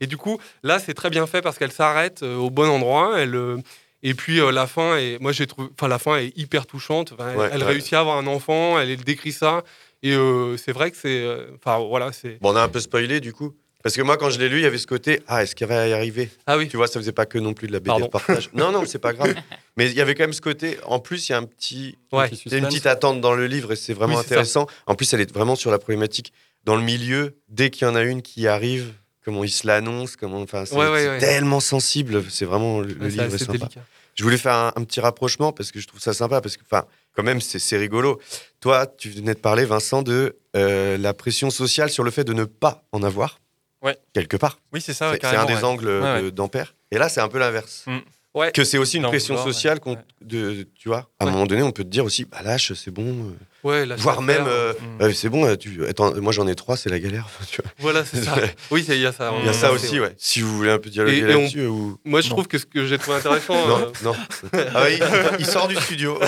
Et 0.00 0.08
du 0.08 0.16
coup, 0.16 0.40
là, 0.64 0.80
c'est 0.80 0.92
très 0.94 1.08
bien 1.08 1.26
fait 1.28 1.40
parce 1.40 1.56
qu'elle 1.56 1.72
s'arrête 1.72 2.24
au 2.24 2.50
bon 2.50 2.68
endroit. 2.68 3.14
Elle, 3.20 3.36
euh, 3.36 3.58
et 4.02 4.14
puis 4.14 4.40
euh, 4.40 4.50
la 4.52 4.66
fin, 4.66 4.96
est, 4.96 5.18
moi 5.20 5.32
j'ai 5.32 5.46
trouvé, 5.46 5.68
enfin 5.74 5.88
la 5.88 5.98
fin 5.98 6.16
est 6.18 6.32
hyper 6.36 6.66
touchante. 6.66 7.12
Enfin, 7.12 7.30
elle 7.32 7.38
Ouais, 7.38 7.48
elle 7.52 7.60
ouais. 7.62 7.66
réussit 7.66 7.92
à 7.94 8.00
avoir 8.00 8.16
un 8.18 8.26
enfant, 8.26 8.78
elle, 8.78 8.90
elle 8.90 9.04
décrit 9.04 9.32
ça. 9.32 9.62
Et 10.02 10.14
euh, 10.14 10.56
c'est 10.56 10.72
vrai 10.72 10.90
que 10.90 10.96
c'est, 10.96 11.20
euh, 11.22 11.46
enfin 11.56 11.78
voilà, 11.78 12.12
c'est. 12.12 12.38
Bon, 12.40 12.52
on 12.52 12.56
a 12.56 12.62
un 12.62 12.68
peu 12.68 12.80
spoilé 12.80 13.20
du 13.20 13.32
coup. 13.32 13.54
Parce 13.82 13.96
que 13.96 14.02
moi, 14.02 14.18
quand 14.18 14.28
je 14.28 14.38
l'ai 14.38 14.50
lu, 14.50 14.58
il 14.58 14.62
y 14.62 14.66
avait 14.66 14.76
ce 14.76 14.86
côté 14.86 15.22
Ah, 15.26 15.42
est-ce 15.42 15.54
qu'il 15.54 15.66
va 15.66 15.88
y 15.88 15.92
arriver? 15.94 16.28
Ah 16.46 16.58
oui. 16.58 16.68
Tu 16.68 16.76
vois, 16.76 16.86
ça 16.86 17.00
faisait 17.00 17.12
pas 17.12 17.24
que 17.24 17.38
non 17.38 17.54
plus 17.54 17.66
de 17.66 17.72
la 17.72 17.78
BD 17.80 17.86
Pardon. 17.88 18.04
de 18.06 18.10
partage. 18.10 18.50
non, 18.54 18.72
non, 18.72 18.84
c'est 18.84 18.98
pas 18.98 19.14
grave. 19.14 19.34
Mais 19.78 19.86
il 19.90 19.94
y 19.96 20.02
avait 20.02 20.14
quand 20.14 20.24
même 20.24 20.34
ce 20.34 20.42
côté. 20.42 20.76
En 20.84 20.98
plus, 20.98 21.28
il 21.28 21.32
y 21.32 21.34
a 21.34 21.38
un 21.38 21.44
petit. 21.44 21.96
Ouais. 22.12 22.28
Il 22.44 22.52
y 22.52 22.54
a 22.56 22.58
une 22.58 22.66
petite 22.66 22.84
attente 22.84 23.22
dans 23.22 23.32
le 23.32 23.46
livre 23.46 23.72
et 23.72 23.76
c'est 23.76 23.94
vraiment 23.94 24.16
Oui, 24.16 24.20
c'est 24.22 24.28
ça. 24.28 24.34
intéressant. 24.34 24.66
En 24.86 24.94
plus, 24.94 25.10
elle 25.14 25.22
est 25.22 25.32
vraiment 25.32 25.56
sur 25.56 25.70
la 25.70 25.78
problématique 25.78 26.34
dans 26.64 26.76
le 26.76 26.82
milieu. 26.82 27.38
Dès 27.48 27.70
qu'il 27.70 27.86
y 27.86 27.90
en 27.90 27.94
a 27.94 28.02
une 28.02 28.20
qui 28.20 28.46
arrive, 28.46 28.92
comment 29.24 29.44
il 29.44 29.50
se 29.50 29.66
l'annonce, 29.66 30.16
comment. 30.16 30.40
Enfin, 30.40 30.64
c'est 30.64 30.74
Ouais, 30.76 31.18
tellement 31.18 31.60
sensible. 31.60 32.24
C'est 32.30 32.44
vraiment 32.44 32.80
le, 32.80 32.92
livre 32.92 33.34
est 33.34 33.38
sympa. 33.38 33.52
délicat. 33.52 33.80
Je 34.14 34.24
voulais 34.24 34.36
faire 34.36 34.54
un, 34.54 34.72
un 34.76 34.84
petit 34.84 35.00
rapprochement 35.00 35.52
parce 35.52 35.70
que 35.72 35.80
je 35.80 35.86
trouve 35.86 36.00
ça 36.00 36.12
sympa 36.12 36.40
parce 36.40 36.56
que, 36.56 36.62
enfin, 36.70 36.84
quand 37.14 37.22
même, 37.22 37.40
c'est 37.40 37.76
rigolo. 37.76 38.20
Toi, 38.60 38.86
tu 38.86 39.08
venais 39.10 39.34
de 39.34 39.38
parler, 39.38 39.64
Vincent, 39.64 40.02
de 40.02 40.36
euh, 40.56 40.98
la 40.98 41.14
pression 41.14 41.50
sociale 41.50 41.90
sur 41.90 42.04
le 42.04 42.10
fait 42.10 42.24
de 42.24 42.32
ne 42.32 42.44
pas 42.44 42.84
en 42.92 43.02
avoir. 43.02 43.40
Ouais. 43.82 43.96
Quelque 44.12 44.36
part. 44.36 44.58
Oui, 44.72 44.80
c'est 44.80 44.92
ça, 44.92 45.12
C'est 45.20 45.24
un 45.24 45.46
des 45.46 45.64
angles 45.64 46.30
d'Ampère. 46.32 46.74
Et 46.90 46.98
là, 46.98 47.08
c'est 47.08 47.20
un 47.20 47.28
peu 47.28 47.38
l'inverse. 47.38 47.84
Mm. 47.86 47.98
Ouais. 48.32 48.52
Que 48.52 48.62
c'est 48.62 48.78
aussi 48.78 48.98
une 48.98 49.02
pression 49.08 49.36
sociale 49.42 49.74
ouais. 49.74 49.80
qu'on- 49.80 49.90
Ouais. 49.94 50.04
de, 50.22 50.66
tu 50.78 50.88
vois. 50.88 51.08
À 51.18 51.24
un 51.26 51.30
moment 51.30 51.46
donné, 51.46 51.62
on 51.62 51.72
peut 51.72 51.82
te 51.82 51.88
dire 51.88 52.04
aussi, 52.04 52.24
bah 52.24 52.38
lâche, 52.44 52.72
c'est 52.74 52.92
bon. 52.92 53.02
euh, 53.30 53.32
Ouais, 53.62 53.84
Voire 53.98 54.22
même, 54.22 54.44
euh, 54.46 54.72
Mm. 54.72 55.02
euh, 55.02 55.12
c'est 55.12 55.28
bon. 55.28 55.54
Tu, 55.56 55.84
attends, 55.86 56.14
moi 56.20 56.32
j'en 56.32 56.46
ai 56.46 56.54
trois, 56.54 56.76
c'est 56.78 56.88
la 56.88 56.98
galère. 57.00 57.28
tu 57.50 57.60
vois. 57.60 57.70
Voilà, 57.78 58.04
c'est 58.04 58.22
ça. 58.22 58.34
Oui, 58.70 58.84
c'est- 58.86 58.96
il 58.96 59.02
y 59.02 59.06
a 59.06 59.12
ça. 59.12 59.32
Il 59.40 59.46
y 59.46 59.48
a 59.48 59.52
ça 59.52 59.72
aussi, 59.72 59.98
ouais. 60.00 60.14
Si 60.16 60.40
vous 60.42 60.56
voulez 60.56 60.70
un 60.70 60.78
peu 60.78 60.88
dialoguer 60.90 61.16
Et- 61.16 61.20
et 61.30 61.34
on- 61.34 61.40
là-dessus, 61.40 61.66
ou 61.66 61.98
Moi, 62.04 62.20
je 62.20 62.28
Non. 62.28 62.36
trouve 62.36 62.46
que 62.48 62.56
ce 62.58 62.64
que 62.66 62.86
j'ai 62.86 62.96
trouvé 62.98 63.16
intéressant. 63.18 63.66
non, 63.66 63.78
euh, 63.78 63.86
non. 64.04 64.14
Ah 64.74 64.84
oui, 64.86 64.98
il 65.40 65.44
sort 65.46 65.66
du 65.68 65.74
studio. 65.76 66.18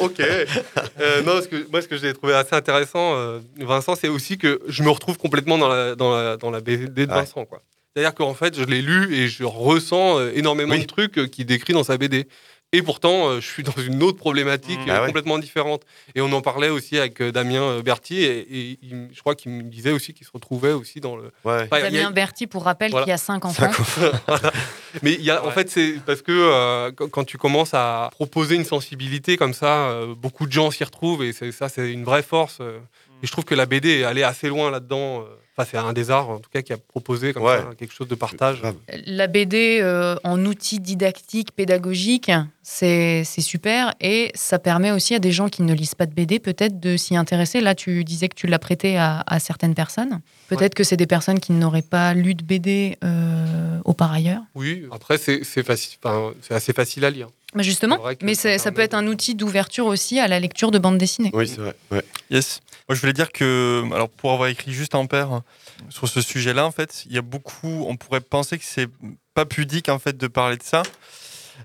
ok. 0.00 0.20
Euh, 0.20 1.22
non, 1.22 1.40
ce 1.42 1.48
que, 1.48 1.66
moi, 1.70 1.82
ce 1.82 1.88
que 1.88 1.96
j'ai 1.98 2.12
trouvé 2.14 2.34
assez 2.34 2.54
intéressant, 2.54 3.14
euh, 3.16 3.40
Vincent, 3.58 3.94
c'est 3.94 4.08
aussi 4.08 4.38
que 4.38 4.60
je 4.66 4.82
me 4.82 4.90
retrouve 4.90 5.18
complètement 5.18 5.58
dans 5.58 5.68
la, 5.68 5.94
dans 5.94 6.14
la, 6.16 6.36
dans 6.36 6.50
la 6.50 6.60
BD 6.60 6.86
de 7.06 7.10
Ouais. 7.12 7.18
Vincent. 7.20 7.44
quoi. 7.44 7.62
C'est-à-dire 7.94 8.14
qu'en 8.14 8.34
fait, 8.34 8.56
je 8.56 8.62
l'ai 8.64 8.82
lu 8.82 9.14
et 9.14 9.28
je 9.28 9.42
ressens 9.44 10.18
euh, 10.18 10.30
énormément 10.34 10.74
Oui. 10.74 10.80
de 10.82 10.86
trucs 10.86 11.18
euh, 11.18 11.26
qu'il 11.26 11.46
décrit 11.46 11.72
dans 11.72 11.82
sa 11.84 11.98
BD. 11.98 12.28
Et 12.72 12.82
pourtant, 12.82 13.28
euh, 13.28 13.40
je 13.40 13.46
suis 13.48 13.62
dans 13.64 13.74
une 13.82 14.00
autre 14.04 14.16
problématique 14.18 14.78
Mmh. 14.86 14.90
Ah 14.90 15.00
ouais. 15.00 15.06
complètement 15.08 15.38
différente. 15.40 15.82
Et 16.14 16.20
on 16.20 16.32
en 16.32 16.40
parlait 16.40 16.68
aussi 16.68 16.96
avec 16.98 17.20
Damien 17.20 17.80
Berthier, 17.80 18.26
et, 18.26 18.38
et 18.72 18.78
il- 18.82 19.08
je 19.12 19.18
crois 19.18 19.34
qu'il 19.34 19.50
me 19.50 19.62
disait 19.64 19.90
aussi 19.90 20.14
qu'il 20.14 20.24
se 20.24 20.30
retrouvait 20.32 20.70
aussi 20.70 21.00
dans 21.00 21.16
le. 21.16 21.32
Ouais. 21.44 21.64
Enfin, 21.64 21.78
a- 21.78 21.90
Damien 21.90 22.12
Berti, 22.12 22.46
pour 22.46 22.62
rappel, 22.62 22.92
Voilà. 22.92 23.06
qui 23.06 23.10
a 23.10 23.18
cinq 23.18 23.44
enfants. 23.44 23.66
Mais 25.02 25.14
il 25.14 25.22
y 25.22 25.30
a, 25.32 25.44
en 25.44 25.50
fait, 25.50 25.68
c'est 25.68 25.94
parce 26.06 26.22
que 26.22 26.30
euh, 26.32 26.92
quand, 26.92 27.24
tu 27.24 27.38
commences 27.38 27.74
à 27.74 28.08
proposer 28.12 28.54
une 28.54 28.64
sensibilité 28.64 29.36
comme 29.36 29.54
ça, 29.54 29.88
euh, 29.90 30.14
beaucoup 30.14 30.46
de 30.46 30.52
gens 30.52 30.70
s'y 30.70 30.84
retrouvent 30.84 31.24
et 31.24 31.32
c'est- 31.32 31.50
ça, 31.52 31.68
c'est 31.68 31.90
une 31.92 32.04
vraie 32.04 32.22
force. 32.22 32.58
euh. 32.60 32.78
Et 33.22 33.26
je 33.26 33.32
trouve 33.32 33.44
que 33.44 33.54
la 33.56 33.66
BD 33.66 34.00
est 34.00 34.04
allée 34.04 34.22
assez 34.22 34.48
loin 34.48 34.70
là-dedans. 34.70 35.24
Enfin, 35.62 35.68
c'est 35.70 35.76
un 35.78 35.92
des 35.92 36.10
arts, 36.10 36.30
en 36.30 36.38
tout 36.38 36.50
cas, 36.52 36.62
qui 36.62 36.72
a 36.72 36.76
proposé 36.76 37.32
comme 37.32 37.42
Ouais. 37.44 37.58
ça, 37.58 37.70
quelque 37.78 37.92
chose 37.94 38.08
de 38.08 38.14
partage. 38.14 38.62
La 39.06 39.26
BD 39.26 39.78
euh, 39.82 40.16
en 40.24 40.44
outil 40.44 40.80
didactique, 40.80 41.52
pédagogique, 41.52 42.30
c'est 42.62 43.24
super. 43.24 43.94
Et 44.00 44.30
ça 44.34 44.58
permet 44.58 44.92
aussi 44.92 45.14
à 45.14 45.18
des 45.18 45.32
gens 45.32 45.48
qui 45.48 45.62
ne 45.62 45.74
lisent 45.74 45.94
pas 45.94 46.06
de 46.06 46.14
BD 46.14 46.38
peut-être 46.38 46.78
de 46.80 46.96
s'y 46.96 47.16
intéresser. 47.16 47.60
Là, 47.60 47.74
tu 47.74 48.04
disais 48.04 48.28
que 48.28 48.34
tu 48.36 48.46
l'as 48.46 48.58
prêté 48.58 48.96
à, 48.96 49.22
à 49.26 49.38
certaines 49.40 49.74
personnes. 49.74 50.20
Peut-être 50.48 50.74
que 50.74 50.84
c'est 50.84 50.96
des 50.96 51.06
personnes 51.06 51.40
qui 51.40 51.52
n'auraient 51.52 51.82
pas 51.82 52.14
lu 52.14 52.34
de 52.34 52.42
BD 52.42 52.96
euh, 53.04 53.78
auparavant. 53.84 54.44
Oui, 54.54 54.84
après, 54.92 55.18
c'est 55.18 55.44
c'est 55.44 55.62
facile, 55.64 55.98
enfin, 56.02 56.32
c'est 56.42 56.54
assez 56.54 56.72
facile 56.72 57.04
à 57.04 57.10
lire. 57.10 57.28
Justement, 57.56 57.98
mais 58.22 58.34
ça 58.34 58.72
peut 58.72 58.82
être 58.82 58.94
un 58.94 59.06
outil 59.06 59.34
d'ouverture 59.34 59.86
aussi 59.86 60.20
à 60.20 60.28
la 60.28 60.38
lecture 60.38 60.70
de 60.70 60.78
bande 60.78 60.98
dessinée. 60.98 61.30
Oui, 61.32 61.48
c'est 61.48 61.60
vrai. 61.60 61.74
Ouais. 61.90 62.04
Yes. 62.30 62.60
Moi, 62.88 62.94
je 62.94 63.00
voulais 63.00 63.12
dire 63.12 63.32
que, 63.32 63.84
alors, 63.92 64.08
pour 64.08 64.32
avoir 64.32 64.48
écrit 64.48 64.72
juste 64.72 64.94
un 64.94 65.06
père 65.06 65.32
hein, 65.32 65.44
sur 65.88 66.08
ce 66.08 66.20
sujet-là, 66.20 66.66
en 66.66 66.70
fait, 66.70 67.04
il 67.06 67.12
y 67.12 67.18
a 67.18 67.22
beaucoup. 67.22 67.86
On 67.88 67.96
pourrait 67.96 68.20
penser 68.20 68.58
que 68.58 68.64
c'est 68.64 68.88
pas 69.34 69.46
pudique, 69.46 69.88
en 69.88 69.98
fait, 69.98 70.16
de 70.16 70.26
parler 70.26 70.56
de 70.56 70.62
ça. 70.62 70.82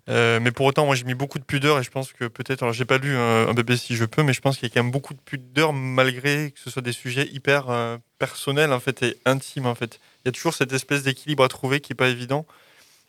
Euh, 0.09 0.39
mais 0.41 0.51
pour 0.51 0.65
autant, 0.65 0.86
moi, 0.86 0.95
j'ai 0.95 1.03
mis 1.03 1.13
beaucoup 1.13 1.39
de 1.39 1.43
pudeur 1.43 1.79
et 1.79 1.83
je 1.83 1.89
pense 1.89 2.13
que 2.13 2.25
peut-être. 2.25 2.63
Alors, 2.63 2.73
j'ai 2.73 2.86
pas 2.86 2.97
lu 2.97 3.15
un, 3.15 3.47
un 3.47 3.53
bébé 3.53 3.77
si 3.77 3.95
je 3.95 4.05
peux, 4.05 4.23
mais 4.23 4.33
je 4.33 4.41
pense 4.41 4.57
qu'il 4.57 4.67
y 4.67 4.71
a 4.71 4.73
quand 4.73 4.83
même 4.83 4.91
beaucoup 4.91 5.13
de 5.13 5.19
pudeur 5.19 5.73
malgré 5.73 6.51
que 6.51 6.59
ce 6.59 6.69
soit 6.69 6.81
des 6.81 6.91
sujets 6.91 7.27
hyper 7.31 7.69
euh, 7.69 7.97
personnels, 8.19 8.73
en 8.73 8.79
fait, 8.79 9.03
et 9.03 9.17
intimes, 9.25 9.65
en 9.67 9.75
fait. 9.75 9.99
Il 10.23 10.27
y 10.27 10.29
a 10.29 10.31
toujours 10.31 10.53
cette 10.53 10.73
espèce 10.73 11.03
d'équilibre 11.03 11.43
à 11.43 11.47
trouver 11.47 11.79
qui 11.79 11.93
est 11.93 11.95
pas 11.95 12.09
évident. 12.09 12.45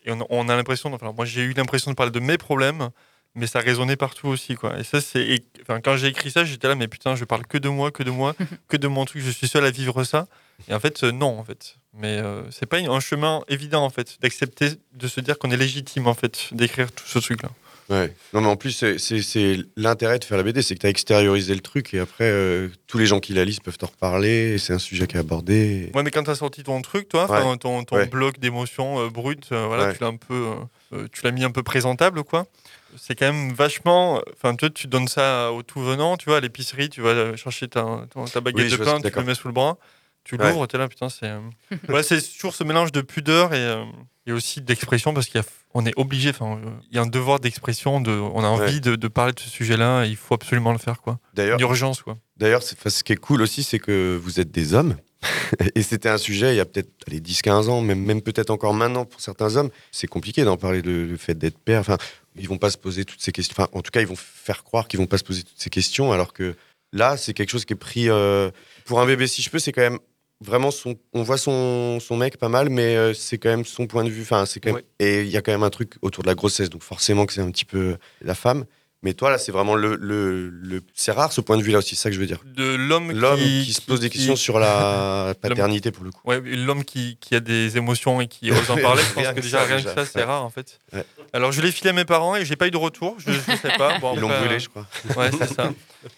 Et 0.07 0.13
on, 0.13 0.27
on 0.31 0.49
a 0.49 0.57
l'impression. 0.57 0.93
Enfin, 0.95 1.13
moi, 1.13 1.27
j'ai 1.27 1.43
eu 1.43 1.53
l'impression 1.53 1.91
de 1.91 1.97
parler 1.97 2.13
de 2.13 2.21
mes 2.21 2.39
problèmes 2.39 2.91
mais 3.37 3.47
ça 3.47 3.61
résonnait 3.61 3.97
partout 3.97 4.29
aussi 4.29 4.55
quoi. 4.55 4.79
Et 4.81 4.83
ça 4.83 5.01
c'est 5.01 5.45
enfin 5.63 5.81
quand 5.81 5.97
j'ai 5.97 6.09
écrit 6.09 6.31
ça 6.31 6.45
j'étais 6.45 6.67
là 6.67 6.75
mais 6.75 6.89
putain 6.89 7.15
je 7.15 7.25
parle 7.25 7.47
que 7.47 7.59
de 7.59 7.69
moi 7.69 7.93
que 7.93 8.03
de 8.03 8.11
moi 8.11 8.35
que 8.69 8.77
de 8.77 8.89
mon 8.89 9.05
truc 9.05 9.23
je 9.23 9.31
suis 9.31 9.47
seul 9.47 9.65
à 9.65 9.71
vivre 9.71 10.03
ça. 10.03 10.27
Et 10.69 10.75
en 10.75 10.81
fait 10.81 11.05
euh, 11.05 11.13
non 11.13 11.39
en 11.39 11.45
fait. 11.45 11.77
Mais 11.93 12.19
euh, 12.19 12.43
c'est 12.51 12.67
pas 12.67 12.79
un 12.79 13.01
chemin 13.01 13.43
évident 13.49 13.85
en 13.85 13.91
fait 13.91 14.21
d'accepter 14.21 14.71
de 14.95 15.07
se 15.07 15.21
dire 15.21 15.39
qu'on 15.39 15.51
est 15.51 15.57
légitime 15.57 16.07
en 16.09 16.15
fait 16.15 16.49
d'écrire 16.53 16.91
tout 16.91 17.07
ce 17.07 17.19
truc 17.19 17.43
là 17.43 17.51
Ouais. 17.89 18.13
Non, 18.33 18.41
mais 18.41 18.49
en 18.49 18.57
plus, 18.57 18.73
c'est- 18.99 19.59
l'intérêt 19.77 20.19
de 20.19 20.25
faire 20.25 20.37
la 20.37 20.43
BD, 20.43 20.61
c'est 20.63 20.75
que 20.75 20.81
tu 20.81 20.87
as 20.87 20.91
extériorisé 20.91 21.55
le 21.55 21.61
truc 21.61 21.95
et 21.95 22.01
après, 22.01 22.25
euh, 22.25 22.69
tous 22.89 22.99
les 22.99 23.07
gens 23.07 23.21
qui 23.21 23.33
la 23.33 23.45
lisent 23.45 23.61
peuvent 23.61 23.79
t'en 23.79 23.87
reparler. 23.87 24.59
C'est 24.59 24.73
un 24.73 24.79
sujet 24.79 25.07
qui 25.07 25.17
est 25.17 25.21
abordé. 25.21 25.91
ouais 25.95 26.03
mais 26.03 26.11
quand 26.11 26.25
t'as 26.25 26.35
sorti 26.35 26.63
ton 26.65 26.83
truc 26.83 27.09
toi 27.09 27.27
ton, 27.61 27.85
ton 27.85 27.97
Ouais. 27.97 28.07
bloc 28.07 28.39
d'émotions 28.41 28.99
euh, 29.01 29.09
brutes 29.09 29.51
euh, 29.53 29.67
voilà 29.67 29.87
Ouais. 29.87 29.95
tu 29.95 30.01
l'as 30.01 30.09
un 30.09 30.17
peu 30.17 30.35
euh, 30.35 30.55
euh, 30.97 31.07
tu 31.13 31.23
l'as 31.25 31.31
mis 31.31 31.45
un 31.45 31.51
peu 31.51 31.63
présentable 31.63 32.25
quoi 32.25 32.47
c'est 32.99 33.15
quand 33.15 33.31
même 33.33 33.53
vachement 33.53 34.23
enfin 34.33 34.55
toi 34.57 34.69
tu 34.71 34.87
donnes 34.87 35.09
ça 35.09 35.53
au 35.53 35.63
tout 35.63 35.81
venant 35.81 36.17
tu 36.17 36.27
vois 36.27 36.39
à 36.39 36.41
l'épicerie 36.41 36.89
tu 36.89 37.03
vas 37.03 37.37
chercher 37.37 37.69
ta, 37.69 38.07
ta, 38.13 38.25
ta 38.25 38.41
baguette 38.41 38.65
Oui, 38.65 38.71
de 38.71 38.77
pain 38.85 39.01
tu 39.01 39.11
le 39.15 39.23
mets 39.25 39.35
sous 39.35 39.49
le 39.49 39.55
bras 39.55 39.77
tu 40.25 40.35
Ouais. 40.37 40.51
l'ouvres 40.51 40.67
t'es 40.67 40.79
là 40.79 40.89
putain 40.89 41.09
c'est 41.09 41.31
voilà 41.89 42.03
c'est 42.03 42.21
toujours 42.21 42.55
ce 42.55 42.65
mélange 42.65 42.91
de 42.93 43.01
pudeur 43.01 43.55
et, 43.55 43.85
et 44.27 44.33
aussi 44.33 44.61
d'expression 44.61 45.15
parce 45.15 45.27
qu'il 45.27 45.41
y 45.41 45.45
a- 45.45 45.47
on 45.79 45.85
est 45.87 45.93
obligé 45.97 46.31
enfin 46.31 46.59
euh, 46.65 46.71
il 46.91 46.97
y 46.97 46.99
a 46.99 47.03
un 47.03 47.07
devoir 47.07 47.39
d'expression 47.41 48.01
de 48.01 48.11
on 48.11 48.43
a 48.43 48.49
envie 48.49 48.75
Ouais. 48.75 48.81
de, 48.81 48.97
de 48.97 49.09
parler 49.09 49.33
de 49.33 49.41
ce 49.41 49.49
sujet 49.51 49.77
là 49.77 50.05
et 50.05 50.09
il 50.09 50.17
faut 50.17 50.35
absolument 50.35 50.73
le 50.73 50.79
faire 50.79 51.01
quoi 51.03 51.19
D'ailleurs, 51.35 51.59
une 51.59 51.63
urgence 51.63 52.03
quoi 52.03 52.17
D'ailleurs, 52.37 52.63
ce 52.63 53.03
qui 53.05 53.13
est 53.13 53.17
cool 53.17 53.41
aussi, 53.43 53.63
c'est 53.63 53.79
que 53.79 54.19
vous 54.23 54.41
êtes 54.41 54.51
des 54.51 54.75
hommes. 54.75 54.97
Et 55.75 55.83
c'était 55.83 56.11
un 56.11 56.19
sujet 56.19 56.53
il 56.55 56.57
y 56.59 56.61
a 56.61 56.67
peut-être 56.67 56.91
allez, 57.09 57.21
10-15 57.21 57.69
ans, 57.71 57.81
même, 57.81 58.01
même 58.05 58.21
peut-être 58.21 58.51
encore 58.51 58.75
maintenant 58.75 59.07
pour 59.07 59.21
certains 59.23 59.57
hommes. 59.57 59.71
C'est 59.91 60.07
compliqué 60.07 60.45
d'en 60.45 60.59
parler, 60.59 60.83
le, 60.83 61.07
le 61.07 61.17
fait 61.17 61.35
d'être 61.35 61.59
père. 61.59 61.81
Enfin, 61.81 61.97
ils 62.39 62.47
vont 62.49 62.59
pas 62.59 62.71
se 62.71 62.77
poser 62.77 63.05
toutes 63.07 63.23
ces 63.23 63.33
questions. 63.33 63.55
Enfin, 63.59 63.69
en 63.73 63.81
tout 63.81 63.91
cas, 63.91 64.03
ils 64.03 64.07
vont 64.07 64.17
faire 64.17 64.63
croire 64.65 64.87
qu'ils 64.87 65.01
vont 65.01 65.07
pas 65.07 65.17
se 65.19 65.25
poser 65.25 65.43
toutes 65.45 65.59
ces 65.59 65.71
questions, 65.71 66.13
alors 66.13 66.35
que 66.35 66.55
là, 66.93 67.17
c'est 67.17 67.33
quelque 67.33 67.51
chose 67.51 67.65
qui 67.65 67.73
est 67.73 67.77
pris. 67.77 68.11
euh, 68.11 68.51
pour 68.85 69.01
un 69.01 69.07
bébé, 69.07 69.27
si 69.27 69.41
je 69.41 69.49
peux, 69.49 69.59
c'est 69.59 69.73
quand 69.73 69.81
même 69.81 69.99
vraiment 70.41 70.71
son. 70.71 70.97
On 71.13 71.23
voit 71.23 71.39
son, 71.39 71.99
son 72.01 72.17
mec 72.17 72.37
pas 72.39 72.49
mal, 72.49 72.69
mais 72.71 72.97
euh, 72.97 73.15
c'est 73.15 73.39
quand 73.39 73.49
même 73.49 73.65
son 73.65 73.87
point 73.87 74.05
de 74.05 74.11
vue. 74.11 74.23
Enfin, 74.23 74.47
c'est 74.47 74.61
quand 74.61 74.71
même. 74.71 74.77
Ouais. 74.77 74.85
Et 74.99 75.23
il 75.23 75.29
y 75.31 75.37
a 75.37 75.43
quand 75.43 75.53
même 75.53 75.63
un 75.63 75.71
truc 75.71 75.95
autour 76.03 76.23
de 76.23 76.29
la 76.29 76.35
grossesse, 76.35 76.71
donc 76.71 76.83
forcément 76.83 77.27
que 77.27 77.33
c'est 77.33 77.41
un 77.43 77.51
petit 77.51 77.65
peu 77.65 77.97
la 78.23 78.35
femme. 78.35 78.65
Mais 79.03 79.13
toi, 79.13 79.31
là, 79.31 79.39
c'est 79.39 79.53
vraiment 79.53 79.75
le. 79.77 79.95
le, 79.95 80.49
le- 80.49 80.81
C'est 80.95 81.13
rare 81.13 81.31
ce 81.31 81.41
point 81.43 81.57
de 81.59 81.63
vue-là 81.63 81.79
aussi, 81.79 81.95
c'est 81.95 82.03
ça 82.05 82.09
que 82.09 82.15
je 82.17 82.21
veux 82.21 82.27
dire. 82.27 82.41
de 82.45 82.75
l'homme 82.75 83.13
L'homme 83.13 83.39
qui, 83.39 83.65
qui, 83.67 83.73
se 83.75 83.83
pose 83.83 84.01
des 84.01 84.09
questions 84.11 84.37
sur 84.37 84.59
la 84.59 85.35
paternité 85.41 85.93
pour 85.93 86.03
le 86.03 86.11
coup. 86.11 86.21
Ouais, 86.25 86.41
l'homme 86.41 86.83
qui, 86.83 87.17
qui 87.21 87.35
a 87.35 87.41
des 87.41 87.77
émotions 87.77 88.21
et 88.23 88.27
qui 88.27 88.51
ose 88.53 88.71
en 88.71 88.77
parler, 88.79 89.03
je 89.07 89.13
pense 89.13 89.29
que 89.29 89.35
que 89.35 89.41
déjà, 89.41 89.63
rien 89.65 89.77
que 89.83 89.91
ça, 89.91 90.07
c'est 90.07 90.19
Ouais. 90.21 90.25
rare 90.25 90.43
en 90.45 90.51
fait. 90.51 90.81
Ouais. 90.93 91.05
Alors 91.35 91.53
je 91.53 91.61
l'ai 91.61 91.71
filé 91.73 91.91
à 91.91 91.93
mes 91.93 92.07
parents 92.07 92.35
et 92.37 92.45
j'ai 92.47 92.57
pas 92.57 92.67
eu 92.67 92.71
de 92.71 92.77
retour, 92.79 93.17
je, 93.19 93.31
je 93.33 93.39
sais 93.57 93.77
pas. 93.77 93.99
Bon, 93.99 94.13
Ils 94.17 94.21
l'ont 94.21 94.29
brûlé, 94.29 94.55
euh, 94.55 94.59
je 94.59 94.69
crois. 94.71 94.87
Ouais, 95.17 95.31
c'est 95.39 95.55
ça. 95.55 95.71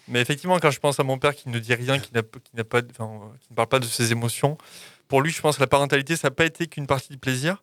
Mais 0.07 0.21
effectivement, 0.21 0.59
quand 0.59 0.71
je 0.71 0.79
pense 0.79 0.99
à 0.99 1.03
mon 1.03 1.17
père 1.17 1.35
qui 1.35 1.49
ne 1.49 1.59
dit 1.59 1.73
rien, 1.73 1.99
qui 1.99 2.13
n'a 2.13 2.21
qui 2.21 2.55
n'a 2.55 2.63
pas, 2.63 2.81
enfin, 2.91 3.31
qui 3.41 3.47
ne 3.51 3.55
parle 3.55 3.67
pas 3.67 3.79
de 3.79 3.85
ses 3.85 4.11
émotions, 4.11 4.57
pour 5.07 5.21
lui, 5.21 5.31
je 5.31 5.41
pense 5.41 5.55
que 5.55 5.61
la 5.61 5.67
parentalité, 5.67 6.15
ça 6.15 6.27
n'a 6.27 6.35
pas 6.35 6.45
été 6.45 6.67
qu'une 6.67 6.87
partie 6.87 7.09
du 7.09 7.17
plaisir. 7.17 7.61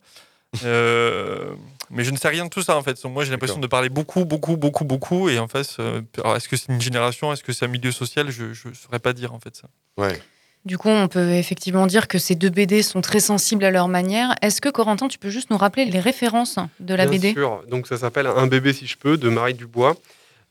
Euh, 0.64 1.54
mais 1.90 2.04
je 2.04 2.10
ne 2.10 2.16
sais 2.16 2.28
rien 2.28 2.44
de 2.44 2.50
tout 2.50 2.62
ça 2.62 2.76
en 2.76 2.82
fait. 2.82 3.02
Moi, 3.04 3.24
j'ai 3.24 3.30
l'impression 3.30 3.58
de 3.58 3.66
parler 3.66 3.88
beaucoup, 3.88 4.24
beaucoup, 4.24 4.56
beaucoup, 4.56 4.84
beaucoup. 4.84 5.28
Et 5.28 5.38
en 5.38 5.48
face, 5.48 5.76
euh, 5.80 6.00
alors, 6.18 6.36
est-ce 6.36 6.48
que 6.48 6.56
c'est 6.56 6.72
une 6.72 6.80
génération, 6.80 7.32
est-ce 7.32 7.42
que 7.42 7.52
c'est 7.52 7.64
un 7.64 7.68
milieu 7.68 7.92
social? 7.92 8.30
Je 8.30 8.44
ne 8.44 8.74
saurais 8.74 8.98
pas 8.98 9.12
dire 9.12 9.34
en 9.34 9.40
fait 9.40 9.54
ça. 9.56 9.68
Ouais. 9.96 10.20
Du 10.64 10.78
coup, 10.78 10.88
on 10.88 11.06
peut 11.06 11.30
effectivement 11.34 11.86
dire 11.86 12.08
que 12.08 12.18
ces 12.18 12.34
deux 12.34 12.50
BD 12.50 12.82
sont 12.82 13.00
très 13.00 13.20
sensibles 13.20 13.64
à 13.64 13.70
leur 13.70 13.86
manière. 13.86 14.34
Est-ce 14.42 14.60
que, 14.60 14.68
Corentin, 14.68 15.06
tu 15.06 15.16
peux 15.16 15.30
juste 15.30 15.50
nous 15.50 15.56
rappeler 15.56 15.84
les 15.84 16.00
références 16.00 16.58
de 16.80 16.94
la 16.94 17.06
Bien 17.06 17.18
BD 17.18 17.32
sûr. 17.34 17.62
Donc 17.70 17.86
ça 17.86 17.96
s'appelle 17.96 18.26
Un 18.26 18.48
bébé 18.48 18.72
si 18.72 18.86
je 18.86 18.96
peux 18.96 19.16
de 19.16 19.28
Marie 19.28 19.54
Dubois. 19.54 19.96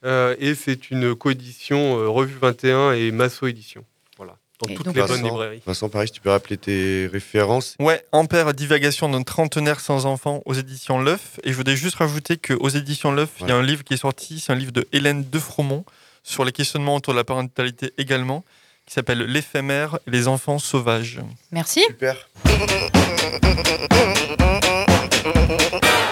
Euh, 0.06 0.36
et 0.39 0.56
c'est 0.56 0.91
une 0.91 1.16
coédition 1.16 1.97
euh, 1.99 2.08
Revue 2.08 2.38
21 2.39 2.91
et 2.93 3.12
Masso 3.12 3.47
Édition. 3.47 3.84
Voilà. 4.18 4.38
Dans 4.64 4.70
Et 4.72 4.76
toutes 4.76 4.86
donc- 4.86 4.95
les 4.95 5.01
bonnes 5.01 5.12
Vincent, 5.12 5.24
librairies. 5.24 5.62
Vincent 5.66 5.89
Paris, 5.89 6.12
tu 6.12 6.22
peux 6.22 6.30
rappeler 6.30 6.58
tes 6.58 7.08
références? 7.12 7.76
Ouais, 7.80 8.06
Ampère, 8.12 8.53
divagation 8.53 9.10
d'un 9.10 9.24
trentenaire 9.24 9.80
sans 9.80 10.06
enfant 10.06 10.41
aux 10.45 10.53
éditions 10.53 10.99
L'œuf. 11.01 11.39
Et 11.43 11.51
je 11.51 11.58
voudrais 11.58 11.76
juste 11.76 11.95
rajouter 11.95 12.38
qu'aux 12.38 12.70
éditions 12.70 13.12
L'œuf, 13.12 13.30
il 13.41 13.47
y 13.47 13.51
a 13.51 13.56
un 13.56 13.64
livre 13.64 13.84
qui 13.84 13.95
est 13.95 13.97
sorti, 13.97 14.39
c'est 14.39 14.53
un 14.53 14.56
livre 14.56 14.72
de 14.72 14.88
Hélène 14.93 15.28
Defromont 15.30 15.84
sur 16.24 16.45
les 16.45 16.51
questionnements 16.51 16.95
autour 16.95 17.14
de 17.14 17.20
la 17.20 17.24
parentalité 17.24 17.91
également, 17.97 18.45
qui 18.86 18.93
s'appelle 18.93 19.24
L'éphémère 19.24 19.97
et 20.08 20.12
les 20.12 20.28
enfants 20.28 20.60
sauvages. 20.60 21.20
Merci. 21.51 21.82
Super. 21.88 22.30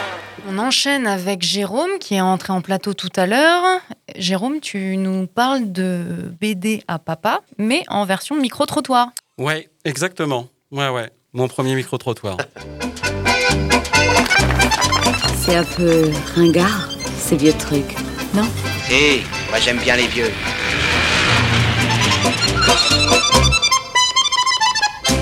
On 0.55 0.59
enchaîne 0.59 1.07
avec 1.07 1.41
Jérôme 1.41 1.97
qui 1.99 2.13
est 2.13 2.21
entré 2.21 2.53
en 2.53 2.61
plateau 2.61 2.93
tout 2.93 3.09
à 3.15 3.25
l'heure. 3.25 3.63
Jérôme, 4.15 4.59
tu 4.59 4.97
nous 4.97 5.25
parles 5.25 5.71
de 5.71 6.31
BD 6.39 6.83
à 6.87 6.99
papa, 6.99 7.41
mais 7.57 7.83
en 7.87 8.05
version 8.05 8.35
micro-trottoir. 8.35 9.09
Ouais, 9.39 9.71
exactement. 9.83 10.47
Ouais, 10.69 10.89
ouais. 10.89 11.09
Mon 11.33 11.47
premier 11.47 11.73
micro-trottoir. 11.73 12.37
C'est 15.37 15.55
un 15.55 15.63
peu 15.63 16.11
ringard, 16.35 16.87
ces 17.17 17.35
vieux 17.35 17.53
trucs. 17.53 17.95
Si, 18.87 19.23
moi 19.49 19.59
j'aime 19.59 19.79
bien 19.79 19.95
les 19.95 20.07
vieux. 20.07 20.31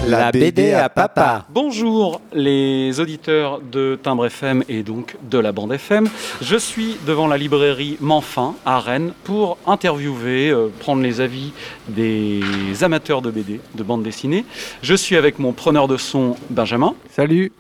La 0.08 0.32
BD 0.32 0.74
à 0.74 0.90
papa. 0.90 1.46
Bonjour 1.50 2.22
les 2.34 3.00
auditeurs 3.00 3.62
de 3.62 4.00
Timbre 4.02 4.26
FM 4.26 4.64
et 4.68 4.82
donc 4.82 5.16
de 5.30 5.38
la 5.38 5.52
bande 5.52 5.74
FM. 5.74 6.10
Je 6.42 6.56
suis 6.56 6.98
devant 7.06 7.28
la 7.28 7.38
librairie 7.38 7.98
Manfin 8.02 8.56
à 8.66 8.80
Rennes 8.80 9.14
pour 9.24 9.58
interviewer, 9.68 10.50
euh, 10.50 10.70
prendre 10.80 11.04
les 11.04 11.22
avis 11.22 11.54
des 11.88 12.42
amateurs 12.82 13.22
de 13.22 13.30
BD, 13.30 13.60
de 13.76 13.84
bande 13.84 14.02
dessinée. 14.02 14.44
Je 14.82 14.96
suis 14.96 15.18
avec 15.18 15.38
mon 15.38 15.54
preneur 15.54 15.88
de 15.88 15.98
son 15.98 16.36
Benjamin. 16.50 16.96
Salut. 17.12 17.52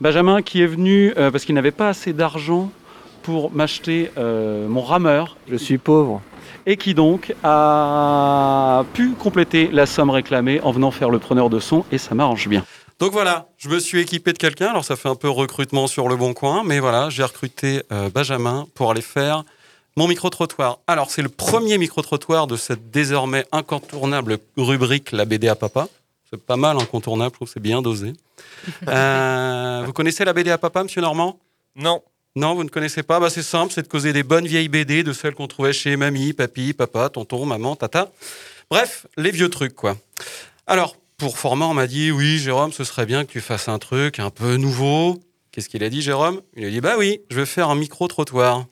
Benjamin 0.00 0.40
qui 0.40 0.62
est 0.62 0.66
venu 0.66 1.12
euh, 1.18 1.30
parce 1.30 1.44
qu'il 1.44 1.54
n'avait 1.54 1.72
pas 1.72 1.90
assez 1.90 2.14
d'argent 2.14 2.70
pour 3.22 3.52
m'acheter 3.52 4.10
euh, 4.16 4.66
mon 4.66 4.80
rameur 4.80 5.36
Je 5.48 5.56
suis 5.56 5.78
pauvre. 5.78 6.22
Et 6.66 6.76
qui 6.76 6.94
donc 6.94 7.34
a 7.42 8.84
pu 8.94 9.12
compléter 9.12 9.68
la 9.72 9.86
somme 9.86 10.10
réclamée 10.10 10.60
en 10.60 10.72
venant 10.72 10.90
faire 10.90 11.10
le 11.10 11.18
preneur 11.18 11.50
de 11.50 11.60
son 11.60 11.84
et 11.92 11.98
ça 11.98 12.14
m'arrange 12.14 12.48
bien. 12.48 12.64
Donc 12.98 13.12
voilà, 13.12 13.48
je 13.58 13.68
me 13.68 13.80
suis 13.80 14.00
équipé 14.00 14.32
de 14.32 14.38
quelqu'un. 14.38 14.68
Alors 14.68 14.84
ça 14.84 14.96
fait 14.96 15.08
un 15.08 15.16
peu 15.16 15.28
recrutement 15.28 15.86
sur 15.86 16.08
le 16.08 16.16
bon 16.16 16.34
coin, 16.34 16.62
mais 16.64 16.78
voilà, 16.78 17.10
j'ai 17.10 17.24
recruté 17.24 17.82
euh, 17.90 18.10
Benjamin 18.10 18.66
pour 18.74 18.90
aller 18.90 19.02
faire 19.02 19.42
mon 19.96 20.06
micro-trottoir. 20.06 20.78
Alors 20.86 21.10
c'est 21.10 21.22
le 21.22 21.28
premier 21.28 21.78
micro-trottoir 21.78 22.46
de 22.46 22.56
cette 22.56 22.90
désormais 22.90 23.44
incontournable 23.52 24.38
rubrique 24.56 25.12
La 25.12 25.24
BD 25.24 25.48
à 25.48 25.56
papa. 25.56 25.88
C'est 26.30 26.40
pas 26.40 26.56
mal 26.56 26.78
incontournable, 26.80 27.32
je 27.32 27.36
trouve 27.36 27.48
que 27.48 27.54
c'est 27.54 27.60
bien 27.60 27.82
dosé. 27.82 28.12
Euh, 28.88 29.82
vous 29.84 29.92
connaissez 29.92 30.24
la 30.24 30.32
BD 30.32 30.50
à 30.50 30.58
papa, 30.58 30.82
monsieur 30.84 31.02
Normand? 31.02 31.38
Non, 31.74 32.02
Non, 32.34 32.54
vous 32.54 32.64
ne 32.64 32.70
connaissez 32.70 33.02
pas 33.02 33.20
bah, 33.20 33.28
C'est 33.28 33.42
simple, 33.42 33.72
c'est 33.72 33.82
de 33.82 33.88
causer 33.88 34.12
des 34.12 34.22
bonnes 34.22 34.46
vieilles 34.46 34.68
BD, 34.68 35.02
de 35.02 35.12
celles 35.12 35.34
qu'on 35.34 35.48
trouvait 35.48 35.72
chez 35.72 35.96
mamie, 35.96 36.32
papy, 36.32 36.72
papa, 36.72 37.10
tonton, 37.10 37.44
maman, 37.44 37.76
tata. 37.76 38.10
Bref, 38.70 39.06
les 39.18 39.30
vieux 39.30 39.50
trucs, 39.50 39.74
quoi. 39.74 39.98
Alors, 40.66 40.96
pour 41.18 41.38
format, 41.38 41.66
on 41.66 41.74
m'a 41.74 41.86
dit, 41.86 42.10
oui, 42.10 42.38
Jérôme, 42.38 42.72
ce 42.72 42.84
serait 42.84 43.04
bien 43.04 43.24
que 43.24 43.32
tu 43.32 43.40
fasses 43.40 43.68
un 43.68 43.78
truc 43.78 44.18
un 44.18 44.30
peu 44.30 44.56
nouveau. 44.56 45.20
Qu'est-ce 45.50 45.68
qu'il 45.68 45.84
a 45.84 45.90
dit, 45.90 46.00
Jérôme? 46.00 46.40
Il 46.56 46.64
a 46.64 46.70
dit, 46.70 46.80
bah 46.80 46.94
oui, 46.96 47.20
je 47.30 47.36
vais 47.36 47.46
faire 47.46 47.68
un 47.68 47.74
micro-trottoir. 47.74 48.64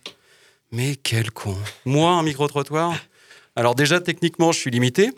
Mais 0.73 0.97
quel 0.97 1.31
con 1.31 1.57
Moi, 1.85 2.11
un 2.11 2.23
micro-trottoir? 2.23 2.95
Alors 3.57 3.75
déjà, 3.75 4.01
techniquement, 4.01 4.53
je 4.53 4.59
suis 4.59 4.71
limité. 4.71 5.11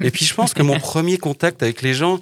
Et 0.00 0.10
puis, 0.10 0.24
je 0.24 0.34
pense 0.34 0.54
que 0.54 0.62
mon 0.62 0.80
premier 0.80 1.18
contact 1.18 1.62
avec 1.62 1.82
les 1.82 1.94
gens, 1.94 2.18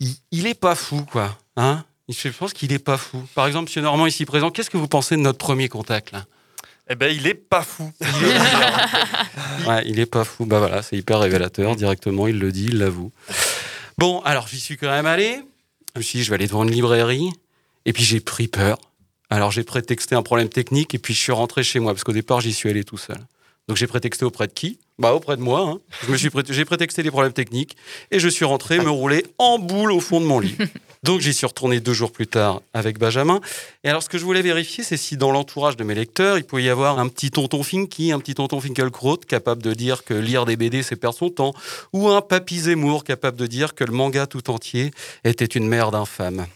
il, 0.00 0.14
il 0.32 0.46
est 0.46 0.58
pas 0.58 0.74
fou, 0.74 1.06
quoi. 1.10 1.38
Hein? 1.56 1.84
Je 2.12 2.28
pense 2.28 2.52
qu'il 2.52 2.72
est 2.72 2.78
pas 2.78 2.96
fou. 2.96 3.22
Par 3.34 3.46
exemple, 3.46 3.64
Monsieur 3.68 3.82
Normand, 3.82 4.06
ici 4.06 4.24
présent, 4.24 4.50
qu'est-ce 4.50 4.70
que 4.70 4.76
vous 4.76 4.88
pensez 4.88 5.16
de 5.16 5.20
notre 5.20 5.38
premier 5.38 5.68
contact, 5.68 6.12
là? 6.12 6.24
Eh 6.90 6.94
ben 6.96 7.06
il 7.16 7.26
est 7.26 7.34
pas 7.34 7.62
fou. 7.62 7.90
Ouais, 9.66 9.82
il 9.86 9.98
est 10.00 10.06
pas 10.06 10.24
fou. 10.24 10.46
Bah 10.46 10.58
voilà, 10.58 10.82
c'est 10.82 10.96
hyper 10.96 11.20
révélateur. 11.20 11.76
Directement, 11.76 12.26
il 12.26 12.38
le 12.38 12.50
dit, 12.52 12.66
il 12.66 12.78
l'avoue. 12.78 13.12
Bon, 13.98 14.20
alors 14.20 14.48
j'y 14.48 14.58
suis 14.58 14.76
quand 14.76 14.90
même 14.90 15.06
allé. 15.06 15.40
Je 15.94 15.98
me 16.00 16.02
suis 16.02 16.18
dit, 16.18 16.24
je 16.24 16.30
vais 16.30 16.34
aller 16.36 16.46
devant 16.46 16.64
une 16.64 16.70
librairie. 16.70 17.30
Et 17.86 17.92
puis 17.92 18.02
j'ai 18.04 18.20
pris 18.20 18.48
peur. 18.48 18.78
Alors 19.30 19.50
j'ai 19.50 19.62
prétexté 19.64 20.14
un 20.14 20.22
problème 20.22 20.48
technique 20.48 20.94
et 20.94 20.98
puis 20.98 21.14
je 21.14 21.20
suis 21.20 21.32
rentré 21.32 21.62
chez 21.62 21.78
moi 21.80 21.92
parce 21.92 22.04
qu'au 22.04 22.12
départ, 22.12 22.40
j'y 22.40 22.52
suis 22.52 22.68
allé 22.68 22.84
tout 22.84 22.98
seul. 22.98 23.16
Donc 23.68 23.76
j'ai 23.76 23.86
prétexté 23.86 24.24
auprès 24.24 24.46
de 24.48 24.52
qui? 24.52 24.78
Bah 24.98 25.14
auprès 25.14 25.36
de 25.36 25.42
moi. 25.42 25.60
hein. 25.68 25.78
Je 26.06 26.12
me 26.12 26.16
suis 26.16 26.30
pré- 26.30 26.42
j'ai 26.48 26.64
prétexté 26.64 27.02
des 27.02 27.10
problèmes 27.10 27.32
techniques 27.32 27.76
et 28.10 28.18
je 28.18 28.28
suis 28.28 28.44
rentré 28.44 28.78
me 28.78 28.90
rouler 28.90 29.24
en 29.38 29.58
boule 29.58 29.92
au 29.92 30.00
fond 30.00 30.20
de 30.20 30.26
mon 30.26 30.40
lit. 30.40 30.56
Donc 31.04 31.20
j'y 31.20 31.34
suis 31.34 31.46
retourné 31.46 31.80
deux 31.80 31.92
jours 31.92 32.12
plus 32.12 32.28
tard 32.28 32.60
avec 32.74 32.96
Benjamin. 32.96 33.40
Et 33.82 33.88
alors 33.88 34.04
ce 34.04 34.08
que 34.08 34.18
je 34.18 34.24
voulais 34.24 34.40
vérifier, 34.40 34.84
c'est 34.84 34.96
si 34.96 35.16
dans 35.16 35.32
l'entourage 35.32 35.76
de 35.76 35.82
mes 35.82 35.96
lecteurs, 35.96 36.38
il 36.38 36.44
pouvait 36.44 36.62
y 36.62 36.68
avoir 36.68 37.00
un 37.00 37.08
petit 37.08 37.32
tonton 37.32 37.64
Finky, 37.64 38.12
un 38.12 38.20
petit 38.20 38.34
tonton 38.34 38.60
Finkelkraut, 38.60 39.16
capable 39.16 39.62
de 39.62 39.74
dire 39.74 40.04
que 40.04 40.14
lire 40.14 40.44
des 40.44 40.56
BD, 40.56 40.84
c'est 40.84 40.94
perdre 40.94 41.16
son 41.16 41.30
temps, 41.30 41.54
ou 41.92 42.08
un 42.08 42.20
papy 42.20 42.60
Zemmour, 42.60 43.02
capable 43.02 43.36
de 43.36 43.48
dire 43.48 43.74
que 43.74 43.82
le 43.82 43.92
manga 43.92 44.28
tout 44.28 44.48
entier 44.48 44.92
était 45.24 45.44
une 45.44 45.66
merde 45.66 45.96
infâme. 45.96 46.46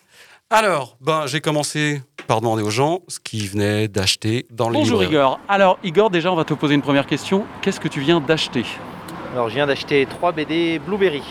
Alors, 0.48 0.96
ben, 1.00 1.26
j'ai 1.26 1.40
commencé 1.40 2.00
par 2.28 2.40
demander 2.40 2.62
aux 2.62 2.70
gens 2.70 3.00
ce 3.08 3.18
qu'ils 3.18 3.48
venaient 3.48 3.88
d'acheter 3.88 4.46
dans 4.52 4.68
les 4.68 4.78
Bonjour 4.78 5.00
librairies. 5.00 5.24
Igor. 5.24 5.40
Alors 5.48 5.78
Igor, 5.82 6.10
déjà 6.10 6.30
on 6.30 6.36
va 6.36 6.44
te 6.44 6.54
poser 6.54 6.76
une 6.76 6.82
première 6.82 7.06
question. 7.06 7.44
Qu'est-ce 7.62 7.80
que 7.80 7.88
tu 7.88 7.98
viens 7.98 8.20
d'acheter? 8.20 8.64
Alors, 9.32 9.48
je 9.48 9.54
viens 9.56 9.66
d'acheter 9.66 10.06
3 10.06 10.30
BD 10.30 10.78
Blueberry. 10.78 11.22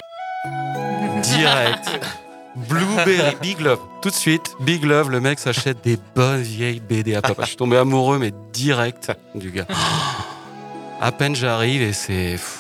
Direct. 1.23 2.01
Blueberry, 2.55 3.35
Big 3.41 3.59
Love. 3.59 3.79
Tout 4.01 4.09
de 4.09 4.15
suite, 4.15 4.55
Big 4.59 4.83
Love, 4.83 5.09
le 5.11 5.19
mec 5.19 5.39
s'achète 5.39 5.83
des 5.83 5.97
bonnes 6.15 6.41
vieilles 6.41 6.79
BD 6.79 7.15
à 7.15 7.21
papa. 7.21 7.41
Je 7.43 7.47
suis 7.49 7.57
tombé 7.57 7.77
amoureux, 7.77 8.17
mais 8.19 8.31
direct 8.53 9.11
du 9.33 9.51
gars. 9.51 9.65
À 11.01 11.11
peine 11.11 11.35
j'arrive 11.35 11.81
et 11.81 11.93
c'est. 11.93 12.37
fou. 12.37 12.59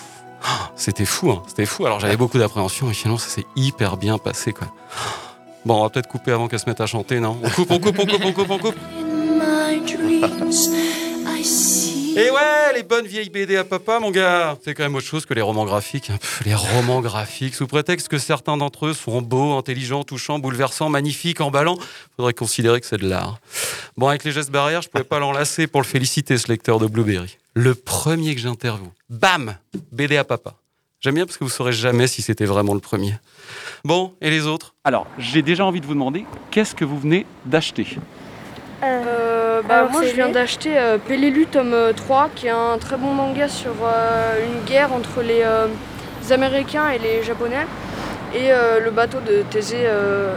C'était 0.75 1.05
fou, 1.05 1.31
hein. 1.31 1.41
C'était 1.47 1.65
fou. 1.65 1.85
Alors 1.85 1.99
j'avais 1.99 2.17
beaucoup 2.17 2.37
d'appréhension 2.37 2.89
et 2.91 2.93
finalement 2.93 3.17
ça 3.17 3.29
s'est 3.29 3.45
hyper 3.55 3.97
bien 3.97 4.17
passé, 4.17 4.53
quoi. 4.53 4.67
Bon, 5.65 5.79
on 5.79 5.83
va 5.83 5.89
peut-être 5.89 6.07
couper 6.07 6.31
avant 6.31 6.47
qu'elle 6.47 6.59
se 6.59 6.69
mette 6.69 6.81
à 6.81 6.85
chanter, 6.85 7.19
non? 7.19 7.39
On 7.43 7.49
coupe, 7.49 7.71
on 7.71 7.79
coupe, 7.79 7.97
on 7.99 8.05
coupe, 8.05 8.21
on 8.25 8.31
coupe, 8.33 8.49
on 8.51 8.57
coupe. 8.59 8.75
Et 12.17 12.29
ouais, 12.29 12.73
les 12.73 12.83
bonnes 12.83 13.05
vieilles 13.05 13.29
BD 13.29 13.57
à 13.57 13.65
papa, 13.65 13.99
mon 13.99 14.09
gars. 14.09 14.57
C'est 14.63 14.73
quand 14.73 14.83
même 14.83 14.95
autre 14.95 15.05
chose 15.05 15.25
que 15.25 15.33
les 15.33 15.41
romans 15.41 15.65
graphiques. 15.65 16.07
Pff, 16.07 16.43
les 16.45 16.55
romans 16.55 17.01
graphiques, 17.01 17.55
sous 17.55 17.67
prétexte 17.67 18.07
que 18.07 18.17
certains 18.17 18.55
d'entre 18.55 18.85
eux 18.85 18.93
sont 18.93 19.21
beaux, 19.21 19.57
intelligents, 19.57 20.05
touchants, 20.05 20.39
bouleversants, 20.39 20.87
magnifiques, 20.87 21.41
emballants, 21.41 21.77
faudrait 22.15 22.33
considérer 22.33 22.79
que 22.79 22.87
c'est 22.87 22.97
de 22.97 23.09
l'art. 23.09 23.39
Bon, 23.97 24.07
avec 24.07 24.23
les 24.23 24.31
gestes 24.31 24.49
barrières, 24.49 24.81
je 24.81 24.87
pouvais 24.87 25.03
pas 25.03 25.19
l'enlacer 25.19 25.67
pour 25.67 25.81
le 25.81 25.85
féliciter, 25.85 26.37
ce 26.37 26.47
lecteur 26.47 26.79
de 26.79 26.87
Blueberry. 26.87 27.37
Le 27.53 27.75
premier 27.75 28.33
que 28.33 28.39
j'interviewe, 28.39 28.91
bam, 29.09 29.57
BD 29.91 30.15
à 30.15 30.23
papa. 30.23 30.55
J'aime 31.01 31.15
bien 31.15 31.25
parce 31.25 31.37
que 31.37 31.43
vous 31.43 31.49
saurez 31.49 31.73
jamais 31.73 32.07
si 32.07 32.21
c'était 32.21 32.45
vraiment 32.45 32.73
le 32.73 32.79
premier. 32.79 33.15
Bon, 33.83 34.13
et 34.21 34.29
les 34.29 34.47
autres? 34.47 34.73
Alors, 34.85 35.05
j'ai 35.19 35.41
déjà 35.41 35.65
envie 35.65 35.81
de 35.81 35.85
vous 35.85 35.93
demander 35.93 36.25
qu'est-ce 36.49 36.75
que 36.75 36.85
vous 36.85 36.97
venez 36.97 37.25
d'acheter? 37.45 37.85
Euh, 38.83 39.34
bah, 39.63 39.79
Alors, 39.79 39.91
moi 39.91 40.03
je 40.03 40.13
viens 40.13 40.29
d'acheter 40.29 40.77
euh, 40.77 40.97
Pelelu 40.97 41.45
tome 41.45 41.73
euh, 41.73 41.93
3 41.93 42.29
qui 42.35 42.47
est 42.47 42.51
un 42.51 42.77
très 42.77 42.97
bon 42.97 43.13
manga 43.13 43.47
sur 43.47 43.73
euh, 43.83 44.45
une 44.45 44.65
guerre 44.65 44.93
entre 44.93 45.21
les, 45.21 45.41
euh, 45.43 45.67
les 46.23 46.31
Américains 46.33 46.89
et 46.89 46.97
les 46.99 47.23
Japonais 47.23 47.65
et 48.33 48.51
euh, 48.51 48.79
le 48.79 48.91
bateau 48.91 49.19
de 49.19 49.43
Thésée 49.49 49.83
euh, 49.85 50.35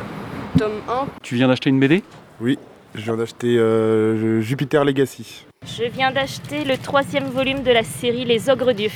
tome 0.59 0.81
1. 0.89 1.07
Tu 1.23 1.35
viens 1.37 1.49
d'acheter 1.49 1.71
une 1.71 1.81
BD 1.81 2.03
Oui, 2.41 2.59
je 2.95 3.01
viens 3.03 3.17
d'acheter 3.17 3.57
euh, 3.59 4.41
Jupiter 4.41 4.85
Legacy. 4.85 5.45
Je 5.67 5.85
viens 5.85 6.13
d'acheter 6.13 6.65
le 6.65 6.77
troisième 6.79 7.25
volume 7.25 7.63
de 7.63 7.71
la 7.73 7.83
série 7.83 8.25
Les 8.25 8.49
Ogres 8.49 8.73
Dieux. 8.73 8.91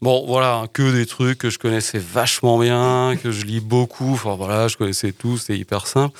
Bon, 0.00 0.24
voilà, 0.26 0.64
que 0.72 0.92
des 0.92 1.06
trucs 1.06 1.38
que 1.38 1.48
je 1.48 1.60
connaissais 1.60 1.98
vachement 2.00 2.58
bien, 2.58 3.14
que 3.22 3.30
je 3.30 3.44
lis 3.44 3.60
beaucoup. 3.60 4.14
Enfin 4.14 4.34
voilà, 4.34 4.66
je 4.66 4.76
connaissais 4.76 5.12
tout, 5.12 5.36
c'était 5.38 5.56
hyper 5.56 5.86
simple. 5.86 6.18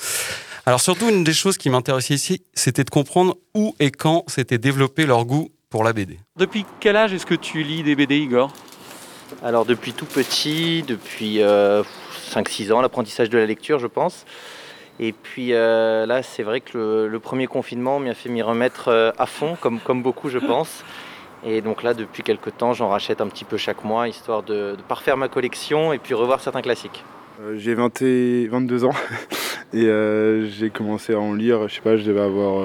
Alors 0.65 0.79
surtout, 0.79 1.09
une 1.09 1.25
des 1.25 1.33
choses 1.33 1.57
qui 1.57 1.69
m'intéressait 1.69 2.13
ici, 2.13 2.41
c'était 2.53 2.85
de 2.85 2.89
comprendre 2.89 3.35
où 3.53 3.75
et 3.81 3.91
quand 3.91 4.23
s'était 4.29 4.57
développé 4.57 5.05
leur 5.05 5.25
goût 5.25 5.49
pour 5.69 5.83
la 5.83 5.91
BD. 5.91 6.19
Depuis 6.37 6.65
quel 6.79 6.95
âge 6.95 7.13
est-ce 7.13 7.25
que 7.25 7.35
tu 7.35 7.63
lis 7.63 7.83
des 7.83 7.95
BD, 7.95 8.17
Igor? 8.19 8.49
Alors, 9.43 9.65
depuis 9.65 9.91
tout 9.91 10.05
petit, 10.05 10.83
depuis 10.87 11.41
euh, 11.41 11.83
5-6 12.31 12.71
ans, 12.71 12.79
l'apprentissage 12.79 13.29
de 13.29 13.37
la 13.37 13.45
lecture, 13.45 13.77
je 13.77 13.87
pense. 13.87 14.25
Et 15.01 15.11
puis 15.11 15.53
euh, 15.53 16.05
là, 16.05 16.23
c'est 16.23 16.43
vrai 16.43 16.61
que 16.61 16.77
le, 16.77 17.07
le 17.09 17.19
premier 17.19 17.47
confinement 17.47 17.99
m'y 17.99 18.09
a 18.09 18.13
fait 18.13 18.29
m'y 18.29 18.41
remettre 18.41 18.87
euh, 18.87 19.11
à 19.17 19.25
fond, 19.25 19.57
comme, 19.59 19.81
comme 19.81 20.01
beaucoup, 20.01 20.29
je 20.29 20.37
pense. 20.37 20.85
Et 21.45 21.59
donc 21.59 21.83
là, 21.83 21.93
depuis 21.93 22.23
quelques 22.23 22.55
temps, 22.55 22.71
j'en 22.71 22.87
rachète 22.87 23.19
un 23.19 23.27
petit 23.27 23.43
peu 23.43 23.57
chaque 23.57 23.83
mois, 23.83 24.07
histoire 24.07 24.43
de, 24.43 24.75
de 24.77 24.81
parfaire 24.87 25.17
ma 25.17 25.27
collection 25.27 25.91
et 25.91 25.97
puis 25.97 26.13
revoir 26.13 26.39
certains 26.39 26.61
classiques. 26.61 27.03
Euh, 27.41 27.55
j'ai 27.57 27.73
20 27.73 28.01
et 28.03 28.47
22 28.47 28.85
ans 28.85 28.91
et 29.73 29.85
euh, 29.85 30.45
j'ai 30.47 30.69
commencé 30.69 31.13
à 31.13 31.19
en 31.19 31.33
lire, 31.33 31.67
je 31.67 31.75
sais 31.75 31.81
pas, 31.81 31.97
je 31.97 32.03
devais 32.03 32.21
avoir 32.21 32.63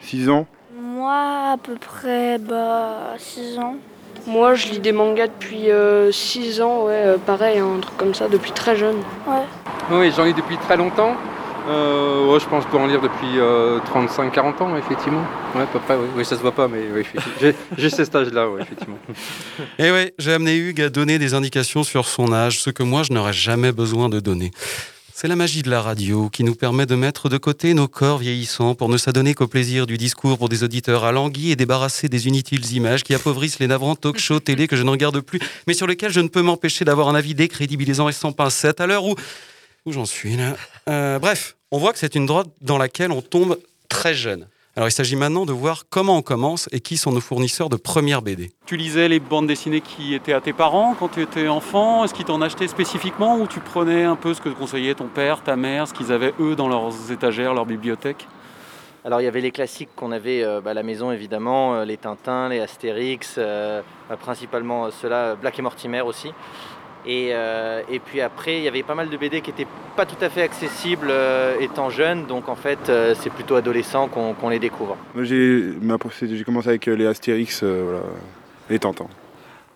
6 0.00 0.28
ans. 0.28 0.46
Moi, 0.78 1.52
à 1.52 1.56
peu 1.56 1.74
près 1.74 2.38
bah, 2.38 3.14
6 3.16 3.58
ans. 3.58 3.76
Moi 4.26 4.54
je 4.54 4.68
lis 4.68 4.78
des 4.78 4.92
mangas 4.92 5.26
depuis 5.26 5.68
6 6.10 6.60
ans, 6.60 6.86
ouais, 6.86 6.92
euh, 6.92 7.18
pareil, 7.18 7.58
un 7.58 7.78
truc 7.80 7.96
comme 7.96 8.14
ça, 8.14 8.28
depuis 8.28 8.52
très 8.52 8.76
jeune. 8.76 8.96
Ouais. 9.26 9.44
Oui, 9.90 10.12
j'en 10.16 10.24
lis 10.24 10.34
depuis 10.34 10.56
très 10.58 10.76
longtemps. 10.76 11.14
Euh, 11.66 12.30
ouais, 12.30 12.40
je 12.40 12.46
pense 12.46 12.64
pour 12.66 12.80
en 12.80 12.86
lire 12.86 13.00
depuis 13.00 13.38
35-40 13.38 14.62
ans, 14.62 14.76
effectivement. 14.76 15.24
Ouais, 15.54 15.62
à 15.62 15.66
peu 15.66 15.78
près, 15.78 15.96
oui. 15.96 16.06
Oui, 16.16 16.24
ça 16.24 16.36
se 16.36 16.42
voit 16.42 16.52
pas, 16.52 16.68
mais 16.68 16.80
oui. 16.94 17.04
J'ai- 17.40 17.54
j'ai 17.78 17.88
ce 17.90 18.04
stage-là, 18.04 18.48
ouais, 18.50 18.62
effectivement. 18.62 18.98
Et 19.78 19.90
ouais, 19.90 20.12
j'ai 20.18 20.32
amené 20.34 20.56
Hugues 20.56 20.82
à 20.82 20.90
donner 20.90 21.18
des 21.18 21.32
indications 21.32 21.82
sur 21.82 22.06
son 22.06 22.32
âge, 22.32 22.60
ce 22.60 22.68
que 22.70 22.82
moi 22.82 23.02
je 23.02 23.12
n'aurais 23.14 23.32
jamais 23.32 23.72
besoin 23.72 24.08
de 24.10 24.20
donner. 24.20 24.50
C'est 25.16 25.28
la 25.28 25.36
magie 25.36 25.62
de 25.62 25.70
la 25.70 25.80
radio 25.80 26.28
qui 26.28 26.42
nous 26.42 26.56
permet 26.56 26.86
de 26.86 26.96
mettre 26.96 27.28
de 27.28 27.38
côté 27.38 27.72
nos 27.72 27.86
corps 27.86 28.18
vieillissants 28.18 28.74
pour 28.74 28.88
ne 28.88 28.96
s'adonner 28.98 29.32
qu'au 29.32 29.46
plaisir 29.46 29.86
du 29.86 29.96
discours 29.96 30.36
pour 30.36 30.48
des 30.48 30.64
auditeurs 30.64 31.04
alanguis 31.04 31.52
et 31.52 31.56
débarrasser 31.56 32.08
des 32.08 32.26
inutiles 32.26 32.72
images 32.74 33.04
qui 33.04 33.14
appauvrissent 33.14 33.60
les 33.60 33.68
navrants 33.68 33.94
talk 33.94 34.18
show 34.18 34.40
télé 34.40 34.66
que 34.66 34.74
je 34.74 34.82
ne 34.82 34.90
regarde 34.90 35.20
plus, 35.20 35.38
mais 35.68 35.72
sur 35.72 35.86
lesquels 35.86 36.10
je 36.10 36.20
ne 36.20 36.26
peux 36.28 36.42
m'empêcher 36.42 36.84
d'avoir 36.84 37.08
un 37.08 37.14
avis 37.14 37.34
décrédibilisant 37.34 38.08
et 38.08 38.12
sans 38.12 38.32
pincette 38.32 38.80
à 38.80 38.86
l'heure 38.88 39.04
où. 39.04 39.14
Où 39.86 39.92
j'en 39.92 40.04
suis 40.04 40.36
là. 40.36 40.56
Euh, 40.88 41.18
bref, 41.18 41.56
on 41.70 41.78
voit 41.78 41.92
que 41.92 41.98
c'est 41.98 42.14
une 42.14 42.26
droite 42.26 42.48
dans 42.60 42.78
laquelle 42.78 43.12
on 43.12 43.22
tombe 43.22 43.58
très 43.88 44.14
jeune. 44.14 44.48
Alors 44.76 44.88
il 44.88 44.92
s'agit 44.92 45.14
maintenant 45.14 45.46
de 45.46 45.52
voir 45.52 45.84
comment 45.88 46.16
on 46.16 46.22
commence 46.22 46.68
et 46.72 46.80
qui 46.80 46.96
sont 46.96 47.12
nos 47.12 47.20
fournisseurs 47.20 47.68
de 47.68 47.76
première 47.76 48.22
BD. 48.22 48.50
Tu 48.66 48.76
lisais 48.76 49.08
les 49.08 49.20
bandes 49.20 49.46
dessinées 49.46 49.80
qui 49.80 50.14
étaient 50.14 50.32
à 50.32 50.40
tes 50.40 50.52
parents 50.52 50.96
quand 50.98 51.08
tu 51.08 51.22
étais 51.22 51.46
enfant 51.46 52.04
Est-ce 52.04 52.12
qu'ils 52.12 52.24
t'en 52.24 52.42
achetaient 52.42 52.66
spécifiquement 52.66 53.38
ou 53.38 53.46
tu 53.46 53.60
prenais 53.60 54.02
un 54.02 54.16
peu 54.16 54.34
ce 54.34 54.40
que 54.40 54.48
conseillait 54.48 54.94
ton 54.94 55.06
père, 55.06 55.44
ta 55.44 55.54
mère, 55.54 55.86
ce 55.86 55.94
qu'ils 55.94 56.10
avaient 56.10 56.34
eux 56.40 56.56
dans 56.56 56.68
leurs 56.68 57.12
étagères, 57.12 57.54
leur 57.54 57.66
bibliothèque? 57.66 58.26
Alors 59.04 59.20
il 59.20 59.24
y 59.24 59.28
avait 59.28 59.42
les 59.42 59.50
classiques 59.50 59.90
qu'on 59.94 60.12
avait 60.12 60.42
euh, 60.42 60.60
bah, 60.62 60.70
à 60.70 60.74
la 60.74 60.82
maison 60.82 61.12
évidemment, 61.12 61.74
euh, 61.74 61.84
les 61.84 61.98
Tintins, 61.98 62.48
les 62.48 62.58
Astérix, 62.58 63.34
euh, 63.36 63.82
bah, 64.08 64.16
principalement 64.16 64.86
euh, 64.86 64.90
ceux-là, 64.90 65.36
Black 65.36 65.58
et 65.58 65.62
Mortimer 65.62 66.00
aussi. 66.00 66.32
Et, 67.06 67.30
euh, 67.32 67.82
et 67.90 67.98
puis 67.98 68.20
après, 68.20 68.58
il 68.58 68.62
y 68.62 68.68
avait 68.68 68.82
pas 68.82 68.94
mal 68.94 69.10
de 69.10 69.16
BD 69.16 69.40
qui 69.40 69.50
n'étaient 69.50 69.66
pas 69.96 70.06
tout 70.06 70.22
à 70.22 70.30
fait 70.30 70.42
accessibles 70.42 71.08
euh, 71.10 71.58
étant 71.60 71.90
jeune, 71.90 72.26
donc 72.26 72.48
en 72.48 72.56
fait 72.56 72.88
euh, 72.88 73.14
c'est 73.20 73.30
plutôt 73.30 73.56
adolescent 73.56 74.08
qu'on 74.08 74.48
les 74.48 74.58
découvre. 74.58 74.96
Moi, 75.14 75.24
j'ai 75.24 75.74
commencé 76.44 76.68
avec 76.68 76.86
les 76.86 77.06
Astérix, 77.06 77.62
euh, 77.62 77.82
voilà, 77.84 78.04
les 78.70 78.78
Tintins. 78.78 79.08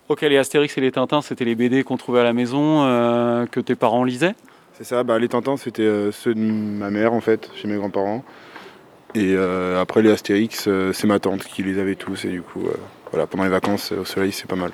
Ok, 0.09 0.23
les 0.23 0.39
Astérix 0.39 0.79
et 0.79 0.81
les 0.81 0.91
Tintins, 0.91 1.21
c'était 1.21 1.45
les 1.45 1.55
BD 1.55 1.85
qu'on 1.85 1.99
trouvait 1.99 2.21
à 2.21 2.25
la 2.25 2.33
maison, 2.33 2.85
euh, 2.85 3.45
que 3.45 3.61
tes 3.61 3.75
parents 3.75 4.05
lisaient? 4.05 4.35
C'est 4.73 4.85
ça, 4.85 5.03
bah, 5.03 5.19
les 5.19 5.29
Tintins, 5.29 5.59
c'était 5.59 5.83
euh, 5.83 6.13
ceux 6.13 6.35
de 6.35 6.41
ma 6.41 6.89
mère, 6.89 7.13
en 7.13 7.21
fait, 7.21 7.51
chez 7.57 7.69
mes 7.69 7.77
grands-parents. 7.77 8.25
Et 9.15 9.35
euh, 9.35 9.81
après, 9.81 10.01
les 10.01 10.11
Astérix, 10.11 10.67
euh, 10.67 10.93
c'est 10.95 11.07
ma 11.07 11.19
tante 11.19 11.45
qui 11.45 11.63
les 11.63 11.79
avait 11.79 11.95
tous. 11.95 12.25
Et 12.25 12.29
du 12.29 12.41
coup, 12.41 12.65
euh, 12.67 12.77
voilà, 13.11 13.27
pendant 13.27 13.45
les 13.45 13.51
vacances 13.51 13.93
au 13.93 14.05
soleil, 14.05 14.33
c'est 14.33 14.47
pas 14.47 14.57
mal. 14.57 14.71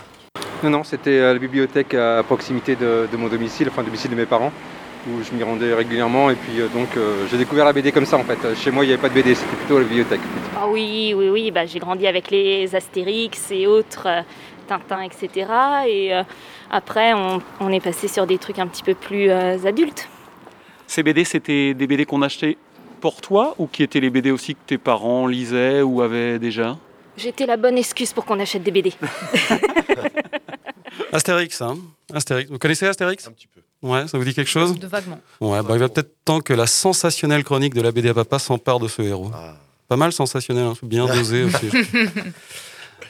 Non, 0.62 0.70
non, 0.70 0.84
c'était 0.84 1.20
à 1.20 1.32
la 1.32 1.38
bibliothèque 1.38 1.94
à 1.94 2.22
proximité 2.22 2.76
de, 2.76 3.06
de 3.10 3.16
mon 3.16 3.28
domicile, 3.28 3.68
enfin, 3.70 3.82
le 3.82 3.86
domicile 3.86 4.10
de 4.10 4.16
mes 4.16 4.24
parents, 4.26 4.52
où 5.08 5.22
je 5.22 5.36
m'y 5.36 5.42
rendais 5.42 5.74
régulièrement. 5.74 6.30
Et 6.30 6.36
puis, 6.36 6.60
euh, 6.60 6.68
donc, 6.68 6.96
euh, 6.96 7.26
j'ai 7.30 7.36
découvert 7.36 7.64
la 7.64 7.72
BD 7.72 7.92
comme 7.92 8.06
ça, 8.06 8.16
en 8.16 8.24
fait. 8.24 8.38
Chez 8.56 8.70
moi, 8.70 8.84
il 8.84 8.88
n'y 8.88 8.94
avait 8.94 9.02
pas 9.02 9.10
de 9.10 9.14
BD, 9.14 9.34
c'était 9.34 9.56
plutôt 9.56 9.76
à 9.76 9.80
la 9.80 9.86
bibliothèque. 9.86 10.20
Ah 10.56 10.66
oui, 10.68 11.12
oui, 11.14 11.28
oui, 11.28 11.50
bah, 11.50 11.66
j'ai 11.66 11.78
grandi 11.78 12.06
avec 12.06 12.30
les 12.30 12.74
Astérix 12.74 13.50
et 13.50 13.66
autres, 13.66 14.06
euh, 14.06 14.22
Tintin, 14.66 15.02
etc. 15.02 15.28
Et 15.86 16.14
euh, 16.14 16.22
après, 16.70 17.12
on, 17.12 17.42
on 17.60 17.70
est 17.70 17.80
passé 17.84 18.08
sur 18.08 18.26
des 18.26 18.38
trucs 18.38 18.58
un 18.58 18.66
petit 18.66 18.82
peu 18.82 18.94
plus 18.94 19.28
euh, 19.28 19.58
adultes. 19.66 20.08
Ces 20.86 21.02
BD, 21.02 21.24
c'était 21.24 21.74
des 21.74 21.86
BD 21.86 22.06
qu'on 22.06 22.22
achetait 22.22 22.56
pour 23.00 23.20
toi 23.20 23.54
ou 23.58 23.66
qui 23.66 23.82
étaient 23.82 24.00
les 24.00 24.08
BD 24.08 24.30
aussi 24.30 24.54
que 24.54 24.60
tes 24.66 24.78
parents 24.78 25.26
lisaient 25.26 25.82
ou 25.82 26.00
avaient 26.00 26.38
déjà? 26.38 26.78
J'étais 27.16 27.44
la 27.46 27.56
bonne 27.56 27.76
excuse 27.76 28.12
pour 28.12 28.24
qu'on 28.24 28.40
achète 28.40 28.62
des 28.62 28.70
BD. 28.70 28.92
Astérix, 31.12 31.60
hein 31.62 31.78
Astérix. 32.12 32.50
Vous 32.50 32.58
connaissez 32.58 32.86
Astérix? 32.86 33.26
Un 33.26 33.32
petit 33.32 33.46
peu. 33.46 33.60
Ouais, 33.86 34.08
ça 34.08 34.16
vous 34.18 34.24
dit 34.24 34.34
quelque 34.34 34.50
chose? 34.50 34.78
De 34.78 34.86
vaguement. 34.86 35.20
Ouais, 35.40 35.62
bah, 35.62 35.74
il 35.74 35.78
va 35.78 35.88
peut-être 35.88 36.14
temps 36.24 36.40
que 36.40 36.54
la 36.54 36.66
sensationnelle 36.66 37.44
chronique 37.44 37.74
de 37.74 37.82
la 37.82 37.92
BD 37.92 38.08
à 38.08 38.14
papa 38.14 38.38
s'empare 38.38 38.80
de 38.80 38.88
ce 38.88 39.02
héros. 39.02 39.30
Pas 39.88 39.96
mal 39.96 40.12
sensationnel, 40.12 40.64
hein, 40.64 40.74
bien 40.82 41.06
dosé 41.14 41.44
aussi. 41.44 41.68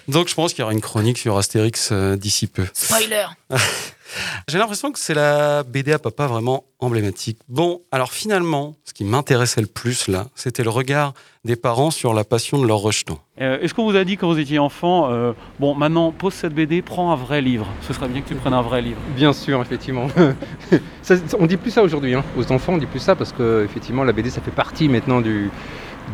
Donc 0.08 0.28
je 0.28 0.34
pense 0.34 0.52
qu'il 0.52 0.60
y 0.60 0.64
aura 0.64 0.72
une 0.72 0.80
chronique 0.80 1.18
sur 1.18 1.36
Astérix 1.38 1.90
euh, 1.92 2.16
d'ici 2.16 2.46
peu. 2.46 2.66
Spoiler 2.74 3.26
J'ai 4.48 4.58
l'impression 4.58 4.92
que 4.92 4.98
c'est 4.98 5.14
la 5.14 5.62
BD 5.62 5.92
à 5.92 5.98
papa 5.98 6.26
vraiment 6.26 6.64
emblématique. 6.78 7.38
Bon, 7.48 7.80
alors 7.92 8.12
finalement, 8.12 8.74
ce 8.84 8.92
qui 8.92 9.04
m'intéressait 9.04 9.60
le 9.60 9.66
plus 9.66 10.08
là, 10.08 10.26
c'était 10.34 10.62
le 10.64 10.70
regard 10.70 11.14
des 11.44 11.56
parents 11.56 11.90
sur 11.90 12.14
la 12.14 12.24
passion 12.24 12.58
de 12.60 12.66
leur 12.66 12.78
rejeton. 12.78 13.18
Euh, 13.40 13.58
Est-ce 13.60 13.74
qu'on 13.74 13.84
vous 13.84 13.96
a 13.96 14.04
dit 14.04 14.16
quand 14.16 14.28
vous 14.28 14.38
étiez 14.38 14.58
enfant, 14.58 15.10
euh, 15.10 15.32
bon 15.60 15.74
maintenant 15.74 16.10
pose 16.12 16.32
cette 16.34 16.54
BD, 16.54 16.80
prends 16.82 17.12
un 17.12 17.16
vrai 17.16 17.40
livre. 17.42 17.66
Ce 17.82 17.92
serait 17.92 18.08
bien 18.08 18.22
que 18.22 18.28
tu 18.28 18.34
prennes 18.34 18.54
un 18.54 18.62
vrai 18.62 18.80
livre. 18.82 19.00
Bien 19.16 19.32
sûr, 19.32 19.60
effectivement. 19.60 20.06
Ça, 21.02 21.16
on 21.38 21.46
dit 21.46 21.56
plus 21.58 21.70
ça 21.70 21.82
aujourd'hui. 21.82 22.14
hein. 22.14 22.24
Aux 22.36 22.50
enfants, 22.52 22.74
on 22.74 22.78
dit 22.78 22.86
plus 22.86 23.00
ça 23.00 23.14
parce 23.14 23.32
que 23.32 23.62
effectivement, 23.64 24.04
la 24.04 24.12
BD, 24.12 24.30
ça 24.30 24.40
fait 24.40 24.50
partie 24.50 24.88
maintenant 24.88 25.20
du, 25.20 25.50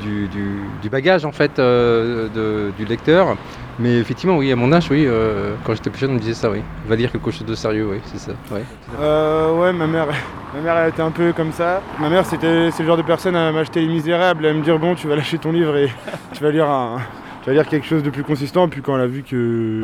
du, 0.03 0.29
du- 0.29 0.89
bagage 0.91 1.25
en 1.25 1.33
fait 1.33 1.59
euh, 1.59 2.71
du 2.77 2.85
lecteur. 2.85 3.37
Mais 3.79 3.99
effectivement, 3.99 4.37
oui, 4.37 4.53
à 4.53 4.57
mon 4.57 4.73
âge, 4.73 4.89
oui, 4.91 5.05
euh, 5.07 5.55
quand 5.65 5.73
j'étais 5.75 5.89
plus 5.89 6.01
jeune, 6.01 6.11
on 6.11 6.15
me 6.15 6.19
disait 6.19 6.35
ça, 6.35 6.51
oui. 6.51 6.61
Va 6.87 6.97
lire 6.97 7.11
quelque 7.11 7.31
chose 7.31 7.47
de 7.47 7.55
sérieux, 7.55 7.89
oui, 7.91 7.99
c'est 8.05 8.19
ça. 8.19 8.33
Ouais. 8.51 8.63
Euh, 9.01 9.59
ouais, 9.59 9.73
ma 9.73 9.87
mère, 9.87 10.09
ma 10.55 10.61
mère, 10.61 10.77
elle 10.77 10.91
était 10.91 11.01
un 11.03 11.11
peu 11.11 11.33
comme 11.33 11.53
ça. 11.53 11.81
Ma 11.99 12.11
mère, 12.11 12.27
c'était, 12.27 12.71
c'est 12.73 12.83
le 12.83 12.89
genre 12.89 12.99
de 12.99 13.03
personne 13.03 13.37
à 13.37 13.51
m'acheter 13.53 13.81
Les 13.81 13.87
Misérables, 13.89 14.45
à 14.45 14.53
me 14.53 14.63
dire 14.63 14.79
bon, 14.79 14.95
tu 14.95 15.07
vas 15.09 15.17
lâcher 15.17 15.39
ton 15.39 15.53
livre 15.53 15.77
et 15.77 15.89
tu 16.35 16.43
vas 16.43 16.51
lire 16.51 16.69
un, 16.69 16.99
tu 17.43 17.49
vas 17.51 17.55
lire 17.55 17.67
quelque 17.67 17.87
chose 17.87 18.03
de 18.03 18.11
plus 18.11 18.23
consistant. 18.25 18.69
Puis 18.69 18.83
quand 18.83 18.97
elle 18.97 19.03
a 19.03 19.07
vu 19.07 19.23
que 19.23 19.81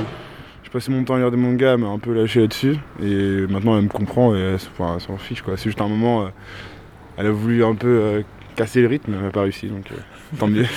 je 0.63 0.71
passais 0.71 0.93
mon 0.93 1.03
temps 1.05 1.15
à 1.15 1.19
lire 1.19 1.31
des 1.31 1.37
mangas, 1.39 1.73
elle 1.75 1.79
m'a 1.79 1.87
un 1.89 1.99
peu 1.99 2.13
lâché 2.13 2.41
là-dessus. 2.41 2.77
Et 3.03 3.47
maintenant, 3.49 3.77
elle 3.79 3.85
me 3.85 3.89
comprend 3.89 4.35
et 4.35 4.41
elle, 4.41 4.59
enfin, 4.79 4.95
elle 4.97 5.01
s'en 5.01 5.17
fiche 5.17 5.41
quoi. 5.41 5.57
C'est 5.57 5.65
juste 5.71 5.81
un 5.81 5.89
moment, 5.89 6.27
elle 7.17 7.27
a 7.29 7.31
voulu 7.31 7.65
un 7.65 7.75
peu 7.75 8.23
casser 8.57 8.81
le 8.81 8.89
rythme, 8.89 9.13
n'a 9.13 9.31
pas 9.31 9.43
réussi, 9.43 9.69
donc 9.69 9.91
euh, 9.93 9.97
tant 10.39 10.49
mieux. 10.49 10.67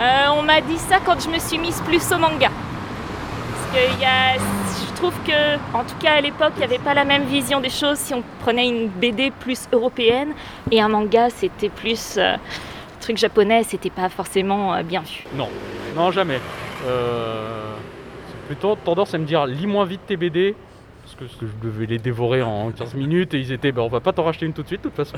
Euh, 0.00 0.26
on 0.32 0.42
m'a 0.42 0.60
dit 0.60 0.78
ça 0.78 0.98
quand 1.04 1.20
je 1.20 1.28
me 1.28 1.40
suis 1.40 1.58
mise 1.58 1.80
plus 1.80 2.12
au 2.12 2.18
manga. 2.18 2.50
Parce 2.52 3.74
que 3.74 4.00
y 4.00 4.04
a, 4.04 4.36
je 4.36 4.94
trouve 4.94 5.12
que, 5.26 5.56
en 5.76 5.82
tout 5.82 5.96
cas 5.98 6.12
à 6.12 6.20
l'époque, 6.20 6.52
il 6.54 6.58
n'y 6.60 6.64
avait 6.66 6.78
pas 6.78 6.94
la 6.94 7.04
même 7.04 7.24
vision 7.24 7.60
des 7.60 7.68
choses 7.68 7.98
si 7.98 8.14
on 8.14 8.22
prenait 8.38 8.68
une 8.68 8.86
BD 8.86 9.32
plus 9.32 9.68
européenne 9.72 10.34
et 10.70 10.80
un 10.80 10.88
manga 10.88 11.30
c'était 11.30 11.68
plus 11.68 12.14
euh, 12.16 12.36
truc 13.00 13.16
japonais, 13.16 13.64
c'était 13.64 13.90
pas 13.90 14.08
forcément 14.08 14.80
bien 14.84 15.00
vu. 15.00 15.24
Non, 15.34 15.48
non, 15.96 16.12
jamais. 16.12 16.38
Euh, 16.86 17.74
c'est 18.28 18.46
plutôt 18.46 18.76
tendance 18.76 19.14
à 19.14 19.18
me 19.18 19.24
dire 19.24 19.46
lis 19.46 19.66
moins 19.66 19.84
vite 19.84 20.02
tes 20.06 20.16
BD, 20.16 20.54
parce 21.02 21.16
que, 21.16 21.24
parce 21.24 21.36
que 21.36 21.46
je 21.46 21.66
devais 21.66 21.86
les 21.86 21.98
dévorer 21.98 22.42
en 22.42 22.70
15 22.70 22.94
minutes 22.94 23.34
et 23.34 23.40
ils 23.40 23.50
étaient, 23.50 23.72
ben, 23.72 23.82
on 23.82 23.88
va 23.88 23.98
pas 23.98 24.12
t'en 24.12 24.22
racheter 24.22 24.46
une 24.46 24.52
tout 24.52 24.62
de 24.62 24.68
suite 24.68 24.84
de 24.84 24.90
toute 24.90 24.96
façon. 24.96 25.16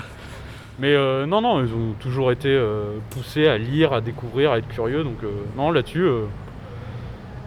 Mais 0.80 0.94
euh, 0.94 1.26
non, 1.26 1.42
non, 1.42 1.60
ils 1.64 1.72
ont 1.74 1.92
toujours 2.00 2.32
été 2.32 2.48
euh, 2.48 2.94
poussés 3.10 3.46
à 3.46 3.58
lire, 3.58 3.92
à 3.92 4.00
découvrir, 4.00 4.52
à 4.52 4.58
être 4.58 4.68
curieux, 4.68 5.04
donc 5.04 5.22
euh, 5.22 5.28
non, 5.56 5.70
là-dessus, 5.70 6.00
euh, 6.02 6.22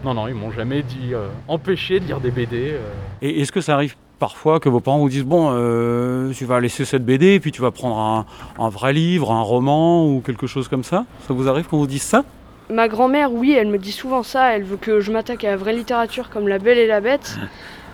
non, 0.03 0.13
non, 0.13 0.27
ils 0.27 0.35
m'ont 0.35 0.51
jamais 0.51 0.83
dit 0.83 1.13
euh, 1.13 1.27
empêché 1.47 1.99
de 1.99 2.05
lire 2.05 2.19
des 2.19 2.29
BD. 2.29 2.71
euh. 2.73 2.79
Et 3.21 3.41
est-ce 3.41 3.51
que 3.51 3.61
ça 3.61 3.73
arrive 3.73 3.95
parfois 4.19 4.59
que 4.59 4.69
vos 4.69 4.79
parents 4.81 4.99
vous 4.99 5.09
disent 5.09 5.25
bon, 5.25 5.49
euh, 5.51 6.31
tu 6.31 6.45
vas 6.45 6.59
laisser 6.59 6.85
cette 6.85 7.03
BD 7.05 7.33
et 7.33 7.39
puis 7.39 7.51
tu 7.51 7.61
vas 7.61 7.71
prendre 7.71 7.97
un, 7.97 8.25
un 8.63 8.69
vrai 8.69 8.93
livre, 8.93 9.31
un 9.31 9.41
roman 9.41 10.05
ou 10.07 10.21
quelque 10.21 10.45
chose 10.45 10.67
comme 10.67 10.83
ça? 10.83 11.05
Ça 11.27 11.33
vous 11.33 11.47
arrive 11.49 11.65
qu'on 11.67 11.77
vous 11.77 11.87
dise 11.87 12.03
ça? 12.03 12.23
Ma 12.69 12.87
grand-mère, 12.87 13.33
oui, 13.33 13.53
elle 13.57 13.67
me 13.67 13.77
dit 13.77 13.91
souvent 13.91 14.23
ça. 14.23 14.55
Elle 14.55 14.63
veut 14.63 14.77
que 14.77 14.99
je 14.99 15.11
m'attaque 15.11 15.43
à 15.43 15.49
la 15.51 15.57
vraie 15.57 15.73
littérature 15.73 16.29
comme 16.29 16.47
La 16.47 16.59
Belle 16.59 16.77
et 16.77 16.87
la 16.87 17.01
Bête. 17.01 17.37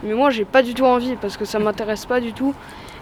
Mais 0.03 0.13
moi, 0.13 0.29
j'ai 0.29 0.45
pas 0.45 0.61
du 0.61 0.73
tout 0.73 0.85
envie 0.85 1.15
parce 1.15 1.37
que 1.37 1.45
ça 1.45 1.59
m'intéresse 1.59 2.05
pas 2.05 2.21
du 2.21 2.33
tout. 2.33 2.53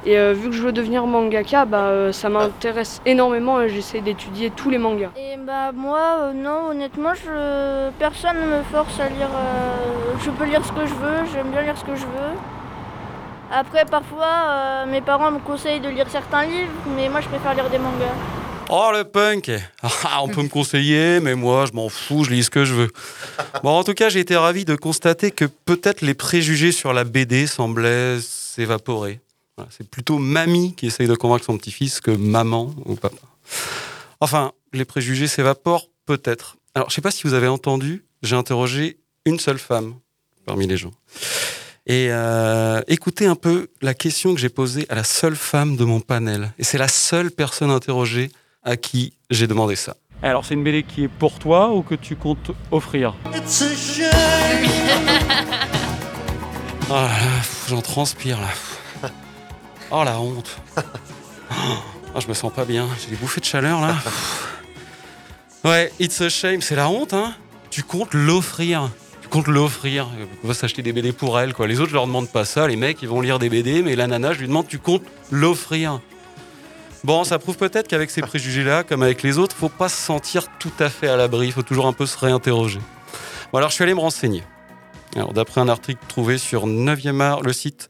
Et 0.06 0.18
euh, 0.18 0.34
vu 0.34 0.50
que 0.50 0.56
je 0.56 0.62
veux 0.62 0.72
devenir 0.72 1.06
mangaka, 1.06 1.66
bah, 1.66 1.88
euh, 1.88 2.12
ça 2.12 2.30
m'intéresse 2.30 3.02
énormément 3.06 3.62
et 3.62 3.70
j'essaie 3.70 4.02
d'étudier 4.02 4.52
tous 4.52 4.70
les 4.70 4.78
mangas. 4.78 5.10
Et 5.18 5.38
bah 5.38 5.72
moi 5.74 6.00
euh, 6.20 6.34
non 6.34 6.70
honnêtement 6.70 7.14
je 7.14 7.90
personne 8.00 8.38
ne 8.38 8.58
me 8.58 8.64
force 8.64 9.00
à 9.00 9.10
lire 9.10 9.30
euh, 9.34 10.16
je 10.24 10.30
peux 10.32 10.46
lire 10.46 10.64
ce 10.64 10.72
que 10.72 10.86
je 10.86 10.94
veux, 10.94 11.26
j'aime 11.34 11.50
bien 11.52 11.62
lire 11.62 11.78
ce 11.78 11.84
que 11.84 11.96
je 11.96 12.02
veux. 12.06 12.34
Après 13.52 13.86
parfois 13.86 14.26
euh, 14.48 14.86
mes 14.86 15.02
parents 15.02 15.32
me 15.32 15.40
conseillent 15.40 15.80
de 15.80 15.90
lire 15.90 16.06
certains 16.10 16.46
livres 16.46 16.72
mais 16.96 17.10
moi 17.10 17.22
je 17.22 17.28
préfère 17.28 17.54
lire 17.54 17.70
des 17.70 17.80
mangas. 17.80 18.14
Oh 18.70 18.90
le 18.94 19.04
punk 19.06 19.50
Ah, 19.84 20.22
On 20.22 20.28
peut 20.28 20.44
me 20.44 20.50
conseiller, 20.50 21.20
mais 21.22 21.36
moi 21.36 21.66
je 21.66 21.72
m'en 21.74 21.88
fous, 21.90 22.26
je 22.26 22.32
lis 22.32 22.44
ce 22.44 22.50
que 22.50 22.66
je 22.66 22.74
veux. 22.74 22.92
Bon, 23.64 23.70
en 23.70 23.84
tout 23.86 23.94
cas, 23.94 24.10
j'ai 24.10 24.20
été 24.20 24.36
ravi 24.36 24.66
de 24.66 24.76
constater 24.76 25.32
que 25.32 25.46
peut-être 25.46 26.02
les 26.02 26.14
préjugés 26.14 26.74
sur 26.74 26.92
la 26.92 27.06
BD 27.06 27.48
semblaient 27.48 28.18
s'évaporer. 28.20 29.22
Voilà, 29.58 29.72
c'est 29.76 29.90
plutôt 29.90 30.20
mamie 30.20 30.76
qui 30.76 30.86
essaye 30.86 31.08
de 31.08 31.16
convaincre 31.16 31.46
son 31.46 31.58
petit-fils 31.58 32.00
que 32.00 32.12
maman 32.12 32.76
ou 32.86 32.96
papa. 32.96 33.18
Enfin, 34.20 34.52
les 34.72 34.86
préjugés 34.86 35.28
s'évaporent 35.28 35.88
peut-être. 36.06 36.58
Alors, 36.76 36.92
je 36.92 36.96
sais 36.96 37.02
pas 37.02 37.10
si 37.10 37.24
vous 37.24 37.34
avez 37.34 37.48
entendu, 37.48 38.06
j'ai 38.22 38.36
interrogé 38.36 39.00
une 39.26 39.40
seule 39.40 39.58
femme 39.58 39.96
parmi 40.46 40.68
les 40.68 40.78
gens. 40.78 40.92
Et 41.88 42.10
euh, 42.12 42.82
écoutez 42.88 43.26
un 43.26 43.34
peu 43.36 43.70
la 43.82 43.96
question 43.96 44.36
que 44.36 44.40
j'ai 44.40 44.50
posée 44.50 44.86
à 44.90 44.96
la 44.96 45.04
seule 45.04 45.36
femme 45.36 45.76
de 45.76 45.86
mon 45.86 46.02
panel. 46.02 46.54
Et 46.60 46.64
c'est 46.64 46.78
la 46.78 46.88
seule 46.88 47.32
personne 47.32 47.72
interrogée 47.72 48.30
à 48.62 48.78
qui 48.78 49.14
j'ai 49.32 49.48
demandé 49.48 49.76
ça. 49.76 49.96
Alors 50.22 50.46
c'est 50.46 50.54
une 50.54 50.64
BD 50.64 50.84
qui 50.84 51.06
est 51.06 51.08
pour 51.08 51.40
toi 51.40 51.74
ou 51.74 51.82
que 51.82 51.96
tu 51.96 52.16
comptes 52.16 52.52
offrir? 52.72 53.16
Oh 53.26 53.34
là 56.90 57.08
là, 57.08 57.42
j'en 57.70 57.82
transpire 57.82 58.40
là. 58.40 58.50
Oh 59.92 60.04
la 60.04 60.20
honte. 60.20 60.58
Oh, 61.50 61.78
Ah, 62.14 62.20
je 62.20 62.28
me 62.28 62.34
sens 62.34 62.52
pas 62.52 62.66
bien. 62.66 62.88
J'ai 63.02 63.12
des 63.12 63.16
bouffées 63.16 63.40
de 63.40 63.46
chaleur 63.46 63.80
là. 63.80 63.96
ouais, 65.64 65.92
it's 65.98 66.20
a 66.20 66.28
shame. 66.30 66.62
C'est 66.62 66.76
la 66.76 66.90
honte, 66.90 67.14
hein. 67.14 67.34
Tu 67.70 67.84
comptes 67.84 68.14
l'offrir. 68.14 68.90
Tu 69.22 69.30
comptes 69.30 69.48
l'offrir. 69.48 70.08
On 70.44 70.48
va 70.48 70.54
s'acheter 70.54 70.82
des 70.82 70.92
BD 70.92 71.14
pour 71.14 71.40
elle, 71.40 71.54
quoi. 71.54 71.68
Les 71.68 71.80
autres, 71.80 71.90
je 71.90 71.94
leur 71.94 72.06
demande 72.06 72.28
pas 72.30 72.44
ça. 72.44 72.68
Les 72.68 72.76
mecs, 72.76 73.02
ils 73.02 73.08
vont 73.08 73.22
lire 73.22 73.40
des 73.40 73.50
BD, 73.50 73.82
mais 73.82 73.96
la 73.96 74.08
nana, 74.08 74.34
je 74.34 74.40
lui 74.40 74.48
demande, 74.48 74.68
tu 74.68 74.78
comptes 74.78 75.04
l'offrir. 75.32 76.02
Bon, 77.06 77.24
ça 77.24 77.40
prouve 77.40 77.56
peut-être 77.56 77.88
qu'avec 77.88 78.10
ces 78.10 78.22
préjugés-là, 78.22 78.84
comme 78.84 79.04
avec 79.04 79.24
les 79.24 79.38
autres, 79.38 79.56
faut 79.56 79.70
pas 79.70 79.88
se 79.88 79.96
sentir 79.96 80.48
tout 80.60 80.72
à 80.80 80.90
fait 80.90 81.08
à 81.08 81.16
l'abri. 81.16 81.48
Il 81.48 81.54
faut 81.54 81.62
toujours 81.62 81.88
un 81.88 81.94
peu 81.94 82.06
se 82.06 82.18
réinterroger. 82.18 82.80
Bon, 83.54 83.60
alors 83.60 83.70
je 83.70 83.76
suis 83.76 83.84
allé 83.84 83.94
me 83.94 84.02
renseigner. 84.02 84.44
Alors, 85.16 85.32
d'après 85.32 85.62
un 85.62 85.70
article 85.70 86.00
trouvé 86.10 86.38
sur 86.38 86.68
9e 86.68 87.22
art, 87.22 87.42
le 87.42 87.54
site 87.54 87.90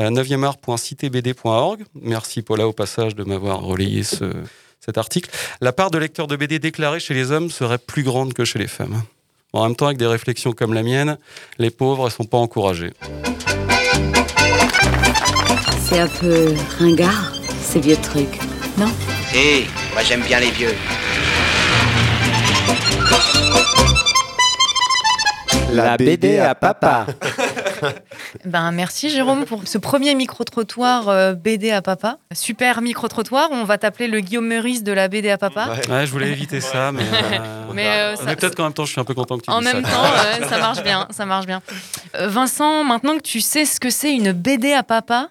euh, 0.00 0.10
9eart.citebd.org, 0.10 1.84
merci 1.94 2.42
Paula 2.42 2.66
au 2.66 2.72
passage 2.72 3.14
de 3.14 3.22
m'avoir 3.24 3.60
relayé 3.60 4.02
ce, 4.02 4.24
cet 4.80 4.98
article, 4.98 5.30
la 5.60 5.72
part 5.72 5.90
de 5.90 5.98
lecteurs 5.98 6.26
de 6.26 6.36
BD 6.36 6.58
déclarés 6.58 7.00
chez 7.00 7.14
les 7.14 7.30
hommes 7.30 7.50
serait 7.50 7.78
plus 7.78 8.02
grande 8.02 8.32
que 8.32 8.44
chez 8.44 8.58
les 8.58 8.66
femmes. 8.66 9.02
En 9.52 9.64
même 9.64 9.76
temps, 9.76 9.86
avec 9.86 9.98
des 9.98 10.06
réflexions 10.06 10.52
comme 10.52 10.74
la 10.74 10.82
mienne, 10.82 11.18
les 11.58 11.70
pauvres 11.70 12.06
ne 12.06 12.10
sont 12.10 12.24
pas 12.24 12.38
encouragés. 12.38 12.92
C'est 15.82 15.98
un 15.98 16.08
peu 16.08 16.54
ringard, 16.78 17.32
ces 17.62 17.80
vieux 17.80 17.96
trucs, 17.96 18.38
non? 18.78 18.88
Si, 19.32 19.66
moi 19.92 20.02
j'aime 20.02 20.22
bien 20.22 20.40
les 20.40 20.50
vieux. 20.50 20.74
La 25.72 25.96
BD 25.96 26.38
à 26.38 26.54
papa. 26.54 27.06
Ben, 28.44 28.70
merci 28.72 29.08
Jérôme 29.08 29.46
pour 29.46 29.62
ce 29.66 29.78
premier 29.78 30.14
micro-trottoir 30.14 31.08
euh, 31.08 31.32
BD 31.32 31.70
à 31.70 31.80
papa. 31.80 32.18
Super 32.34 32.82
micro-trottoir, 32.82 33.48
on 33.52 33.64
va 33.64 33.78
t'appeler 33.78 34.06
le 34.06 34.20
Guillaume 34.20 34.46
Meurice 34.46 34.82
de 34.84 34.92
la 34.92 35.08
BD 35.08 35.30
à 35.30 35.38
papa. 35.38 35.76
Ouais, 35.88 36.04
je 36.04 36.10
voulais 36.12 36.30
éviter 36.30 36.60
ça, 36.60 36.92
mais, 36.92 37.02
euh, 37.02 37.38
Mais, 37.72 37.86
euh, 37.88 38.16
mais 38.26 38.36
peut-être 38.36 38.54
qu'en 38.54 38.64
même 38.64 38.74
temps, 38.74 38.84
je 38.84 38.92
suis 38.92 39.00
un 39.00 39.04
peu 39.04 39.14
content 39.14 39.38
que 39.38 39.44
tu 39.44 39.50
En 39.50 39.60
dises 39.60 39.72
même 39.72 39.82
ça. 39.84 39.90
temps, 39.90 40.48
ça 40.50 40.58
marche 40.58 40.82
bien, 40.82 41.06
ça 41.10 41.24
marche 41.24 41.46
bien. 41.46 41.62
Euh, 42.16 42.28
Vincent, 42.28 42.84
maintenant 42.84 43.16
que 43.16 43.22
tu 43.22 43.40
sais 43.40 43.64
ce 43.64 43.80
que 43.80 43.88
c'est 43.88 44.12
une 44.12 44.32
BD 44.32 44.74
à 44.74 44.82
papa, 44.82 45.28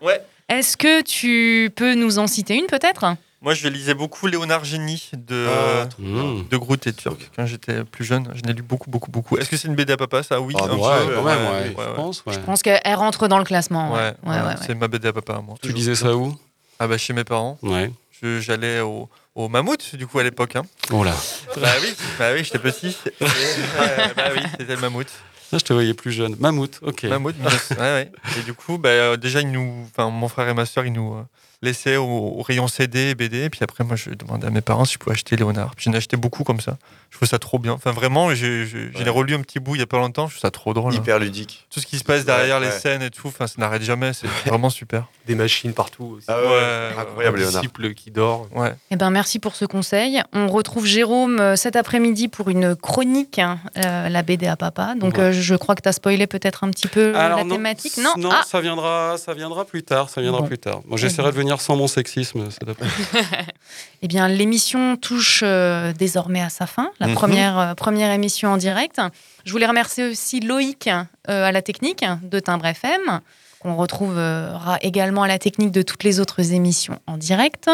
est-ce 0.49 0.75
que 0.75 1.01
tu 1.01 1.69
peux 1.75 1.93
nous 1.93 2.17
en 2.17 2.25
citer 2.25 2.55
une 2.55 2.65
peut-être? 2.65 3.05
Moi, 3.41 3.53
je 3.53 3.69
lisais 3.69 3.93
beaucoup 3.93 4.27
Léonard 4.27 4.65
Génie 4.65 5.09
de, 5.13 5.47
Ah, 5.49 5.87
de 5.97 6.57
Groot 6.57 6.85
et 6.87 6.93
Turc 6.93 7.31
quand 7.35 7.45
j'étais 7.45 7.85
plus 7.85 8.03
jeune. 8.03 8.29
Je 8.35 8.41
l'ai 8.41 8.51
lu 8.53 8.61
beaucoup, 8.61 8.89
beaucoup, 8.89 9.09
beaucoup. 9.09 9.37
Est-ce 9.37 9.49
que 9.49 9.55
c'est 9.55 9.69
une 9.69 9.75
BD 9.75 9.93
à 9.93 9.97
papa, 9.97 10.23
ça? 10.23 10.41
Oui. 10.41 10.53
Ah, 10.59 10.65
un 10.65 10.69
ouais, 10.71 11.05
peu, 11.07 11.15
quand 11.15 11.23
même, 11.23 11.45
ouais, 11.51 11.75
je 11.77 11.95
pense, 11.95 12.23
ouais. 12.25 12.33
Je 12.33 12.39
pense 12.39 12.61
qu'elle 12.61 12.81
rentre 12.95 13.29
dans 13.29 13.37
le 13.37 13.45
classement. 13.45 13.93
Ouais, 13.93 14.13
Ouais, 14.23 14.31
ouais, 14.31 14.35
ouais, 14.41 14.47
ouais, 14.47 14.55
c'est 14.65 14.75
ma 14.75 14.89
BD 14.89 15.07
à 15.07 15.13
papa, 15.13 15.41
moi. 15.45 15.55
Tu 15.61 15.71
lisais 15.71 15.95
ça 15.95 16.15
où? 16.15 16.35
Ah 16.79 16.87
bah 16.87 16.97
chez 16.97 17.13
mes 17.13 17.23
parents. 17.23 17.57
Ouais. 17.61 17.91
J'allais 18.21 18.81
au, 18.81 19.07
au 19.35 19.47
Mammouth, 19.47 19.95
du 19.95 20.05
coup, 20.05 20.19
à 20.19 20.23
l'époque. 20.23 20.57
Hein. 20.57 20.63
Oh 20.91 21.05
là. 21.05 21.15
Bah 21.55 21.69
oui, 21.81 21.93
bah 22.17 22.31
oui 22.33 22.43
j'étais 22.43 22.59
petit. 22.59 22.95
Et, 23.21 23.23
ouais, 23.23 24.13
bah 24.17 24.23
oui, 24.35 24.41
c'était 24.59 24.75
le 24.75 24.81
Mammouth. 24.81 25.07
Là, 25.53 25.57
je 25.59 25.63
te 25.63 25.71
voyais 25.73 25.93
plus 25.93 26.11
jeune. 26.11 26.35
Mammouth, 26.39 26.79
ok. 26.81 27.03
Mammouth, 27.05 27.35
ouais, 27.71 27.77
ouais. 27.79 28.11
Et 28.37 28.43
du 28.43 28.53
coup, 28.53 28.77
bah, 28.77 28.89
euh, 28.89 29.17
déjà, 29.17 29.39
ils 29.41 29.49
nous, 29.51 29.87
enfin, 29.89 30.09
mon 30.09 30.27
frère 30.27 30.49
et 30.49 30.53
ma 30.53 30.65
soeur, 30.65 30.85
ils 30.85 30.91
nous 30.93 31.13
euh, 31.15 31.23
laissaient 31.61 31.97
au, 31.97 32.05
au 32.05 32.41
rayon 32.41 32.67
CD 32.67 33.09
et 33.09 33.15
BD. 33.15 33.49
Puis 33.49 33.59
après, 33.63 33.83
moi, 33.83 33.95
je 33.95 34.11
demandais 34.11 34.47
à 34.47 34.49
mes 34.49 34.61
parents 34.61 34.85
si 34.85 34.93
je 34.93 34.99
pouvais 34.99 35.13
acheter 35.13 35.35
Léonard. 35.35 35.73
J'en 35.77 35.93
ai 35.93 35.97
acheté 35.97 36.17
beaucoup 36.17 36.43
comme 36.43 36.61
ça. 36.61 36.77
Je 37.11 37.17
trouve 37.17 37.27
ça 37.27 37.39
trop 37.39 37.57
bien. 37.59 37.73
Enfin, 37.73 37.91
vraiment, 37.91 38.33
j'ai 38.35 38.65
l'ai 38.65 39.09
relu 39.09 39.33
un 39.33 39.41
petit 39.41 39.59
bout 39.59 39.75
il 39.75 39.79
y 39.79 39.81
a 39.81 39.87
pas 39.87 39.97
longtemps. 39.97 40.27
Je 40.27 40.33
trouve 40.33 40.41
ça 40.41 40.51
trop 40.51 40.73
drôle. 40.73 40.93
hein. 40.93 40.97
Hyper 40.97 41.17
ludique. 41.19 41.65
Tout 41.73 41.79
ce 41.79 41.85
qui 41.87 41.97
se 41.97 42.03
passe 42.03 42.23
derrière 42.23 42.57
Ouais, 42.59 42.65
les 42.67 42.71
ouais. 42.71 42.79
scènes 42.79 43.01
et 43.01 43.09
tout, 43.09 43.27
enfin, 43.27 43.47
ça 43.47 43.55
n'arrête 43.57 43.81
jamais. 43.81 44.13
C'est 44.13 44.27
vraiment 44.45 44.69
super. 44.69 45.05
Des 45.25 45.35
machines 45.35 45.73
partout 45.73 46.15
aussi. 46.17 46.25
Ah 46.29 46.39
ouais, 46.39 46.89
incroyable, 46.99 47.41
Un 47.41 47.47
disciple 47.49 47.93
qui 47.95 48.11
dort. 48.11 48.47
Ouais. 48.55 48.73
Eh 48.91 48.95
ben, 48.95 49.09
merci 49.09 49.39
pour 49.39 49.55
ce 49.55 49.65
conseil. 49.65 50.21
On 50.33 50.47
retrouve 50.47 50.85
Jérôme 50.85 51.39
euh, 51.39 51.55
cet 51.55 51.75
après-midi 51.75 52.27
pour 52.27 52.49
une 52.49 52.75
chronique, 52.75 53.39
hein, 53.39 53.59
euh, 53.77 54.07
la 54.07 54.21
BD 54.21 54.45
à 54.47 54.55
papa. 54.55 54.93
Donc, 54.95 55.15
Ouais. 55.17 55.23
euh, 55.25 55.31
je 55.33 55.55
crois 55.55 55.75
que 55.75 55.81
tu 55.81 55.89
as 55.89 55.93
spoilé 55.93 56.27
peut-être 56.27 56.63
un 56.63 56.69
petit 56.69 56.87
peu 56.87 57.15
Alors, 57.15 57.39
la 57.39 57.43
non, 57.43 57.55
thématique. 57.55 57.97
Non, 57.97 58.13
non 58.17 58.29
Ah 58.31 58.43
ça, 58.45 58.61
viendra, 58.61 59.17
ça 59.17 59.33
viendra 59.33 59.65
plus 59.65 59.83
tard. 59.83 60.09
Ça 60.09 60.21
viendra 60.21 60.41
Bon. 60.41 60.47
plus 60.47 60.59
tard. 60.59 60.81
Moi, 60.87 60.97
j'essaierai 60.97 61.31
de 61.31 61.35
venir 61.37 61.59
sans 61.59 61.75
mon 61.75 61.87
sexisme 61.87 62.49
cet 62.51 62.69
après 62.69 62.85
Eh 64.01 64.07
bien, 64.07 64.27
l'émission 64.27 64.95
touche 64.95 65.41
euh, 65.43 65.91
désormais 65.93 66.41
à 66.41 66.49
sa 66.49 66.65
fin, 66.67 66.91
la 66.99 67.07
Mhm. 67.07 67.13
première, 67.15 67.59
euh, 67.59 67.73
première 67.75 68.11
émission 68.11 68.53
en 68.53 68.57
direct. 68.57 69.01
Je 69.45 69.51
voulais 69.51 69.65
remercier 69.67 70.05
aussi 70.05 70.39
Loïc 70.39 70.87
euh, 70.87 71.45
à 71.45 71.51
la 71.51 71.61
technique 71.61 72.03
de 72.23 72.39
Timbre 72.39 72.65
FM, 72.65 73.19
qu'on 73.59 73.75
retrouvera 73.75 74.77
également 74.81 75.23
à 75.23 75.27
la 75.27 75.37
technique 75.39 75.71
de 75.71 75.81
toutes 75.81 76.03
les 76.03 76.19
autres 76.19 76.53
émissions 76.53 76.99
en 77.07 77.17
direct, 77.17 77.69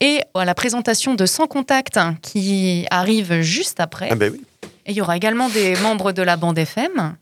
et 0.00 0.20
à 0.34 0.44
la 0.44 0.54
présentation 0.54 1.14
de 1.14 1.24
Sans 1.26 1.46
Contact 1.46 1.98
qui 2.22 2.86
arrive 2.90 3.40
juste 3.40 3.80
après. 3.80 4.08
Ah 4.10 4.14
ben 4.14 4.32
oui. 4.32 4.42
Et 4.84 4.90
il 4.92 4.96
y 4.96 5.00
aura 5.00 5.16
également 5.16 5.48
des 5.48 5.76
membres 5.76 6.12
de 6.12 6.22
la 6.22 6.36
bande 6.36 6.58
FM. 6.58 7.16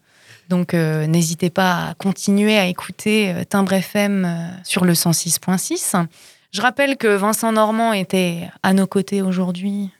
Donc 0.49 0.75
euh, 0.75 1.07
n'hésitez 1.07 1.51
pas 1.51 1.91
à 1.91 1.95
continuer 1.95 2.59
à 2.59 2.67
écouter 2.67 3.31
euh, 3.33 3.45
Timbre 3.45 3.75
FM 3.75 4.25
euh, 4.25 4.49
sur 4.65 4.85
le 4.85 4.95
106.6. 4.95 5.95
Je 6.53 6.61
rappelle 6.61 6.97
que 6.97 7.07
Vincent 7.07 7.53
Normand 7.53 7.93
était 7.93 8.49
à 8.65 8.73
nos 8.73 8.89
côtés 8.89 9.23
aujourd'hui, 9.23 9.91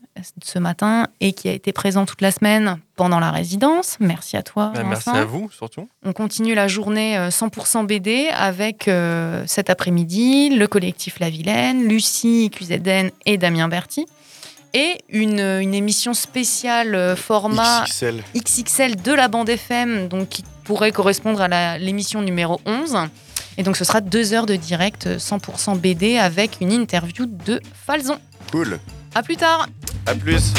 ce 0.43 0.59
matin, 0.59 1.09
et 1.21 1.33
qui 1.33 1.49
a 1.49 1.53
été 1.53 1.73
présent 1.73 2.07
toute 2.07 2.21
la 2.21 2.31
semaine 2.31 2.79
pendant 2.97 3.21
la 3.21 3.31
résidence. 3.31 3.97
Merci 4.01 4.37
à 4.37 4.43
toi. 4.43 4.73
Bah, 4.75 4.83
merci 4.85 5.11
à 5.11 5.25
vous, 5.25 5.51
surtout. 5.51 5.89
On 6.05 6.13
continue 6.13 6.55
la 6.55 6.69
journée 6.69 7.17
euh, 7.17 7.31
100% 7.31 7.87
BD 7.87 8.29
avec 8.35 8.89
euh, 8.89 9.45
cet 9.47 9.71
après-midi 9.71 10.51
le 10.51 10.67
collectif 10.67 11.21
La 11.21 11.31
Vilaine, 11.31 11.89
Lucie 11.89 12.51
QZN 12.51 13.11
et 13.27 13.39
Damien 13.39 13.69
Berti. 13.69 14.07
Et 14.73 14.99
une, 15.09 15.41
une 15.41 15.75
émission 15.75 16.15
spéciale 16.15 16.95
euh, 16.95 17.17
format 17.17 17.85
XXL. 17.85 18.23
XXL 18.37 19.03
de 19.03 19.13
la 19.13 19.27
bande 19.27 19.49
FM, 19.49 20.09
donc 20.09 20.29
qui 20.29 20.45
pourrait 20.63 20.93
correspondre 20.93 21.41
à 21.41 21.79
l'émission 21.79 22.23
numéro 22.23 22.61
11. 22.67 22.97
Et 23.57 23.63
donc 23.63 23.77
ce 23.77 23.85
sera 23.85 24.01
deux 24.01 24.33
heures 24.33 24.47
de 24.47 24.57
direct 24.57 25.07
euh, 25.07 25.19
100% 25.19 25.79
BD 25.79 26.19
avec 26.19 26.59
une 26.61 26.73
interview 26.73 27.27
de 27.27 27.61
Falzon. 27.75 28.19
Cool. 28.53 28.79
À 29.15 29.23
plus 29.23 29.37
tard 29.37 29.67
À 30.07 30.15
plus. 30.15 30.55